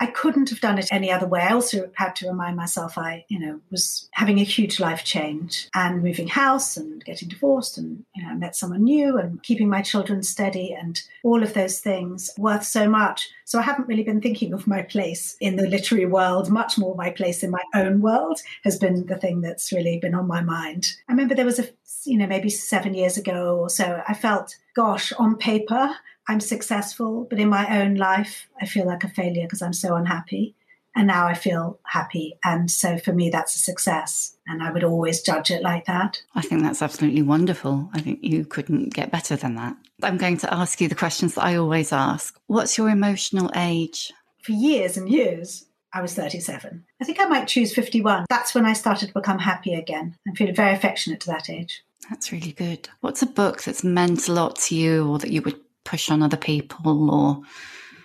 I 0.00 0.06
couldn't 0.06 0.50
have 0.50 0.60
done 0.60 0.78
it 0.78 0.88
any 0.92 1.10
other 1.10 1.26
way. 1.26 1.40
I 1.40 1.52
also 1.52 1.90
had 1.94 2.16
to 2.16 2.28
remind 2.28 2.56
myself 2.56 2.98
I, 2.98 3.24
you 3.28 3.38
know, 3.38 3.60
was 3.70 4.08
having 4.12 4.38
a 4.38 4.44
huge 4.44 4.80
life 4.80 5.04
change 5.04 5.68
and 5.74 6.02
moving 6.02 6.28
house 6.28 6.76
and 6.76 7.04
getting 7.04 7.28
divorced 7.28 7.78
and, 7.78 8.04
you 8.14 8.22
know, 8.22 8.30
I 8.30 8.34
met 8.34 8.56
someone 8.56 8.84
new 8.84 9.18
and 9.18 9.42
keeping 9.42 9.68
my 9.68 9.82
children 9.82 10.22
steady 10.22 10.72
and 10.72 11.00
all 11.22 11.42
of 11.42 11.54
those 11.54 11.80
things 11.80 12.30
worth 12.38 12.64
so 12.64 12.88
much. 12.88 13.28
So 13.44 13.58
I 13.58 13.62
haven't 13.62 13.88
really 13.88 14.02
been 14.02 14.20
thinking 14.20 14.52
of 14.52 14.66
my 14.66 14.82
place 14.82 15.36
in 15.40 15.56
the 15.56 15.68
literary 15.68 16.06
world, 16.06 16.50
much 16.50 16.78
more 16.78 16.94
my 16.94 17.10
place 17.10 17.42
in 17.42 17.50
my 17.50 17.62
own 17.74 18.00
world 18.00 18.40
has 18.62 18.78
been 18.78 19.06
the 19.06 19.16
thing 19.16 19.40
that's 19.40 19.72
really 19.72 19.98
been 19.98 20.14
on 20.14 20.26
my 20.26 20.40
mind. 20.40 20.86
I 21.08 21.12
remember 21.12 21.34
there 21.34 21.44
was 21.44 21.58
a, 21.58 21.68
you 22.04 22.18
know, 22.18 22.26
maybe 22.26 22.50
seven 22.50 22.94
years 22.94 23.16
ago 23.16 23.58
or 23.58 23.68
so, 23.68 24.02
I 24.06 24.14
felt, 24.14 24.56
gosh, 24.74 25.12
on 25.12 25.36
paper, 25.36 25.94
I'm 26.28 26.40
successful, 26.40 27.26
but 27.28 27.38
in 27.38 27.48
my 27.48 27.80
own 27.80 27.96
life, 27.96 28.48
I 28.60 28.66
feel 28.66 28.86
like 28.86 29.04
a 29.04 29.08
failure 29.08 29.44
because 29.44 29.62
I'm 29.62 29.72
so 29.72 29.94
unhappy. 29.94 30.54
And 30.96 31.08
now 31.08 31.26
I 31.26 31.34
feel 31.34 31.80
happy. 31.84 32.38
And 32.44 32.70
so 32.70 32.98
for 32.98 33.12
me, 33.12 33.28
that's 33.28 33.56
a 33.56 33.58
success. 33.58 34.36
And 34.46 34.62
I 34.62 34.70
would 34.70 34.84
always 34.84 35.22
judge 35.22 35.50
it 35.50 35.60
like 35.60 35.86
that. 35.86 36.22
I 36.36 36.42
think 36.42 36.62
that's 36.62 36.82
absolutely 36.82 37.22
wonderful. 37.22 37.90
I 37.92 38.00
think 38.00 38.20
you 38.22 38.44
couldn't 38.44 38.94
get 38.94 39.10
better 39.10 39.34
than 39.34 39.56
that. 39.56 39.76
I'm 40.02 40.18
going 40.18 40.36
to 40.38 40.54
ask 40.54 40.80
you 40.80 40.88
the 40.88 40.94
questions 40.94 41.34
that 41.34 41.44
I 41.44 41.56
always 41.56 41.92
ask. 41.92 42.38
What's 42.46 42.78
your 42.78 42.90
emotional 42.90 43.50
age? 43.56 44.12
For 44.44 44.52
years 44.52 44.96
and 44.96 45.08
years, 45.08 45.66
I 45.92 46.00
was 46.00 46.14
37. 46.14 46.84
I 47.00 47.04
think 47.04 47.20
I 47.20 47.24
might 47.24 47.48
choose 47.48 47.74
51. 47.74 48.26
That's 48.28 48.54
when 48.54 48.66
I 48.66 48.72
started 48.72 49.08
to 49.08 49.14
become 49.14 49.40
happy 49.40 49.74
again 49.74 50.16
and 50.26 50.36
feel 50.36 50.52
very 50.54 50.74
affectionate 50.74 51.20
to 51.20 51.28
that 51.28 51.50
age. 51.50 51.82
That's 52.10 52.30
really 52.30 52.52
good. 52.52 52.88
What's 53.00 53.22
a 53.22 53.26
book 53.26 53.62
that's 53.62 53.82
meant 53.82 54.28
a 54.28 54.32
lot 54.32 54.56
to 54.62 54.76
you 54.76 55.08
or 55.08 55.18
that 55.18 55.30
you 55.30 55.42
would 55.42 55.58
push 55.84 56.10
on 56.10 56.22
other 56.22 56.36
people 56.36 57.10
or 57.10 57.42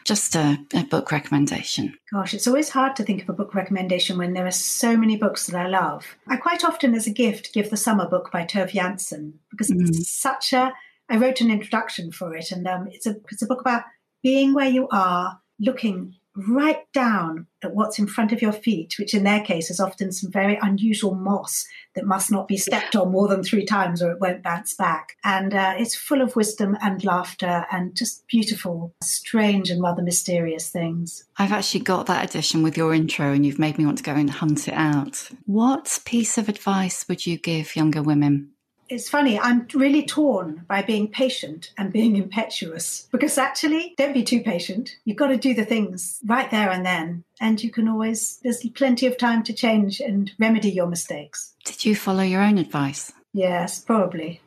just 0.05 0.36
a, 0.36 0.57
a, 0.73 0.84
book 0.84 1.11
recommendation? 1.11 1.95
Gosh, 2.11 2.34
it's 2.34 2.47
always 2.47 2.69
hard 2.69 2.95
to 2.95 3.03
think 3.03 3.21
of 3.21 3.30
a 3.30 3.34
book 3.34 3.53
recommendation 3.53 4.17
when 4.17 4.34
there 4.34 4.47
are 4.47 4.51
so 4.51 4.97
many 4.97 5.17
books 5.17 5.47
that 5.47 5.59
I 5.59 5.67
love. 5.67 6.05
I 6.27 6.38
quite 6.38 6.63
often, 6.63 6.95
as 6.95 7.07
a 7.07 7.11
gift, 7.13 7.53
give 7.53 7.69
the 7.69 7.77
summer 7.77 8.07
book 8.07 8.32
by 8.32 8.43
Tove 8.43 8.71
Jansson 8.71 9.34
because 9.51 9.69
mm. 9.69 9.88
it's 9.88 10.09
such 10.11 10.53
a. 10.53 10.73
I 11.09 11.17
wrote 11.17 11.41
an 11.41 11.51
introduction 11.51 12.11
for 12.11 12.36
it, 12.36 12.51
and 12.51 12.67
um, 12.67 12.88
it's 12.91 13.05
a 13.05 13.15
it's 13.32 13.41
a 13.41 13.47
book 13.47 13.61
about 13.61 13.84
being 14.23 14.53
where 14.53 14.69
you 14.69 14.88
are, 14.91 15.39
looking 15.59 16.15
right 16.47 16.91
down 16.93 17.47
at 17.63 17.73
what's 17.73 17.99
in 17.99 18.07
front 18.07 18.31
of 18.31 18.41
your 18.41 18.51
feet, 18.51 18.95
which 18.97 19.13
in 19.13 19.23
their 19.23 19.41
case 19.41 19.69
is 19.69 19.79
often 19.79 20.11
some 20.11 20.31
very 20.31 20.57
unusual 20.61 21.13
moss 21.13 21.65
that 21.95 22.05
must 22.05 22.31
not 22.31 22.47
be 22.47 22.57
stepped 22.57 22.95
on 22.95 23.11
more 23.11 23.27
than 23.27 23.43
three 23.43 23.65
times 23.65 24.01
or 24.01 24.11
it 24.11 24.21
won't 24.21 24.43
bounce 24.43 24.73
back. 24.73 25.17
And 25.23 25.53
uh, 25.53 25.73
it's 25.77 25.95
full 25.95 26.21
of 26.21 26.35
wisdom 26.35 26.77
and 26.81 27.03
laughter 27.03 27.65
and 27.71 27.95
just 27.95 28.25
beautiful, 28.27 28.93
strange, 29.03 29.69
and 29.69 29.81
rather 29.81 30.01
mysterious 30.01 30.69
things. 30.69 31.25
I've 31.37 31.51
actually 31.51 31.81
got 31.81 32.05
that 32.05 32.29
edition 32.29 32.63
with 32.63 32.77
your 32.77 32.93
intro, 32.93 33.33
and 33.33 33.45
you've 33.45 33.59
made 33.59 33.77
me 33.77 33.85
want 33.85 33.97
to 33.97 34.03
go 34.03 34.13
and 34.13 34.29
hunt 34.29 34.67
it 34.67 34.73
out. 34.73 35.29
What 35.45 35.99
piece 36.05 36.37
of 36.37 36.49
advice 36.49 37.07
would 37.07 37.25
you 37.25 37.37
give 37.37 37.75
younger 37.75 38.01
women? 38.01 38.51
It's 38.89 39.07
funny, 39.07 39.39
I'm 39.39 39.67
really 39.73 40.05
torn 40.05 40.65
by 40.67 40.81
being 40.81 41.07
patient 41.07 41.71
and 41.77 41.93
being 41.93 42.15
impetuous 42.15 43.07
because 43.11 43.37
actually, 43.37 43.93
don't 43.97 44.13
be 44.13 44.23
too 44.23 44.41
patient. 44.41 44.97
You've 45.05 45.17
got 45.17 45.27
to 45.27 45.37
do 45.37 45.53
the 45.53 45.65
things 45.65 46.19
right 46.25 46.49
there 46.51 46.69
and 46.69 46.85
then. 46.85 47.23
And 47.39 47.63
you 47.63 47.71
can 47.71 47.87
always, 47.87 48.39
there's 48.43 48.65
plenty 48.75 49.05
of 49.05 49.17
time 49.17 49.43
to 49.43 49.53
change 49.53 50.01
and 50.01 50.31
remedy 50.39 50.69
your 50.69 50.87
mistakes. 50.87 51.53
Did 51.63 51.85
you 51.85 51.95
follow 51.95 52.23
your 52.23 52.41
own 52.41 52.57
advice? 52.57 53.13
Yes, 53.31 53.79
probably. 53.79 54.41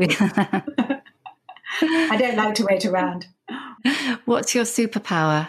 I 0.00 0.62
don't 2.18 2.36
like 2.36 2.56
to 2.56 2.64
wait 2.64 2.84
around. 2.84 3.28
What's 4.24 4.54
your 4.54 4.64
superpower? 4.64 5.48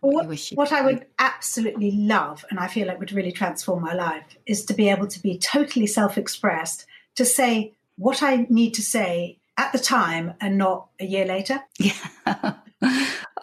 What, 0.00 0.28
what 0.54 0.72
I 0.72 0.82
would 0.82 1.06
absolutely 1.18 1.90
love, 1.90 2.44
and 2.50 2.60
I 2.60 2.68
feel 2.68 2.86
like 2.86 3.00
would 3.00 3.12
really 3.12 3.32
transform 3.32 3.82
my 3.82 3.94
life, 3.94 4.38
is 4.46 4.64
to 4.66 4.74
be 4.74 4.88
able 4.88 5.08
to 5.08 5.20
be 5.20 5.36
totally 5.36 5.88
self 5.88 6.16
expressed 6.16 6.86
to 7.18 7.24
say 7.24 7.74
what 7.96 8.22
I 8.22 8.46
need 8.48 8.74
to 8.74 8.82
say 8.82 9.38
at 9.56 9.72
the 9.72 9.78
time 9.78 10.34
and 10.40 10.56
not 10.56 10.88
a 11.00 11.04
year 11.04 11.26
later. 11.26 11.60
Yeah. 11.78 12.54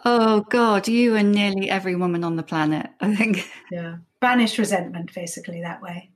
oh 0.04 0.40
God, 0.48 0.88
you 0.88 1.14
and 1.14 1.30
nearly 1.30 1.70
every 1.70 1.94
woman 1.94 2.24
on 2.24 2.36
the 2.36 2.42
planet, 2.42 2.88
I 3.00 3.14
think. 3.14 3.48
Yeah. 3.70 3.98
Banish 4.20 4.58
resentment 4.58 5.14
basically 5.14 5.60
that 5.60 5.82
way. 5.82 6.10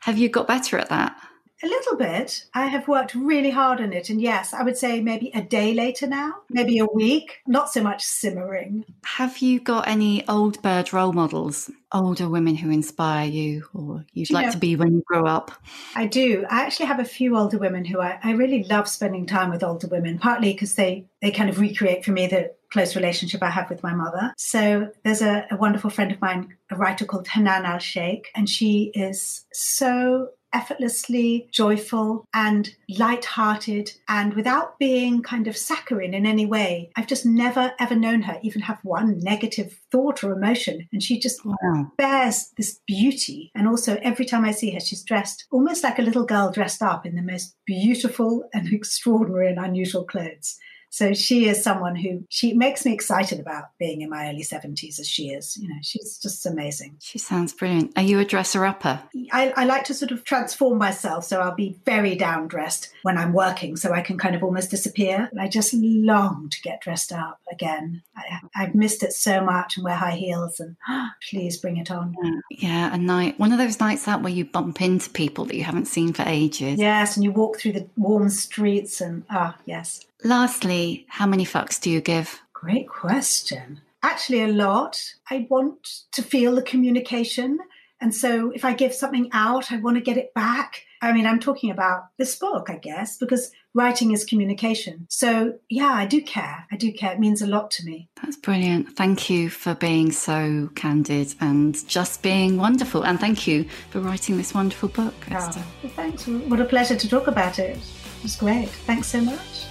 Have 0.00 0.18
you 0.18 0.28
got 0.28 0.46
better 0.46 0.78
at 0.78 0.90
that? 0.90 1.16
A 1.62 1.66
little 1.66 1.96
bit. 1.96 2.44
I 2.54 2.66
have 2.66 2.86
worked 2.86 3.14
really 3.16 3.50
hard 3.50 3.80
on 3.80 3.92
it. 3.92 4.10
And 4.10 4.20
yes, 4.22 4.54
I 4.54 4.62
would 4.62 4.76
say 4.76 5.00
maybe 5.00 5.32
a 5.34 5.42
day 5.42 5.74
later 5.74 6.06
now, 6.06 6.34
maybe 6.48 6.78
a 6.78 6.86
week, 6.86 7.38
not 7.48 7.68
so 7.70 7.82
much 7.82 8.04
simmering. 8.04 8.84
Have 9.04 9.38
you 9.38 9.58
got 9.58 9.88
any 9.88 10.26
old 10.28 10.62
bird 10.62 10.92
role 10.92 11.12
models, 11.12 11.68
older 11.90 12.28
women 12.28 12.54
who 12.54 12.70
inspire 12.70 13.26
you 13.28 13.64
or 13.74 14.04
you'd 14.12 14.30
You 14.30 14.34
like 14.34 14.46
know- 14.46 14.52
to 14.52 14.58
be 14.58 14.76
when 14.76 14.94
you 14.94 15.02
grow 15.04 15.26
up? 15.26 15.50
I 15.96 16.06
do. 16.06 16.46
I 16.48 16.62
actually 16.62 16.86
have 16.86 17.00
a 17.00 17.04
few 17.04 17.36
older 17.36 17.58
women 17.58 17.84
who 17.84 18.00
I, 18.00 18.20
I 18.22 18.32
really 18.32 18.62
love 18.64 18.86
spending 18.88 19.26
time 19.26 19.50
with 19.50 19.64
older 19.64 19.88
women, 19.88 20.18
partly 20.20 20.52
because 20.52 20.76
they, 20.76 21.06
they 21.20 21.32
kind 21.32 21.50
of 21.50 21.58
recreate 21.58 22.04
for 22.04 22.12
me 22.12 22.28
the 22.28 22.54
close 22.70 22.94
relationship 22.94 23.42
I 23.42 23.50
have 23.50 23.68
with 23.68 23.82
my 23.82 23.94
mother. 23.94 24.32
So 24.36 24.92
there's 25.02 25.22
a, 25.22 25.46
a 25.50 25.56
wonderful 25.56 25.90
friend 25.90 26.12
of 26.12 26.20
mine, 26.20 26.54
a 26.70 26.76
writer 26.76 27.04
called 27.04 27.26
Hanan 27.26 27.64
al-Shaykh, 27.64 28.28
and 28.36 28.48
she 28.48 28.92
is 28.94 29.44
so 29.52 30.28
effortlessly 30.52 31.48
joyful 31.52 32.24
and 32.34 32.74
light-hearted 32.88 33.92
and 34.08 34.34
without 34.34 34.78
being 34.78 35.22
kind 35.22 35.46
of 35.46 35.56
saccharine 35.56 36.14
in 36.14 36.26
any 36.26 36.46
way. 36.46 36.90
I've 36.96 37.06
just 37.06 37.26
never 37.26 37.72
ever 37.78 37.94
known 37.94 38.22
her 38.22 38.38
even 38.42 38.62
have 38.62 38.78
one 38.82 39.18
negative 39.18 39.78
thought 39.90 40.22
or 40.24 40.32
emotion. 40.32 40.88
And 40.92 41.02
she 41.02 41.18
just 41.18 41.44
Wow. 41.44 41.92
bears 41.96 42.52
this 42.56 42.80
beauty. 42.86 43.50
And 43.54 43.66
also, 43.68 43.98
every 44.02 44.24
time 44.24 44.44
I 44.44 44.52
see 44.52 44.70
her, 44.72 44.80
she's 44.80 45.02
dressed 45.02 45.46
almost 45.50 45.82
like 45.84 45.98
a 45.98 46.02
little 46.02 46.24
girl 46.24 46.50
dressed 46.50 46.82
up 46.82 47.06
in 47.06 47.14
the 47.14 47.22
most 47.22 47.54
beautiful 47.66 48.48
and 48.52 48.72
extraordinary 48.72 49.48
and 49.48 49.58
unusual 49.58 50.04
clothes. 50.04 50.58
So 50.90 51.12
she 51.14 51.48
is 51.48 51.62
someone 51.62 51.96
who 51.96 52.24
she 52.28 52.54
makes 52.54 52.84
me 52.84 52.92
excited 52.92 53.40
about 53.40 53.64
being 53.78 54.00
in 54.00 54.10
my 54.10 54.28
early 54.28 54.42
70s 54.42 54.98
as 54.98 55.08
she 55.08 55.30
is. 55.30 55.56
You 55.56 55.68
know, 55.68 55.76
she's 55.82 56.18
just 56.18 56.46
amazing. 56.46 56.96
She 57.00 57.18
sounds 57.18 57.52
brilliant. 57.52 57.92
Are 57.96 58.02
you 58.02 58.18
a 58.18 58.24
dresser 58.24 58.64
upper? 58.64 59.00
I, 59.32 59.52
I 59.56 59.64
like 59.64 59.84
to 59.84 59.94
sort 59.94 60.12
of 60.12 60.24
transform 60.24 60.78
myself. 60.78 61.24
So 61.24 61.40
I'll 61.40 61.54
be 61.54 61.78
very 61.84 62.14
down 62.14 62.48
dressed 62.48 62.90
when 63.02 63.18
I'm 63.18 63.32
working 63.32 63.76
so 63.76 63.92
I 63.92 64.00
can 64.00 64.18
kind 64.18 64.34
of 64.34 64.42
almost 64.42 64.70
disappear. 64.70 65.28
And 65.30 65.40
I 65.40 65.48
just 65.48 65.74
long 65.74 66.48
to 66.50 66.60
get 66.62 66.80
dressed 66.80 67.12
up 67.12 67.40
again. 67.50 68.02
I, 68.16 68.40
I've 68.56 68.74
missed 68.74 69.02
it 69.02 69.12
so 69.12 69.44
much 69.44 69.76
and 69.76 69.84
wear 69.84 69.94
high 69.94 70.16
heels 70.16 70.60
and 70.60 70.76
please 71.30 71.58
bring 71.58 71.76
it 71.76 71.90
on. 71.90 72.14
Yeah, 72.50 72.94
a 72.94 72.98
night, 72.98 73.38
one 73.38 73.52
of 73.52 73.58
those 73.58 73.80
nights 73.80 74.08
out 74.08 74.22
where 74.22 74.32
you 74.32 74.44
bump 74.44 74.80
into 74.80 75.10
people 75.10 75.44
that 75.46 75.56
you 75.56 75.64
haven't 75.64 75.86
seen 75.86 76.12
for 76.12 76.22
ages. 76.22 76.78
Yes, 76.78 77.16
and 77.16 77.24
you 77.24 77.32
walk 77.32 77.58
through 77.58 77.72
the 77.72 77.88
warm 77.96 78.28
streets 78.28 79.00
and 79.00 79.24
ah, 79.30 79.56
yes. 79.66 80.04
Lastly, 80.24 81.06
how 81.08 81.26
many 81.26 81.44
fucks 81.44 81.80
do 81.80 81.90
you 81.90 82.00
give? 82.00 82.40
Great 82.52 82.88
question. 82.88 83.80
Actually, 84.02 84.42
a 84.42 84.48
lot. 84.48 85.14
I 85.30 85.46
want 85.48 86.04
to 86.12 86.22
feel 86.22 86.54
the 86.54 86.62
communication. 86.62 87.58
And 88.00 88.14
so 88.14 88.50
if 88.50 88.64
I 88.64 88.74
give 88.74 88.94
something 88.94 89.28
out, 89.32 89.72
I 89.72 89.76
want 89.78 89.96
to 89.96 90.00
get 90.00 90.16
it 90.16 90.32
back. 90.34 90.84
I 91.00 91.12
mean, 91.12 91.26
I'm 91.26 91.40
talking 91.40 91.70
about 91.70 92.08
this 92.16 92.36
book, 92.36 92.70
I 92.70 92.76
guess, 92.76 93.18
because 93.18 93.52
writing 93.74 94.12
is 94.12 94.24
communication. 94.24 95.06
So 95.08 95.58
yeah, 95.68 95.92
I 95.92 96.06
do 96.06 96.20
care. 96.20 96.66
I 96.70 96.76
do 96.76 96.92
care. 96.92 97.12
It 97.12 97.20
means 97.20 97.42
a 97.42 97.46
lot 97.46 97.70
to 97.72 97.84
me. 97.84 98.08
That's 98.22 98.36
brilliant. 98.36 98.96
Thank 98.96 99.30
you 99.30 99.50
for 99.50 99.74
being 99.74 100.10
so 100.10 100.70
candid 100.74 101.34
and 101.40 101.86
just 101.88 102.22
being 102.22 102.56
wonderful. 102.56 103.04
And 103.04 103.20
thank 103.20 103.46
you 103.46 103.64
for 103.90 104.00
writing 104.00 104.36
this 104.36 104.54
wonderful 104.54 104.88
book, 104.88 105.14
Esther. 105.30 105.60
Oh, 105.62 105.72
well, 105.84 105.92
thanks. 105.94 106.26
What 106.26 106.60
a 106.60 106.64
pleasure 106.64 106.96
to 106.96 107.08
talk 107.08 107.28
about 107.28 107.58
it. 107.58 107.76
It 107.76 108.22
was 108.22 108.36
great. 108.36 108.68
Thanks 108.68 109.08
so 109.08 109.20
much. 109.20 109.66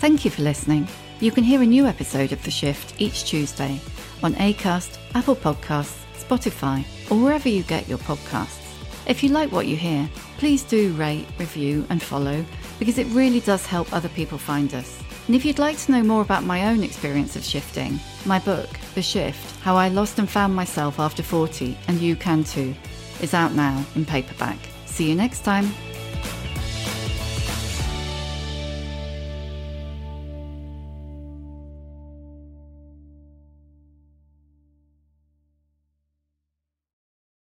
Thank 0.00 0.24
you 0.24 0.30
for 0.30 0.40
listening. 0.40 0.88
You 1.20 1.30
can 1.30 1.44
hear 1.44 1.60
a 1.60 1.66
new 1.66 1.84
episode 1.84 2.32
of 2.32 2.42
The 2.42 2.50
Shift 2.50 2.98
each 2.98 3.24
Tuesday 3.24 3.78
on 4.22 4.32
Acast, 4.36 4.96
Apple 5.14 5.36
Podcasts, 5.36 6.06
Spotify, 6.14 6.86
or 7.10 7.22
wherever 7.22 7.50
you 7.50 7.64
get 7.64 7.86
your 7.86 7.98
podcasts. 7.98 8.64
If 9.06 9.22
you 9.22 9.28
like 9.28 9.52
what 9.52 9.66
you 9.66 9.76
hear, 9.76 10.08
please 10.38 10.62
do 10.62 10.94
rate, 10.94 11.26
review, 11.38 11.84
and 11.90 12.02
follow 12.02 12.42
because 12.78 12.96
it 12.96 13.08
really 13.08 13.40
does 13.40 13.66
help 13.66 13.92
other 13.92 14.08
people 14.08 14.38
find 14.38 14.72
us. 14.72 15.02
And 15.26 15.36
if 15.36 15.44
you'd 15.44 15.58
like 15.58 15.76
to 15.76 15.92
know 15.92 16.02
more 16.02 16.22
about 16.22 16.44
my 16.44 16.68
own 16.68 16.82
experience 16.82 17.36
of 17.36 17.44
shifting, 17.44 18.00
my 18.24 18.38
book, 18.38 18.70
The 18.94 19.02
Shift 19.02 19.60
How 19.60 19.76
I 19.76 19.88
Lost 19.88 20.18
and 20.18 20.30
Found 20.30 20.56
Myself 20.56 20.98
After 20.98 21.22
40, 21.22 21.76
and 21.88 22.00
you 22.00 22.16
can 22.16 22.42
too, 22.42 22.74
is 23.20 23.34
out 23.34 23.52
now 23.52 23.84
in 23.94 24.06
paperback. 24.06 24.56
See 24.86 25.10
you 25.10 25.14
next 25.14 25.44
time. 25.44 25.70